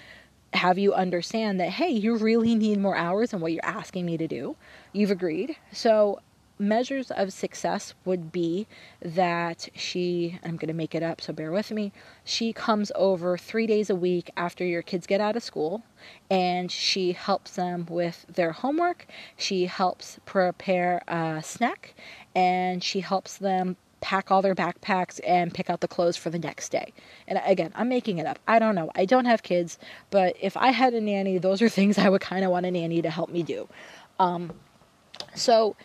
have 0.53 0.77
you 0.77 0.93
understand 0.93 1.59
that, 1.59 1.69
hey, 1.69 1.89
you 1.89 2.15
really 2.15 2.55
need 2.55 2.79
more 2.79 2.95
hours 2.95 3.31
than 3.31 3.41
what 3.41 3.51
you're 3.51 3.65
asking 3.65 4.05
me 4.05 4.17
to 4.17 4.27
do. 4.27 4.55
You've 4.91 5.11
agreed. 5.11 5.55
So, 5.71 6.19
measures 6.59 7.11
of 7.11 7.33
success 7.33 7.93
would 8.05 8.31
be 8.31 8.67
that 9.01 9.69
she, 9.75 10.39
I'm 10.43 10.55
going 10.55 10.67
to 10.67 10.73
make 10.73 10.95
it 10.95 11.03
up, 11.03 11.21
so 11.21 11.33
bear 11.33 11.51
with 11.51 11.71
me, 11.71 11.91
she 12.23 12.53
comes 12.53 12.91
over 12.95 13.37
three 13.37 13.67
days 13.67 13.89
a 13.89 13.95
week 13.95 14.29
after 14.37 14.65
your 14.65 14.81
kids 14.81 15.07
get 15.07 15.21
out 15.21 15.35
of 15.35 15.43
school 15.43 15.83
and 16.29 16.71
she 16.71 17.13
helps 17.13 17.51
them 17.55 17.85
with 17.89 18.25
their 18.29 18.51
homework. 18.51 19.07
She 19.37 19.65
helps 19.65 20.19
prepare 20.25 21.01
a 21.07 21.41
snack 21.43 21.95
and 22.35 22.83
she 22.83 23.01
helps 23.01 23.37
them 23.37 23.75
pack 24.03 24.29
all 24.29 24.41
their 24.41 24.53
backpacks 24.53 25.21
and 25.25 25.53
pick 25.53 25.69
out 25.69 25.79
the 25.79 25.87
clothes 25.87 26.17
for 26.17 26.29
the 26.29 26.37
next 26.37 26.69
day. 26.69 26.91
And 27.25 27.41
again, 27.45 27.71
I'm 27.73 27.87
making 27.87 28.17
it 28.17 28.25
up. 28.25 28.37
I 28.45 28.59
don't 28.59 28.75
know. 28.75 28.91
I 28.95 29.05
don't 29.05 29.25
have 29.25 29.43
kids, 29.43 29.79
but 30.11 30.35
if 30.41 30.57
I 30.57 30.71
had 30.71 30.93
a 30.93 30.99
nanny, 30.99 31.37
those 31.37 31.61
are 31.61 31.69
things 31.69 31.97
I 31.97 32.09
would 32.09 32.21
kind 32.21 32.43
of 32.43 32.51
want 32.51 32.65
a 32.65 32.71
nanny 32.71 33.01
to 33.01 33.09
help 33.09 33.29
me 33.29 33.43
do. 33.43 33.69
Um, 34.19 34.51
so 35.35 35.75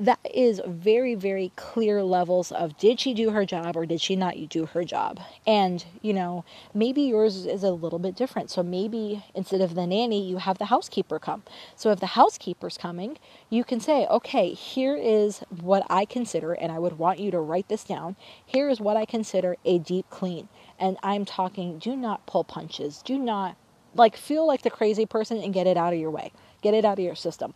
that 0.00 0.20
is 0.32 0.60
very 0.64 1.16
very 1.16 1.50
clear 1.56 2.04
levels 2.04 2.52
of 2.52 2.76
did 2.78 3.00
she 3.00 3.12
do 3.14 3.30
her 3.30 3.44
job 3.44 3.76
or 3.76 3.84
did 3.84 4.00
she 4.00 4.14
not 4.14 4.36
do 4.48 4.66
her 4.66 4.84
job? 4.84 5.18
And 5.46 5.84
you 6.02 6.12
know 6.12 6.44
maybe 6.72 7.02
yours 7.02 7.46
is 7.46 7.64
a 7.64 7.72
little 7.72 7.98
bit 7.98 8.14
different. 8.14 8.50
So 8.50 8.62
maybe 8.62 9.24
instead 9.34 9.60
of 9.60 9.74
the 9.74 9.86
nanny 9.86 10.28
you 10.28 10.36
have 10.36 10.58
the 10.58 10.66
housekeeper 10.66 11.18
come. 11.18 11.42
So 11.74 11.90
if 11.90 11.98
the 11.98 12.06
housekeeper's 12.06 12.78
coming 12.78 13.18
you 13.50 13.64
can 13.64 13.80
say 13.80 14.06
okay 14.06 14.52
here 14.52 14.94
is 14.96 15.40
what 15.60 15.84
i 15.90 16.04
consider 16.04 16.52
and 16.52 16.70
i 16.70 16.78
would 16.78 16.98
want 16.98 17.18
you 17.18 17.30
to 17.32 17.40
write 17.40 17.68
this 17.68 17.82
down. 17.82 18.14
Here 18.46 18.68
is 18.68 18.80
what 18.80 18.96
i 18.96 19.04
consider 19.04 19.56
a 19.64 19.78
deep 19.78 20.08
clean. 20.10 20.48
And 20.78 20.96
i'm 21.02 21.24
talking 21.24 21.78
do 21.78 21.96
not 21.96 22.24
pull 22.26 22.44
punches. 22.44 23.02
Do 23.04 23.18
not 23.18 23.56
like 23.94 24.16
feel 24.16 24.46
like 24.46 24.62
the 24.62 24.70
crazy 24.70 25.06
person 25.06 25.38
and 25.38 25.52
get 25.52 25.66
it 25.66 25.76
out 25.76 25.92
of 25.92 25.98
your 25.98 26.10
way. 26.10 26.30
Get 26.62 26.74
it 26.74 26.84
out 26.84 27.00
of 27.00 27.04
your 27.04 27.16
system 27.16 27.54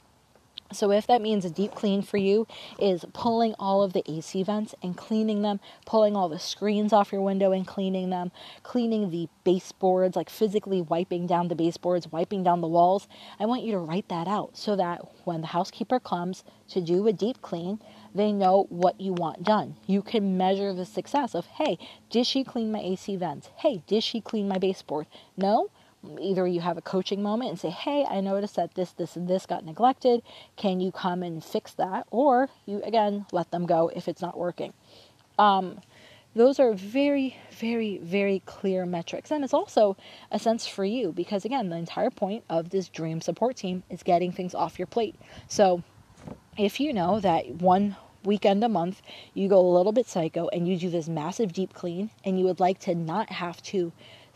so, 0.73 0.91
if 0.91 1.07
that 1.07 1.23
means 1.23 1.45
a 1.45 1.51
deep 1.51 1.75
clean 1.75 2.03
for 2.03 2.17
you 2.17 2.47
is 2.79 3.05
pulling 3.13 3.55
all 3.59 3.83
of 3.83 3.93
the 3.93 4.03
AC 4.11 4.43
vents 4.43 4.75
and 4.83 4.97
cleaning 4.97 5.43
them, 5.43 5.61
pulling 5.87 6.17
all 6.17 6.29
the 6.29 6.39
screens 6.39 6.93
off 6.93 7.13
your 7.13 7.23
window 7.23 7.53
and 7.53 7.67
cleaning 7.67 8.11
them, 8.11 8.33
cleaning 8.63 9.11
the 9.11 9.29
baseboards, 9.45 10.17
like 10.17 10.31
physically 10.31 10.81
wiping 10.81 11.27
down 11.27 11.49
the 11.49 11.55
baseboards, 11.55 12.11
wiping 12.11 12.43
down 12.43 12.61
the 12.61 12.69
walls, 12.69 13.09
I 13.39 13.47
want 13.47 13.63
you 13.63 13.73
to 13.73 13.79
write 13.79 14.09
that 14.09 14.29
out 14.29 14.57
so 14.57 14.77
that 14.77 15.01
when 15.25 15.41
the 15.41 15.49
housekeeper 15.49 16.01
comes 16.01 16.45
to 16.69 16.81
do 16.81 17.07
a 17.07 17.13
deep 17.13 17.43
clean, 17.43 17.81
they 18.15 18.33
know 18.33 18.67
what 18.69 19.01
you 19.01 19.13
want 19.13 19.43
done. 19.43 19.77
You 19.87 20.03
can 20.03 20.37
measure 20.37 20.73
the 20.73 20.85
success 20.85 21.35
of, 21.35 21.47
hey, 21.47 21.79
did 22.11 22.27
she 22.27 22.45
clean 22.45 22.73
my 22.73 22.81
AC 22.81 23.17
vents? 23.17 23.51
Hey, 23.57 23.83
did 23.87 24.03
she 24.03 24.21
clean 24.21 24.49
my 24.49 24.59
baseboard? 24.59 25.07
No? 25.37 25.71
Either 26.21 26.47
you 26.47 26.61
have 26.61 26.77
a 26.77 26.83
coaching 26.83 27.23
moment 27.23 27.51
and 27.51 27.61
say, 27.61 27.71
Hey, 27.71 28.05
I 28.09 28.21
noticed 28.21 28.57
that 28.57 28.75
this, 28.75 28.93
this, 28.93 29.17
and 29.17 29.29
this 29.29 29.47
got 29.47 29.65
neglected. 29.65 30.23
Can 30.57 30.81
you 30.81 30.93
come 30.93 31.23
and 31.23 31.45
fix 31.45 31.73
that? 31.75 32.07
Or 32.11 32.49
you, 32.67 32.83
again, 32.83 33.27
let 33.33 33.51
them 33.51 33.67
go 33.67 33.91
if 33.95 34.09
it's 34.09 34.23
not 34.23 34.37
working. 34.37 34.73
Um, 35.39 35.81
those 36.35 36.59
are 36.59 36.73
very, 36.73 37.37
very, 37.51 37.99
very 37.99 38.43
clear 38.47 38.87
metrics. 38.87 39.31
And 39.31 39.45
it's 39.45 39.53
also 39.53 39.97
a 40.31 40.39
sense 40.39 40.67
for 40.67 40.85
you 40.85 41.13
because, 41.13 41.45
again, 41.45 41.69
the 41.69 41.77
entire 41.77 42.11
point 42.11 42.45
of 42.49 42.71
this 42.71 42.89
dream 42.89 43.21
support 43.21 43.57
team 43.57 43.83
is 43.91 44.03
getting 44.03 44.33
things 44.33 44.55
off 44.55 44.79
your 44.79 44.87
plate. 44.87 45.15
So 45.47 45.83
if 46.57 46.81
you 46.81 46.93
know 46.93 47.21
that 47.21 47.57
one 47.57 47.97
weekend 48.25 48.63
a 48.63 48.69
month 48.69 49.03
you 49.35 49.49
go 49.49 49.59
a 49.59 49.75
little 49.77 49.91
bit 49.91 50.07
psycho 50.07 50.49
and 50.49 50.69
you 50.69 50.77
do 50.77 50.89
this 50.89 51.09
massive 51.09 51.53
deep 51.53 51.75
clean 51.75 52.11
and 52.25 52.39
you 52.39 52.45
would 52.45 52.61
like 52.61 52.79
to 52.79 52.95
not 52.95 53.29
have 53.31 53.61
to 53.63 53.93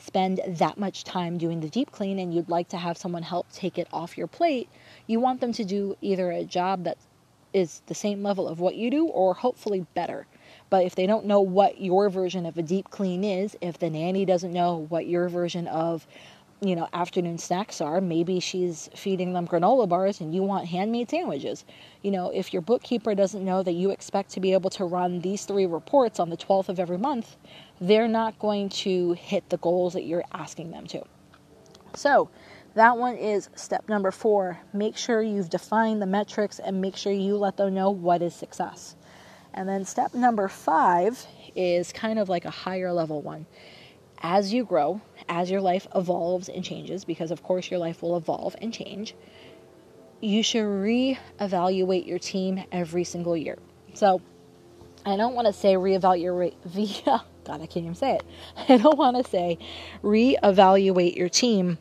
spend 0.06 0.40
that 0.46 0.78
much 0.78 1.04
time 1.04 1.36
doing 1.36 1.60
the 1.60 1.68
deep 1.68 1.90
clean 1.90 2.18
and 2.18 2.32
you'd 2.32 2.48
like 2.48 2.68
to 2.68 2.76
have 2.76 2.96
someone 2.96 3.24
help 3.24 3.50
take 3.52 3.76
it 3.76 3.88
off 3.92 4.16
your 4.16 4.28
plate, 4.28 4.68
you 5.06 5.18
want 5.18 5.40
them 5.40 5.52
to 5.52 5.64
do 5.64 5.96
either 6.00 6.30
a 6.30 6.44
job 6.44 6.84
that 6.84 6.96
is 7.52 7.82
the 7.86 7.94
same 7.94 8.22
level 8.22 8.46
of 8.48 8.60
what 8.60 8.76
you 8.76 8.90
do 8.90 9.06
or 9.06 9.34
hopefully 9.34 9.84
better. 9.94 10.26
But 10.70 10.84
if 10.84 10.94
they 10.94 11.06
don't 11.06 11.26
know 11.26 11.40
what 11.40 11.80
your 11.80 12.08
version 12.08 12.46
of 12.46 12.56
a 12.56 12.62
deep 12.62 12.90
clean 12.90 13.24
is, 13.24 13.56
if 13.60 13.78
the 13.78 13.90
nanny 13.90 14.24
doesn't 14.24 14.52
know 14.52 14.86
what 14.88 15.06
your 15.06 15.28
version 15.28 15.66
of 15.66 16.06
you 16.60 16.74
know, 16.74 16.88
afternoon 16.92 17.38
snacks 17.38 17.80
are. 17.80 18.00
Maybe 18.00 18.40
she's 18.40 18.88
feeding 18.94 19.32
them 19.32 19.46
granola 19.46 19.88
bars 19.88 20.20
and 20.20 20.34
you 20.34 20.42
want 20.42 20.66
handmade 20.66 21.10
sandwiches. 21.10 21.64
You 22.02 22.10
know, 22.10 22.30
if 22.30 22.52
your 22.52 22.62
bookkeeper 22.62 23.14
doesn't 23.14 23.44
know 23.44 23.62
that 23.62 23.72
you 23.72 23.90
expect 23.90 24.30
to 24.32 24.40
be 24.40 24.52
able 24.52 24.70
to 24.70 24.84
run 24.84 25.20
these 25.20 25.44
three 25.44 25.66
reports 25.66 26.18
on 26.18 26.30
the 26.30 26.36
12th 26.36 26.68
of 26.68 26.80
every 26.80 26.98
month, 26.98 27.36
they're 27.80 28.08
not 28.08 28.38
going 28.38 28.70
to 28.70 29.12
hit 29.12 29.48
the 29.50 29.58
goals 29.58 29.92
that 29.92 30.04
you're 30.04 30.24
asking 30.32 30.70
them 30.70 30.86
to. 30.88 31.02
So, 31.94 32.30
that 32.74 32.98
one 32.98 33.16
is 33.16 33.48
step 33.54 33.88
number 33.88 34.10
four. 34.10 34.60
Make 34.74 34.98
sure 34.98 35.22
you've 35.22 35.48
defined 35.48 36.02
the 36.02 36.06
metrics 36.06 36.58
and 36.58 36.80
make 36.80 36.94
sure 36.94 37.10
you 37.10 37.36
let 37.36 37.56
them 37.56 37.72
know 37.72 37.90
what 37.90 38.20
is 38.20 38.34
success. 38.34 38.96
And 39.54 39.66
then 39.66 39.86
step 39.86 40.12
number 40.12 40.46
five 40.48 41.26
is 41.54 41.92
kind 41.92 42.18
of 42.18 42.28
like 42.28 42.44
a 42.44 42.50
higher 42.50 42.92
level 42.92 43.22
one 43.22 43.46
as 44.28 44.52
you 44.52 44.64
grow, 44.64 45.00
as 45.28 45.52
your 45.52 45.60
life 45.60 45.86
evolves 45.94 46.48
and 46.48 46.64
changes, 46.64 47.04
because 47.04 47.30
of 47.30 47.44
course 47.44 47.70
your 47.70 47.78
life 47.78 48.02
will 48.02 48.16
evolve 48.16 48.56
and 48.60 48.74
change, 48.74 49.14
you 50.20 50.42
should 50.42 50.64
reevaluate 50.64 52.08
your 52.08 52.18
team 52.18 52.64
every 52.72 53.04
single 53.04 53.36
year. 53.36 53.56
So, 53.94 54.20
I 55.04 55.16
don't 55.16 55.34
want 55.34 55.46
to 55.46 55.52
say 55.52 55.74
reevaluate 55.74 56.56
via 56.64 57.22
God, 57.44 57.62
I 57.62 57.66
can't 57.66 57.84
even 57.84 57.94
say 57.94 58.16
it. 58.16 58.24
I 58.68 58.78
don't 58.78 58.98
want 58.98 59.16
to 59.24 59.30
say 59.30 59.58
reevaluate 60.02 61.14
your 61.16 61.28
team 61.28 61.78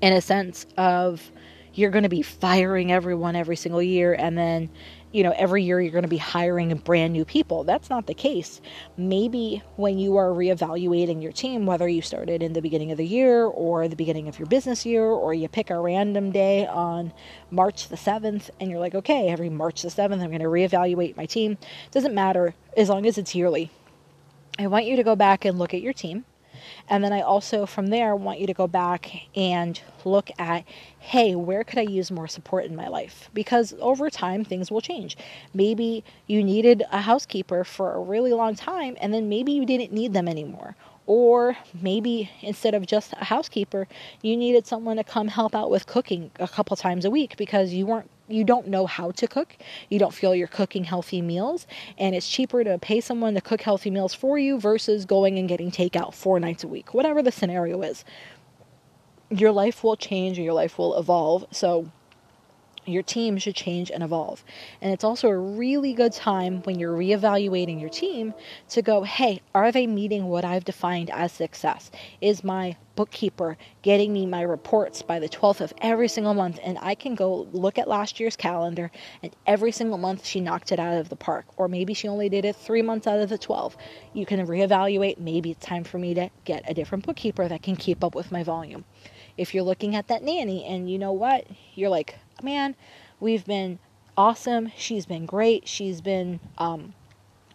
in 0.00 0.14
a 0.14 0.22
sense 0.22 0.64
of 0.78 1.30
you're 1.74 1.90
going 1.90 2.04
to 2.04 2.08
be 2.08 2.22
firing 2.22 2.90
everyone 2.90 3.36
every 3.36 3.56
single 3.56 3.82
year 3.82 4.14
and 4.14 4.38
then 4.38 4.70
you 5.14 5.22
know, 5.22 5.32
every 5.36 5.62
year 5.62 5.80
you're 5.80 5.92
going 5.92 6.02
to 6.02 6.08
be 6.08 6.16
hiring 6.16 6.76
brand 6.78 7.12
new 7.12 7.24
people. 7.24 7.62
That's 7.62 7.88
not 7.88 8.08
the 8.08 8.14
case. 8.14 8.60
Maybe 8.96 9.62
when 9.76 9.96
you 9.96 10.16
are 10.16 10.30
reevaluating 10.30 11.22
your 11.22 11.30
team, 11.30 11.66
whether 11.66 11.86
you 11.86 12.02
started 12.02 12.42
in 12.42 12.52
the 12.52 12.60
beginning 12.60 12.90
of 12.90 12.98
the 12.98 13.06
year 13.06 13.44
or 13.44 13.86
the 13.86 13.94
beginning 13.94 14.26
of 14.26 14.40
your 14.40 14.46
business 14.46 14.84
year, 14.84 15.04
or 15.04 15.32
you 15.32 15.46
pick 15.46 15.70
a 15.70 15.78
random 15.78 16.32
day 16.32 16.66
on 16.66 17.12
March 17.52 17.88
the 17.88 17.96
7th 17.96 18.50
and 18.58 18.68
you're 18.68 18.80
like, 18.80 18.96
okay, 18.96 19.28
every 19.28 19.48
March 19.48 19.82
the 19.82 19.88
7th, 19.88 20.20
I'm 20.20 20.30
going 20.30 20.40
to 20.40 20.46
reevaluate 20.46 21.16
my 21.16 21.26
team. 21.26 21.58
Doesn't 21.92 22.12
matter 22.12 22.56
as 22.76 22.88
long 22.88 23.06
as 23.06 23.16
it's 23.16 23.36
yearly. 23.36 23.70
I 24.58 24.66
want 24.66 24.86
you 24.86 24.96
to 24.96 25.04
go 25.04 25.14
back 25.14 25.44
and 25.44 25.60
look 25.60 25.74
at 25.74 25.80
your 25.80 25.92
team 25.92 26.24
and 26.88 27.02
then 27.02 27.12
I 27.12 27.20
also, 27.20 27.66
from 27.66 27.88
there, 27.88 28.14
want 28.14 28.40
you 28.40 28.46
to 28.46 28.54
go 28.54 28.66
back 28.66 29.10
and 29.34 29.80
look 30.04 30.30
at 30.38 30.64
hey, 30.98 31.34
where 31.34 31.64
could 31.64 31.78
I 31.78 31.82
use 31.82 32.10
more 32.10 32.26
support 32.26 32.64
in 32.64 32.74
my 32.74 32.88
life? 32.88 33.28
Because 33.34 33.74
over 33.78 34.08
time, 34.08 34.42
things 34.42 34.70
will 34.70 34.80
change. 34.80 35.18
Maybe 35.52 36.02
you 36.26 36.42
needed 36.42 36.82
a 36.90 37.02
housekeeper 37.02 37.62
for 37.62 37.92
a 37.92 38.00
really 38.00 38.32
long 38.32 38.54
time, 38.54 38.96
and 39.00 39.12
then 39.12 39.28
maybe 39.28 39.52
you 39.52 39.66
didn't 39.66 39.92
need 39.92 40.14
them 40.14 40.28
anymore. 40.28 40.76
Or 41.06 41.56
maybe 41.80 42.30
instead 42.40 42.74
of 42.74 42.86
just 42.86 43.12
a 43.12 43.24
housekeeper, 43.24 43.86
you 44.22 44.36
needed 44.36 44.66
someone 44.66 44.96
to 44.96 45.04
come 45.04 45.28
help 45.28 45.54
out 45.54 45.70
with 45.70 45.86
cooking 45.86 46.30
a 46.38 46.48
couple 46.48 46.76
times 46.76 47.04
a 47.04 47.10
week 47.10 47.36
because 47.36 47.72
you 47.72 47.86
weren't 47.86 48.10
you 48.26 48.42
don't 48.42 48.68
know 48.68 48.86
how 48.86 49.10
to 49.10 49.26
cook, 49.26 49.56
you 49.90 49.98
don't 49.98 50.14
feel 50.14 50.34
you're 50.34 50.48
cooking 50.48 50.84
healthy 50.84 51.20
meals, 51.20 51.66
and 51.98 52.14
it's 52.14 52.28
cheaper 52.28 52.64
to 52.64 52.78
pay 52.78 53.00
someone 53.00 53.34
to 53.34 53.40
cook 53.40 53.60
healthy 53.60 53.90
meals 53.90 54.14
for 54.14 54.38
you 54.38 54.58
versus 54.58 55.04
going 55.04 55.38
and 55.38 55.48
getting 55.48 55.70
takeout 55.70 56.14
four 56.14 56.40
nights 56.40 56.64
a 56.64 56.68
week, 56.68 56.94
whatever 56.94 57.22
the 57.22 57.30
scenario 57.30 57.82
is. 57.82 58.02
Your 59.30 59.52
life 59.52 59.84
will 59.84 59.96
change 59.96 60.38
and 60.38 60.44
your 60.44 60.54
life 60.54 60.78
will 60.78 60.98
evolve. 60.98 61.44
So 61.50 61.90
your 62.86 63.02
team 63.02 63.38
should 63.38 63.54
change 63.54 63.90
and 63.90 64.02
evolve. 64.02 64.44
And 64.80 64.92
it's 64.92 65.04
also 65.04 65.28
a 65.28 65.38
really 65.38 65.92
good 65.92 66.12
time 66.12 66.62
when 66.62 66.78
you're 66.78 66.96
reevaluating 66.96 67.80
your 67.80 67.90
team 67.90 68.34
to 68.70 68.82
go, 68.82 69.02
hey, 69.02 69.40
are 69.54 69.72
they 69.72 69.86
meeting 69.86 70.26
what 70.26 70.44
I've 70.44 70.64
defined 70.64 71.10
as 71.10 71.32
success? 71.32 71.90
Is 72.20 72.44
my 72.44 72.76
bookkeeper 72.96 73.56
getting 73.82 74.12
me 74.12 74.24
my 74.24 74.42
reports 74.42 75.02
by 75.02 75.18
the 75.18 75.28
12th 75.28 75.60
of 75.60 75.72
every 75.78 76.08
single 76.08 76.34
month? 76.34 76.58
And 76.62 76.78
I 76.80 76.94
can 76.94 77.14
go 77.14 77.48
look 77.52 77.78
at 77.78 77.88
last 77.88 78.20
year's 78.20 78.36
calendar, 78.36 78.90
and 79.22 79.34
every 79.46 79.72
single 79.72 79.98
month 79.98 80.24
she 80.24 80.40
knocked 80.40 80.72
it 80.72 80.78
out 80.78 80.98
of 80.98 81.08
the 81.08 81.16
park. 81.16 81.46
Or 81.56 81.68
maybe 81.68 81.94
she 81.94 82.08
only 82.08 82.28
did 82.28 82.44
it 82.44 82.56
three 82.56 82.82
months 82.82 83.06
out 83.06 83.20
of 83.20 83.28
the 83.28 83.38
12. 83.38 83.76
You 84.12 84.26
can 84.26 84.46
reevaluate. 84.46 85.18
Maybe 85.18 85.50
it's 85.50 85.64
time 85.64 85.84
for 85.84 85.98
me 85.98 86.14
to 86.14 86.30
get 86.44 86.68
a 86.70 86.74
different 86.74 87.06
bookkeeper 87.06 87.48
that 87.48 87.62
can 87.62 87.76
keep 87.76 88.04
up 88.04 88.14
with 88.14 88.30
my 88.30 88.42
volume. 88.42 88.84
If 89.36 89.52
you're 89.52 89.64
looking 89.64 89.96
at 89.96 90.06
that 90.08 90.22
nanny 90.22 90.64
and 90.64 90.88
you 90.88 90.98
know 90.98 91.12
what, 91.12 91.46
you're 91.74 91.90
like, 91.90 92.16
man, 92.44 92.76
we've 93.18 93.44
been 93.44 93.78
awesome. 94.16 94.70
She's 94.76 95.06
been 95.06 95.26
great. 95.26 95.66
She's 95.66 96.00
been, 96.00 96.40
um, 96.58 96.94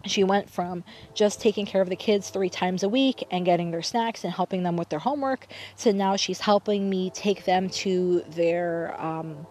she 0.06 0.24
went 0.24 0.50
from 0.50 0.84
just 1.14 1.40
taking 1.42 1.66
care 1.66 1.82
of 1.82 1.90
the 1.90 1.96
kids 1.96 2.30
three 2.30 2.50
times 2.50 2.84
a 2.84 2.90
week 2.90 3.24
and 3.32 3.46
getting 3.46 3.72
their 3.72 3.82
snacks 3.82 4.24
and 4.24 4.34
helping 4.34 4.64
them 4.64 4.78
with 4.78 4.90
their 4.90 5.00
homework 5.00 5.48
to 5.80 5.94
now 5.94 6.16
she's 6.16 6.40
helping 6.42 6.90
me 6.90 7.10
take 7.12 7.46
them 7.46 7.70
to 7.70 8.24
their, 8.30 9.00
um, 9.00 9.46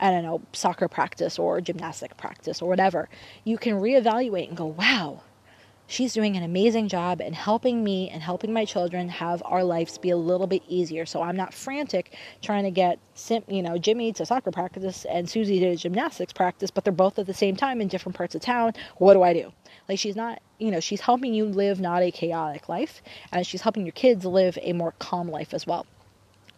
I 0.00 0.10
don't 0.10 0.24
know, 0.24 0.42
soccer 0.52 0.88
practice 0.88 1.38
or 1.38 1.60
gymnastic 1.60 2.16
practice 2.16 2.60
or 2.60 2.68
whatever. 2.68 3.08
You 3.44 3.56
can 3.56 3.74
reevaluate 3.74 4.48
and 4.48 4.56
go, 4.56 4.66
wow, 4.66 5.22
she's 5.86 6.12
doing 6.12 6.36
an 6.36 6.42
amazing 6.42 6.88
job 6.88 7.20
in 7.20 7.32
helping 7.32 7.84
me 7.84 8.08
and 8.08 8.22
helping 8.22 8.52
my 8.52 8.64
children 8.64 9.08
have 9.08 9.42
our 9.44 9.62
lives 9.62 9.98
be 9.98 10.10
a 10.10 10.16
little 10.16 10.46
bit 10.46 10.62
easier. 10.68 11.04
So 11.06 11.22
I'm 11.22 11.36
not 11.36 11.52
frantic 11.52 12.16
trying 12.42 12.64
to 12.64 12.70
get, 12.70 12.98
you 13.48 13.62
know, 13.62 13.78
Jimmy 13.78 14.12
to 14.14 14.26
soccer 14.26 14.50
practice 14.50 15.04
and 15.04 15.28
Susie 15.28 15.60
to 15.60 15.76
gymnastics 15.76 16.32
practice, 16.32 16.70
but 16.70 16.84
they're 16.84 16.92
both 16.92 17.18
at 17.18 17.26
the 17.26 17.34
same 17.34 17.56
time 17.56 17.80
in 17.80 17.88
different 17.88 18.16
parts 18.16 18.34
of 18.34 18.40
town. 18.40 18.72
What 18.96 19.14
do 19.14 19.22
I 19.22 19.32
do? 19.32 19.52
Like 19.88 19.98
she's 19.98 20.16
not, 20.16 20.40
you 20.58 20.70
know, 20.70 20.80
she's 20.80 21.02
helping 21.02 21.34
you 21.34 21.44
live 21.44 21.80
not 21.80 22.02
a 22.02 22.10
chaotic 22.10 22.68
life, 22.68 23.02
and 23.32 23.46
she's 23.46 23.62
helping 23.62 23.84
your 23.84 23.92
kids 23.92 24.24
live 24.24 24.58
a 24.62 24.72
more 24.72 24.94
calm 24.98 25.28
life 25.28 25.52
as 25.52 25.66
well. 25.66 25.86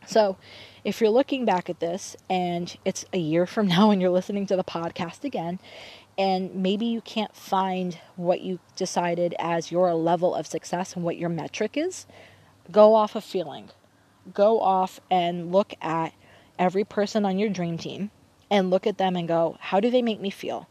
So, 0.06 0.36
if 0.84 1.00
you're 1.00 1.10
looking 1.10 1.44
back 1.44 1.68
at 1.68 1.80
this 1.80 2.16
and 2.30 2.76
it's 2.84 3.04
a 3.12 3.18
year 3.18 3.44
from 3.44 3.66
now 3.76 3.90
and 3.90 4.00
you're 4.00 4.10
listening 4.10 4.46
to 4.46 4.56
the 4.56 4.62
podcast 4.62 5.24
again 5.24 5.58
and 6.18 6.54
maybe 6.54 6.86
you 6.86 7.00
can't 7.00 7.36
find 7.36 7.98
what 8.16 8.40
you 8.40 8.58
decided 8.74 9.34
as 9.38 9.70
your 9.70 9.94
level 9.94 10.34
of 10.34 10.46
success 10.46 10.94
and 10.94 11.04
what 11.04 11.18
your 11.18 11.28
metric 11.28 11.76
is, 11.76 12.06
go 12.70 12.94
off 12.94 13.14
a 13.14 13.20
feeling. 13.20 13.70
Go 14.32 14.60
off 14.60 14.98
and 15.10 15.52
look 15.52 15.74
at 15.80 16.12
every 16.58 16.84
person 16.84 17.24
on 17.24 17.38
your 17.38 17.50
dream 17.50 17.76
team 17.76 18.10
and 18.50 18.70
look 18.70 18.86
at 18.86 18.98
them 18.98 19.14
and 19.14 19.28
go, 19.28 19.56
how 19.60 19.78
do 19.78 19.90
they 19.90 20.02
make 20.02 20.20
me 20.20 20.30
feel? 20.30 20.68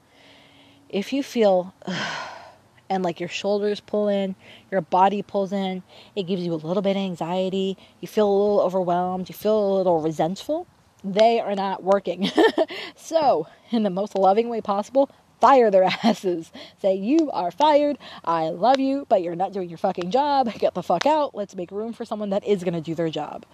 If 0.90 1.14
you 1.14 1.22
feel 1.22 1.74
and 2.90 3.04
like 3.04 3.20
your 3.20 3.30
shoulders 3.30 3.80
pull 3.80 4.08
in, 4.08 4.36
your 4.72 4.82
body 4.82 5.22
pulls 5.22 5.52
in, 5.52 5.84
it 6.16 6.24
gives 6.24 6.44
you 6.44 6.54
a 6.54 6.56
little 6.56 6.82
bit 6.82 6.92
of 6.92 7.04
anxiety, 7.04 7.78
you 8.02 8.08
feel 8.08 8.28
a 8.28 8.36
little 8.38 8.62
overwhelmed, 8.62 9.30
you 9.30 9.36
feel 9.36 9.58
a 9.58 9.78
little 9.78 10.02
resentful, 10.02 10.68
they 11.04 11.40
are 11.40 11.56
not 11.56 11.84
working. 11.84 12.30
so, 12.96 13.48
in 13.72 13.84
the 13.84 13.90
most 13.90 14.16
loving 14.16 14.50
way 14.50 14.62
possible, 14.62 15.10
fire 15.40 15.72
their 15.72 15.84
asses. 16.04 16.52
Say, 16.82 16.96
You 16.96 17.32
are 17.32 17.52
fired. 17.52 17.98
I 18.24 18.50
love 18.50 18.80
you, 18.80 19.06
but 19.10 19.22
you're 19.22 19.36
not 19.36 19.54
doing 19.54 19.70
your 19.70 19.78
fucking 19.78 20.12
job. 20.12 20.52
Get 20.54 20.74
the 20.74 20.84
fuck 20.84 21.06
out. 21.06 21.36
Let's 21.36 21.56
make 21.56 21.72
room 21.72 21.94
for 21.94 22.06
someone 22.06 22.30
that 22.32 22.46
is 22.46 22.64
going 22.64 22.74
to 22.74 22.82
do 22.82 22.96
their 22.96 23.10
job. 23.10 23.46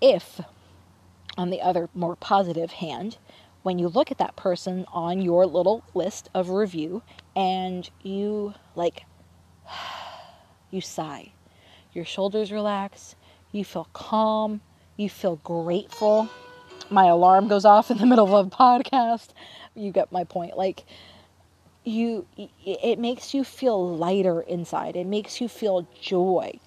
If, 0.00 0.40
on 1.36 1.50
the 1.50 1.60
other 1.60 1.88
more 1.94 2.16
positive 2.16 2.72
hand, 2.72 3.18
when 3.62 3.78
you 3.78 3.88
look 3.88 4.10
at 4.12 4.18
that 4.18 4.36
person 4.36 4.84
on 4.92 5.20
your 5.20 5.44
little 5.46 5.82
list 5.94 6.28
of 6.34 6.50
review 6.50 7.02
and 7.34 7.88
you 8.02 8.54
like, 8.74 9.04
you 10.70 10.80
sigh, 10.80 11.32
your 11.92 12.04
shoulders 12.04 12.52
relax, 12.52 13.16
you 13.52 13.64
feel 13.64 13.88
calm, 13.92 14.60
you 14.96 15.08
feel 15.08 15.36
grateful. 15.36 16.28
My 16.90 17.06
alarm 17.06 17.48
goes 17.48 17.64
off 17.64 17.90
in 17.90 17.98
the 17.98 18.06
middle 18.06 18.36
of 18.36 18.46
a 18.46 18.50
podcast 18.50 19.30
you 19.76 19.92
get 19.92 20.12
my 20.12 20.24
point. 20.24 20.56
Like 20.56 20.84
you 21.84 22.26
it 22.64 22.98
makes 22.98 23.32
you 23.32 23.44
feel 23.44 23.96
lighter 23.96 24.40
inside. 24.40 24.96
It 24.96 25.06
makes 25.06 25.40
you 25.40 25.48
feel 25.48 25.86
joy. 26.00 26.58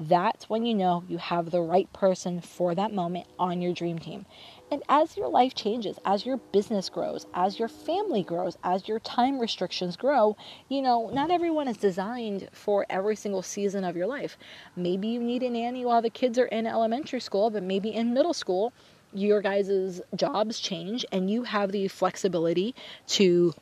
That's 0.00 0.50
when 0.50 0.66
you 0.66 0.74
know 0.74 1.04
you 1.08 1.18
have 1.18 1.52
the 1.52 1.60
right 1.60 1.90
person 1.92 2.40
for 2.40 2.74
that 2.74 2.92
moment 2.92 3.28
on 3.38 3.62
your 3.62 3.72
dream 3.72 4.00
team. 4.00 4.26
And 4.68 4.82
as 4.88 5.16
your 5.16 5.28
life 5.28 5.54
changes, 5.54 6.00
as 6.04 6.26
your 6.26 6.38
business 6.38 6.88
grows, 6.88 7.26
as 7.32 7.60
your 7.60 7.68
family 7.68 8.24
grows, 8.24 8.58
as 8.64 8.88
your 8.88 8.98
time 8.98 9.38
restrictions 9.38 9.96
grow, 9.96 10.36
you 10.68 10.82
know, 10.82 11.10
not 11.10 11.30
everyone 11.30 11.68
is 11.68 11.76
designed 11.76 12.48
for 12.52 12.84
every 12.90 13.14
single 13.14 13.42
season 13.42 13.84
of 13.84 13.96
your 13.96 14.08
life. 14.08 14.36
Maybe 14.74 15.06
you 15.06 15.20
need 15.20 15.44
a 15.44 15.50
nanny 15.50 15.84
while 15.84 16.02
the 16.02 16.10
kids 16.10 16.40
are 16.40 16.46
in 16.46 16.66
elementary 16.66 17.20
school, 17.20 17.50
but 17.50 17.62
maybe 17.62 17.94
in 17.94 18.12
middle 18.12 18.34
school, 18.34 18.72
your 19.14 19.40
guys' 19.40 20.00
jobs 20.14 20.58
change 20.58 21.06
and 21.12 21.30
you 21.30 21.44
have 21.44 21.72
the 21.72 21.88
flexibility 21.88 22.74
to 23.06 23.54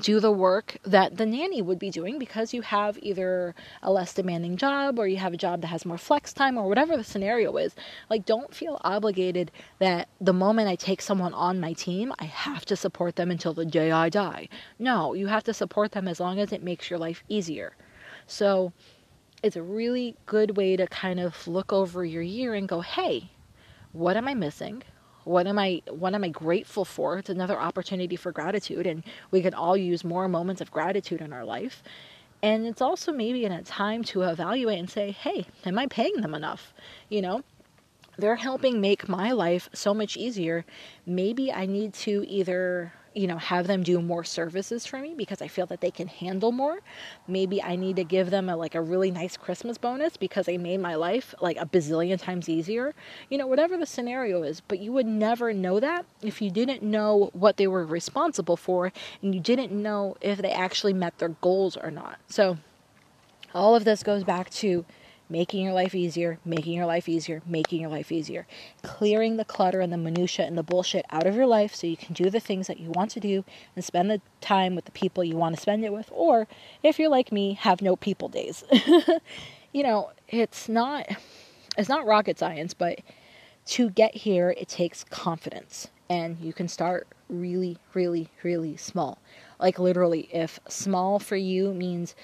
do 0.00 0.18
the 0.18 0.32
work 0.32 0.76
that 0.84 1.16
the 1.16 1.26
nanny 1.26 1.62
would 1.62 1.78
be 1.78 1.90
doing 1.90 2.18
because 2.18 2.52
you 2.52 2.62
have 2.62 2.98
either 3.00 3.54
a 3.82 3.92
less 3.92 4.12
demanding 4.12 4.56
job 4.56 4.98
or 4.98 5.06
you 5.06 5.18
have 5.18 5.32
a 5.32 5.36
job 5.36 5.60
that 5.60 5.68
has 5.68 5.84
more 5.84 5.98
flex 5.98 6.32
time 6.32 6.58
or 6.58 6.68
whatever 6.68 6.96
the 6.96 7.04
scenario 7.04 7.56
is. 7.56 7.76
Like, 8.10 8.26
don't 8.26 8.52
feel 8.52 8.80
obligated 8.82 9.52
that 9.78 10.08
the 10.20 10.32
moment 10.32 10.68
I 10.68 10.74
take 10.74 11.00
someone 11.00 11.32
on 11.32 11.60
my 11.60 11.74
team, 11.74 12.12
I 12.18 12.24
have 12.24 12.64
to 12.66 12.76
support 12.76 13.14
them 13.14 13.30
until 13.30 13.54
the 13.54 13.64
day 13.64 13.92
I 13.92 14.08
die. 14.08 14.48
No, 14.78 15.14
you 15.14 15.28
have 15.28 15.44
to 15.44 15.54
support 15.54 15.92
them 15.92 16.08
as 16.08 16.18
long 16.18 16.40
as 16.40 16.52
it 16.52 16.62
makes 16.62 16.90
your 16.90 16.98
life 16.98 17.22
easier. 17.28 17.76
So, 18.26 18.72
it's 19.44 19.56
a 19.56 19.62
really 19.62 20.16
good 20.24 20.56
way 20.56 20.74
to 20.74 20.86
kind 20.86 21.20
of 21.20 21.46
look 21.46 21.70
over 21.70 22.02
your 22.02 22.22
year 22.22 22.54
and 22.54 22.66
go, 22.66 22.80
hey, 22.80 23.30
what 23.94 24.16
am 24.16 24.28
I 24.28 24.34
missing? 24.34 24.82
What 25.22 25.46
am 25.46 25.58
I 25.58 25.80
what 25.88 26.14
am 26.14 26.24
I 26.24 26.28
grateful 26.28 26.84
for? 26.84 27.16
It's 27.18 27.30
another 27.30 27.58
opportunity 27.58 28.16
for 28.16 28.32
gratitude 28.32 28.86
and 28.86 29.02
we 29.30 29.40
can 29.40 29.54
all 29.54 29.76
use 29.76 30.04
more 30.04 30.28
moments 30.28 30.60
of 30.60 30.70
gratitude 30.70 31.22
in 31.22 31.32
our 31.32 31.44
life. 31.44 31.82
And 32.42 32.66
it's 32.66 32.82
also 32.82 33.10
maybe 33.12 33.46
in 33.46 33.52
a 33.52 33.62
time 33.62 34.04
to 34.04 34.22
evaluate 34.22 34.78
and 34.78 34.90
say, 34.90 35.12
"Hey, 35.12 35.46
am 35.64 35.78
I 35.78 35.86
paying 35.86 36.20
them 36.20 36.34
enough?" 36.34 36.74
You 37.08 37.22
know, 37.22 37.42
they're 38.18 38.36
helping 38.36 38.80
make 38.80 39.08
my 39.08 39.32
life 39.32 39.70
so 39.72 39.94
much 39.94 40.16
easier. 40.16 40.66
Maybe 41.06 41.52
I 41.52 41.64
need 41.64 41.94
to 41.94 42.24
either 42.28 42.92
you 43.14 43.26
know, 43.26 43.38
have 43.38 43.66
them 43.66 43.82
do 43.82 44.00
more 44.02 44.24
services 44.24 44.84
for 44.84 44.98
me 44.98 45.14
because 45.16 45.40
I 45.40 45.48
feel 45.48 45.66
that 45.66 45.80
they 45.80 45.90
can 45.90 46.08
handle 46.08 46.52
more. 46.52 46.80
Maybe 47.28 47.62
I 47.62 47.76
need 47.76 47.96
to 47.96 48.04
give 48.04 48.30
them 48.30 48.48
a, 48.48 48.56
like 48.56 48.74
a 48.74 48.80
really 48.80 49.10
nice 49.10 49.36
Christmas 49.36 49.78
bonus 49.78 50.16
because 50.16 50.46
they 50.46 50.58
made 50.58 50.80
my 50.80 50.96
life 50.96 51.34
like 51.40 51.56
a 51.56 51.66
bazillion 51.66 52.20
times 52.20 52.48
easier. 52.48 52.94
You 53.30 53.38
know, 53.38 53.46
whatever 53.46 53.76
the 53.76 53.86
scenario 53.86 54.42
is, 54.42 54.60
but 54.60 54.80
you 54.80 54.92
would 54.92 55.06
never 55.06 55.52
know 55.52 55.78
that 55.80 56.04
if 56.22 56.42
you 56.42 56.50
didn't 56.50 56.82
know 56.82 57.30
what 57.32 57.56
they 57.56 57.66
were 57.66 57.84
responsible 57.84 58.56
for 58.56 58.92
and 59.22 59.34
you 59.34 59.40
didn't 59.40 59.70
know 59.70 60.16
if 60.20 60.38
they 60.38 60.50
actually 60.50 60.92
met 60.92 61.18
their 61.18 61.28
goals 61.28 61.76
or 61.76 61.90
not. 61.90 62.18
So 62.28 62.58
all 63.54 63.76
of 63.76 63.84
this 63.84 64.02
goes 64.02 64.24
back 64.24 64.50
to 64.50 64.84
making 65.28 65.64
your 65.64 65.72
life 65.72 65.94
easier, 65.94 66.38
making 66.44 66.74
your 66.74 66.86
life 66.86 67.08
easier, 67.08 67.42
making 67.46 67.80
your 67.80 67.90
life 67.90 68.12
easier. 68.12 68.46
Clearing 68.82 69.36
the 69.36 69.44
clutter 69.44 69.80
and 69.80 69.92
the 69.92 69.96
minutia 69.96 70.44
and 70.44 70.56
the 70.56 70.62
bullshit 70.62 71.04
out 71.10 71.26
of 71.26 71.34
your 71.34 71.46
life 71.46 71.74
so 71.74 71.86
you 71.86 71.96
can 71.96 72.14
do 72.14 72.30
the 72.30 72.40
things 72.40 72.66
that 72.66 72.80
you 72.80 72.90
want 72.90 73.10
to 73.12 73.20
do 73.20 73.44
and 73.74 73.84
spend 73.84 74.10
the 74.10 74.20
time 74.40 74.74
with 74.74 74.84
the 74.84 74.90
people 74.90 75.24
you 75.24 75.36
want 75.36 75.54
to 75.54 75.60
spend 75.60 75.84
it 75.84 75.92
with 75.92 76.08
or 76.12 76.46
if 76.82 76.98
you're 76.98 77.08
like 77.08 77.32
me, 77.32 77.54
have 77.54 77.80
no 77.80 77.96
people 77.96 78.28
days. 78.28 78.64
you 79.72 79.82
know, 79.82 80.10
it's 80.28 80.68
not 80.68 81.06
it's 81.76 81.88
not 81.88 82.06
rocket 82.06 82.38
science, 82.38 82.74
but 82.74 83.00
to 83.66 83.90
get 83.90 84.14
here 84.14 84.54
it 84.58 84.68
takes 84.68 85.04
confidence 85.04 85.88
and 86.10 86.38
you 86.38 86.52
can 86.52 86.68
start 86.68 87.08
really 87.30 87.78
really 87.94 88.28
really 88.42 88.76
small. 88.76 89.18
Like 89.58 89.78
literally 89.78 90.28
if 90.32 90.60
small 90.68 91.18
for 91.18 91.36
you 91.36 91.72
means 91.72 92.14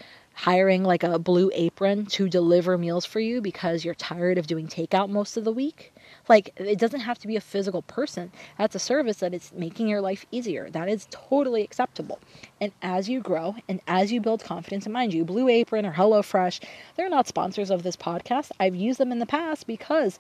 hiring 0.41 0.82
like 0.82 1.03
a 1.03 1.18
blue 1.18 1.51
apron 1.53 2.07
to 2.07 2.26
deliver 2.26 2.78
meals 2.78 3.05
for 3.05 3.20
you 3.20 3.43
because 3.43 3.84
you're 3.84 3.95
tired 3.95 4.38
of 4.38 4.47
doing 4.47 4.66
takeout 4.66 5.11
most 5.11 5.36
of 5.36 5.45
the 5.45 5.53
week. 5.53 5.93
Like, 6.30 6.55
it 6.57 6.78
doesn't 6.78 7.01
have 7.01 7.18
to 7.18 7.26
be 7.26 7.36
a 7.36 7.43
physical 7.43 7.82
person. 7.82 8.32
That's 8.57 8.74
a 8.74 8.78
service 8.78 9.18
that 9.18 9.34
is 9.34 9.53
making 9.55 9.88
your 9.88 10.01
life 10.01 10.24
easier. 10.30 10.70
That 10.70 10.88
is 10.88 11.07
totally 11.11 11.62
acceptable. 11.62 12.20
And 12.59 12.72
as 12.80 13.07
you 13.07 13.20
grow 13.20 13.57
and 13.68 13.82
as 13.86 14.12
you 14.12 14.22
build 14.22 14.43
confidence, 14.43 14.86
and 14.86 14.95
mind 14.95 15.12
you, 15.12 15.26
Blue 15.26 15.47
Apron 15.47 15.84
or 15.84 15.93
HelloFresh, 15.93 16.64
they're 16.97 17.11
not 17.11 17.28
sponsors 17.28 17.70
of 17.70 17.82
this 17.82 17.97
podcast. 17.97 18.51
I've 18.59 18.74
used 18.74 18.99
them 18.99 19.12
in 19.12 19.18
the 19.18 19.26
past 19.26 19.66
because 19.66 20.18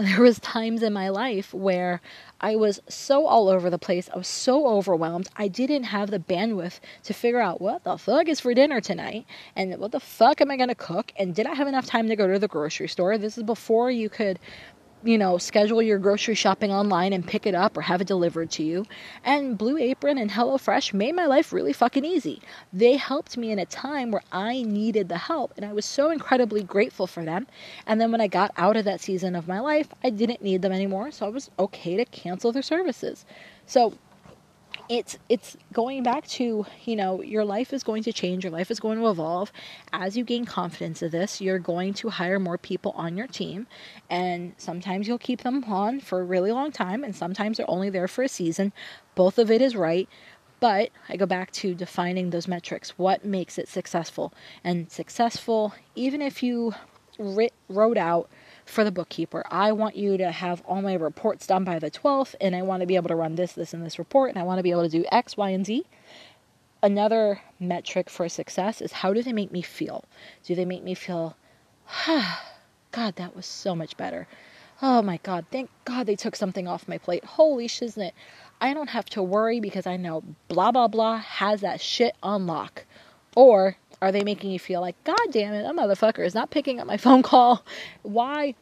there 0.04 0.22
was 0.22 0.38
times 0.38 0.82
in 0.82 0.94
my 0.94 1.10
life 1.10 1.52
where 1.52 2.00
I 2.40 2.56
was 2.56 2.80
so 2.88 3.26
all 3.26 3.48
over 3.48 3.68
the 3.68 3.78
place. 3.78 4.08
I 4.14 4.16
was 4.16 4.28
so 4.28 4.66
overwhelmed. 4.66 5.28
I 5.36 5.46
didn't 5.46 5.84
have 5.84 6.10
the 6.10 6.18
bandwidth 6.18 6.80
to 7.04 7.12
figure 7.12 7.40
out 7.40 7.60
what 7.60 7.84
the 7.84 7.98
fuck 7.98 8.26
is 8.26 8.40
for 8.40 8.54
dinner 8.54 8.80
tonight 8.80 9.26
and 9.54 9.76
what 9.78 9.92
the 9.92 10.00
fuck 10.00 10.40
am 10.40 10.50
I 10.50 10.56
going 10.56 10.70
to 10.70 10.74
cook 10.74 11.12
and 11.18 11.34
did 11.34 11.46
I 11.46 11.54
have 11.54 11.68
enough 11.68 11.84
time 11.84 12.08
to 12.08 12.16
go 12.16 12.26
to 12.32 12.38
the 12.38 12.48
grocery 12.48 12.88
store? 12.88 13.18
This 13.18 13.36
is 13.36 13.44
before 13.44 13.90
you 13.90 14.08
could 14.08 14.38
you 15.02 15.16
know, 15.16 15.38
schedule 15.38 15.80
your 15.80 15.98
grocery 15.98 16.34
shopping 16.34 16.70
online 16.70 17.12
and 17.12 17.26
pick 17.26 17.46
it 17.46 17.54
up 17.54 17.76
or 17.76 17.82
have 17.82 18.00
it 18.00 18.06
delivered 18.06 18.50
to 18.52 18.62
you. 18.62 18.84
And 19.24 19.56
Blue 19.56 19.78
Apron 19.78 20.18
and 20.18 20.30
HelloFresh 20.30 20.92
made 20.92 21.14
my 21.14 21.26
life 21.26 21.52
really 21.52 21.72
fucking 21.72 22.04
easy. 22.04 22.42
They 22.72 22.96
helped 22.96 23.36
me 23.36 23.50
in 23.50 23.58
a 23.58 23.66
time 23.66 24.10
where 24.10 24.22
I 24.30 24.62
needed 24.62 25.08
the 25.08 25.18
help, 25.18 25.54
and 25.56 25.64
I 25.64 25.72
was 25.72 25.84
so 25.84 26.10
incredibly 26.10 26.62
grateful 26.62 27.06
for 27.06 27.24
them. 27.24 27.46
And 27.86 28.00
then 28.00 28.12
when 28.12 28.20
I 28.20 28.26
got 28.26 28.52
out 28.56 28.76
of 28.76 28.84
that 28.84 29.00
season 29.00 29.34
of 29.34 29.48
my 29.48 29.60
life, 29.60 29.88
I 30.04 30.10
didn't 30.10 30.42
need 30.42 30.62
them 30.62 30.72
anymore, 30.72 31.10
so 31.10 31.26
I 31.26 31.30
was 31.30 31.50
okay 31.58 31.96
to 31.96 32.04
cancel 32.04 32.52
their 32.52 32.62
services. 32.62 33.24
So 33.66 33.94
it's 34.90 35.16
it's 35.28 35.56
going 35.72 36.02
back 36.02 36.26
to 36.26 36.66
you 36.84 36.96
know 36.96 37.22
your 37.22 37.44
life 37.44 37.72
is 37.72 37.84
going 37.84 38.02
to 38.02 38.12
change 38.12 38.42
your 38.42 38.52
life 38.52 38.72
is 38.72 38.80
going 38.80 38.98
to 38.98 39.08
evolve 39.08 39.52
as 39.92 40.16
you 40.16 40.24
gain 40.24 40.44
confidence 40.44 41.00
of 41.00 41.12
this 41.12 41.40
you're 41.40 41.60
going 41.60 41.94
to 41.94 42.08
hire 42.08 42.40
more 42.40 42.58
people 42.58 42.92
on 42.96 43.16
your 43.16 43.28
team 43.28 43.68
and 44.10 44.52
sometimes 44.58 45.06
you'll 45.06 45.16
keep 45.16 45.42
them 45.42 45.62
on 45.64 46.00
for 46.00 46.20
a 46.20 46.24
really 46.24 46.50
long 46.50 46.72
time 46.72 47.04
and 47.04 47.14
sometimes 47.14 47.56
they're 47.56 47.70
only 47.70 47.88
there 47.88 48.08
for 48.08 48.24
a 48.24 48.28
season 48.28 48.72
both 49.14 49.38
of 49.38 49.48
it 49.48 49.62
is 49.62 49.76
right 49.76 50.08
but 50.58 50.90
I 51.08 51.16
go 51.16 51.24
back 51.24 51.50
to 51.52 51.74
defining 51.74 52.28
those 52.28 52.46
metrics. 52.46 52.90
What 52.98 53.24
makes 53.24 53.56
it 53.56 53.66
successful? 53.66 54.34
And 54.62 54.92
successful, 54.92 55.74
even 55.94 56.20
if 56.20 56.42
you 56.42 56.74
writ, 57.18 57.54
wrote 57.68 57.96
out 57.96 58.28
for 58.70 58.84
the 58.84 58.92
bookkeeper. 58.92 59.44
I 59.50 59.72
want 59.72 59.96
you 59.96 60.16
to 60.16 60.30
have 60.30 60.62
all 60.66 60.82
my 60.82 60.94
reports 60.94 61.46
done 61.46 61.64
by 61.64 61.78
the 61.78 61.90
12th, 61.90 62.34
and 62.40 62.54
I 62.54 62.62
want 62.62 62.80
to 62.80 62.86
be 62.86 62.96
able 62.96 63.08
to 63.08 63.16
run 63.16 63.34
this, 63.34 63.52
this, 63.52 63.74
and 63.74 63.84
this 63.84 63.98
report, 63.98 64.30
and 64.30 64.38
I 64.38 64.42
want 64.44 64.58
to 64.58 64.62
be 64.62 64.70
able 64.70 64.82
to 64.82 64.88
do 64.88 65.04
X, 65.10 65.36
Y, 65.36 65.50
and 65.50 65.66
Z. 65.66 65.84
Another 66.82 67.42
metric 67.58 68.08
for 68.08 68.28
success 68.28 68.80
is 68.80 68.92
how 68.92 69.12
do 69.12 69.22
they 69.22 69.32
make 69.32 69.52
me 69.52 69.60
feel? 69.60 70.04
Do 70.44 70.54
they 70.54 70.64
make 70.64 70.82
me 70.82 70.94
feel, 70.94 71.36
ah, 72.06 72.50
God, 72.92 73.16
that 73.16 73.36
was 73.36 73.46
so 73.46 73.74
much 73.74 73.96
better. 73.96 74.26
Oh 74.82 75.02
my 75.02 75.18
God, 75.22 75.44
thank 75.52 75.70
God 75.84 76.06
they 76.06 76.16
took 76.16 76.34
something 76.34 76.66
off 76.66 76.88
my 76.88 76.98
plate. 76.98 77.24
Holy 77.24 77.68
shiznit. 77.68 78.12
I 78.60 78.74
don't 78.74 78.90
have 78.90 79.06
to 79.10 79.22
worry 79.22 79.60
because 79.60 79.86
I 79.86 79.96
know 79.96 80.22
blah, 80.48 80.72
blah, 80.72 80.88
blah 80.88 81.18
has 81.18 81.60
that 81.60 81.80
shit 81.80 82.16
on 82.22 82.46
lock. 82.46 82.86
Or 83.36 83.76
are 84.02 84.12
they 84.12 84.24
making 84.24 84.50
you 84.50 84.58
feel 84.58 84.80
like, 84.80 85.02
God 85.04 85.18
damn 85.30 85.52
it, 85.52 85.62
that 85.62 85.74
motherfucker 85.74 86.24
is 86.24 86.34
not 86.34 86.50
picking 86.50 86.80
up 86.80 86.86
my 86.86 86.96
phone 86.96 87.22
call? 87.22 87.64
Why 88.02 88.54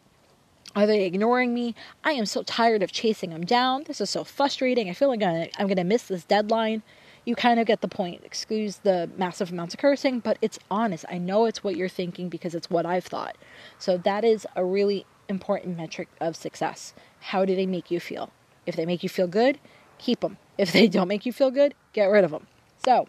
are 0.74 0.86
they 0.86 1.04
ignoring 1.04 1.54
me? 1.54 1.74
I 2.04 2.12
am 2.12 2.26
so 2.26 2.42
tired 2.42 2.82
of 2.82 2.92
chasing 2.92 3.30
them 3.30 3.44
down. 3.44 3.84
This 3.84 4.00
is 4.00 4.10
so 4.10 4.24
frustrating. 4.24 4.90
I 4.90 4.92
feel 4.92 5.08
like 5.08 5.22
I'm 5.22 5.66
going 5.66 5.76
to 5.76 5.84
miss 5.84 6.04
this 6.04 6.24
deadline. 6.24 6.82
You 7.24 7.34
kind 7.34 7.60
of 7.60 7.66
get 7.66 7.82
the 7.82 7.88
point. 7.88 8.22
Excuse 8.24 8.78
the 8.78 9.10
massive 9.16 9.52
amounts 9.52 9.74
of 9.74 9.80
cursing, 9.80 10.20
but 10.20 10.38
it's 10.40 10.58
honest. 10.70 11.04
I 11.08 11.18
know 11.18 11.44
it's 11.44 11.62
what 11.62 11.76
you're 11.76 11.88
thinking 11.88 12.28
because 12.28 12.54
it's 12.54 12.70
what 12.70 12.86
I've 12.86 13.04
thought. 13.04 13.36
So 13.78 13.98
that 13.98 14.24
is 14.24 14.46
a 14.56 14.64
really 14.64 15.04
important 15.28 15.76
metric 15.76 16.08
of 16.20 16.36
success. 16.36 16.94
How 17.20 17.44
do 17.44 17.54
they 17.54 17.66
make 17.66 17.90
you 17.90 18.00
feel? 18.00 18.30
If 18.66 18.76
they 18.76 18.86
make 18.86 19.02
you 19.02 19.08
feel 19.08 19.26
good, 19.26 19.58
keep 19.98 20.20
them. 20.20 20.38
If 20.56 20.72
they 20.72 20.88
don't 20.88 21.08
make 21.08 21.26
you 21.26 21.32
feel 21.32 21.50
good, 21.50 21.74
get 21.92 22.06
rid 22.06 22.24
of 22.24 22.30
them. 22.30 22.46
So, 22.78 23.08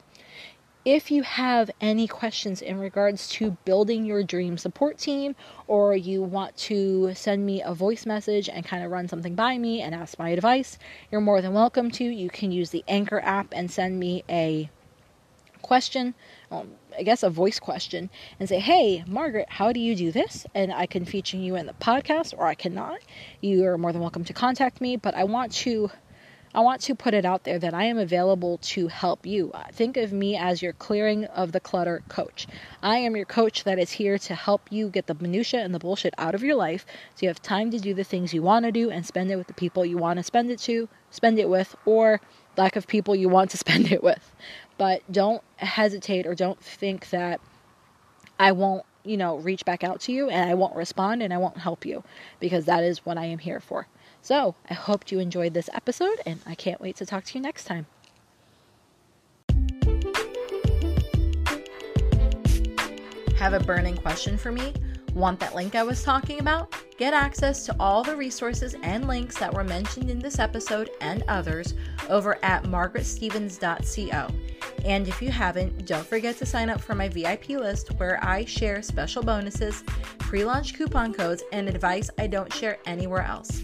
if 0.85 1.11
you 1.11 1.23
have 1.23 1.69
any 1.81 2.07
questions 2.07 2.61
in 2.61 2.79
regards 2.79 3.27
to 3.29 3.51
building 3.65 4.05
your 4.05 4.23
dream 4.23 4.57
support 4.57 4.97
team, 4.97 5.35
or 5.67 5.95
you 5.95 6.21
want 6.21 6.55
to 6.55 7.13
send 7.13 7.45
me 7.45 7.61
a 7.61 7.73
voice 7.73 8.05
message 8.05 8.47
and 8.47 8.65
kind 8.65 8.83
of 8.83 8.91
run 8.91 9.07
something 9.07 9.35
by 9.35 9.57
me 9.57 9.81
and 9.81 9.93
ask 9.93 10.17
my 10.17 10.29
advice, 10.29 10.77
you're 11.11 11.21
more 11.21 11.41
than 11.41 11.53
welcome 11.53 11.91
to. 11.91 12.03
You 12.03 12.29
can 12.29 12.51
use 12.51 12.69
the 12.69 12.83
Anchor 12.87 13.19
app 13.19 13.47
and 13.51 13.69
send 13.69 13.99
me 13.99 14.23
a 14.29 14.69
question, 15.61 16.15
um, 16.49 16.71
I 16.97 17.03
guess 17.03 17.23
a 17.23 17.29
voice 17.29 17.59
question, 17.59 18.09
and 18.39 18.47
say, 18.47 18.59
Hey, 18.59 19.03
Margaret, 19.05 19.47
how 19.49 19.73
do 19.73 19.79
you 19.79 19.95
do 19.95 20.11
this? 20.11 20.45
And 20.55 20.71
I 20.71 20.85
can 20.85 21.05
feature 21.05 21.37
you 21.37 21.55
in 21.55 21.65
the 21.65 21.73
podcast, 21.73 22.33
or 22.37 22.47
I 22.47 22.55
cannot. 22.55 22.99
You 23.41 23.65
are 23.65 23.77
more 23.77 23.91
than 23.91 24.01
welcome 24.01 24.23
to 24.23 24.33
contact 24.33 24.79
me, 24.79 24.95
but 24.95 25.13
I 25.13 25.25
want 25.25 25.51
to 25.51 25.91
I 26.53 26.61
want 26.61 26.81
to 26.81 26.95
put 26.95 27.13
it 27.13 27.25
out 27.25 27.43
there 27.43 27.59
that 27.59 27.75
I 27.75 27.83
am 27.83 27.99
available 27.99 28.57
to 28.57 28.87
help 28.87 29.23
you. 29.23 29.51
Uh, 29.53 29.65
think 29.71 29.97
of 29.97 30.11
me 30.11 30.35
as 30.35 30.63
your 30.63 30.73
clearing 30.73 31.25
of 31.25 31.51
the 31.51 31.59
clutter 31.59 32.01
coach. 32.09 32.47
I 32.81 32.97
am 32.97 33.15
your 33.15 33.25
coach 33.25 33.65
that 33.65 33.77
is 33.77 33.91
here 33.91 34.17
to 34.17 34.33
help 34.33 34.61
you 34.71 34.89
get 34.89 35.05
the 35.05 35.13
minutia 35.13 35.59
and 35.59 35.75
the 35.75 35.79
bullshit 35.79 36.15
out 36.17 36.33
of 36.33 36.41
your 36.41 36.55
life 36.55 36.87
so 37.13 37.19
you 37.21 37.27
have 37.27 37.41
time 37.41 37.69
to 37.69 37.79
do 37.79 37.93
the 37.93 38.03
things 38.03 38.33
you 38.33 38.41
want 38.41 38.65
to 38.65 38.71
do 38.71 38.89
and 38.89 39.05
spend 39.05 39.29
it 39.29 39.35
with 39.35 39.45
the 39.45 39.53
people 39.53 39.85
you 39.85 39.97
want 39.97 40.17
to 40.17 40.23
spend 40.23 40.49
it 40.49 40.57
to, 40.59 40.89
spend 41.11 41.37
it 41.37 41.49
with 41.49 41.75
or 41.85 42.19
lack 42.57 42.75
of 42.75 42.87
people 42.87 43.15
you 43.15 43.29
want 43.29 43.51
to 43.51 43.57
spend 43.65 43.91
it 43.91 44.01
with. 44.01 44.31
But 44.79 45.03
don't 45.11 45.43
hesitate 45.57 46.25
or 46.25 46.33
don't 46.33 46.59
think 46.59 47.11
that 47.11 47.39
I 48.39 48.53
won't, 48.53 48.85
you 49.03 49.17
know, 49.17 49.37
reach 49.37 49.65
back 49.65 49.83
out 49.83 49.99
to 50.01 50.11
you 50.11 50.29
and 50.29 50.49
I 50.49 50.55
won't 50.55 50.75
respond 50.75 51.21
and 51.21 51.31
I 51.31 51.37
won't 51.37 51.57
help 51.57 51.85
you 51.85 52.03
because 52.39 52.65
that 52.65 52.83
is 52.83 53.05
what 53.05 53.19
I 53.19 53.25
am 53.25 53.37
here 53.37 53.59
for. 53.59 53.87
So, 54.21 54.55
I 54.69 54.73
hope 54.73 55.11
you 55.11 55.19
enjoyed 55.19 55.53
this 55.53 55.69
episode, 55.73 56.19
and 56.25 56.39
I 56.45 56.55
can't 56.55 56.81
wait 56.81 56.95
to 56.97 57.05
talk 57.05 57.23
to 57.25 57.37
you 57.37 57.41
next 57.41 57.65
time. 57.65 57.85
Have 63.37 63.53
a 63.53 63.59
burning 63.59 63.95
question 63.95 64.37
for 64.37 64.51
me? 64.51 64.73
Want 65.13 65.39
that 65.39 65.55
link 65.55 65.73
I 65.73 65.83
was 65.83 66.03
talking 66.03 66.39
about? 66.39 66.75
Get 66.97 67.13
access 67.13 67.65
to 67.65 67.75
all 67.79 68.03
the 68.03 68.15
resources 68.15 68.75
and 68.83 69.07
links 69.07 69.37
that 69.39 69.53
were 69.53 69.63
mentioned 69.63 70.09
in 70.09 70.19
this 70.19 70.39
episode 70.39 70.89
and 71.01 71.23
others 71.27 71.73
over 72.09 72.37
at 72.43 72.63
margaretstevens.co. 72.63 74.27
And 74.85 75.07
if 75.07 75.21
you 75.21 75.31
haven't, 75.31 75.85
don't 75.85 76.05
forget 76.05 76.37
to 76.37 76.45
sign 76.45 76.69
up 76.69 76.81
for 76.81 76.95
my 76.95 77.07
VIP 77.07 77.49
list 77.49 77.89
where 77.97 78.23
I 78.23 78.45
share 78.45 78.81
special 78.81 79.23
bonuses, 79.23 79.83
pre 80.19 80.43
launch 80.43 80.73
coupon 80.73 81.13
codes, 81.13 81.43
and 81.51 81.67
advice 81.67 82.09
I 82.17 82.27
don't 82.27 82.51
share 82.53 82.77
anywhere 82.85 83.23
else. 83.23 83.63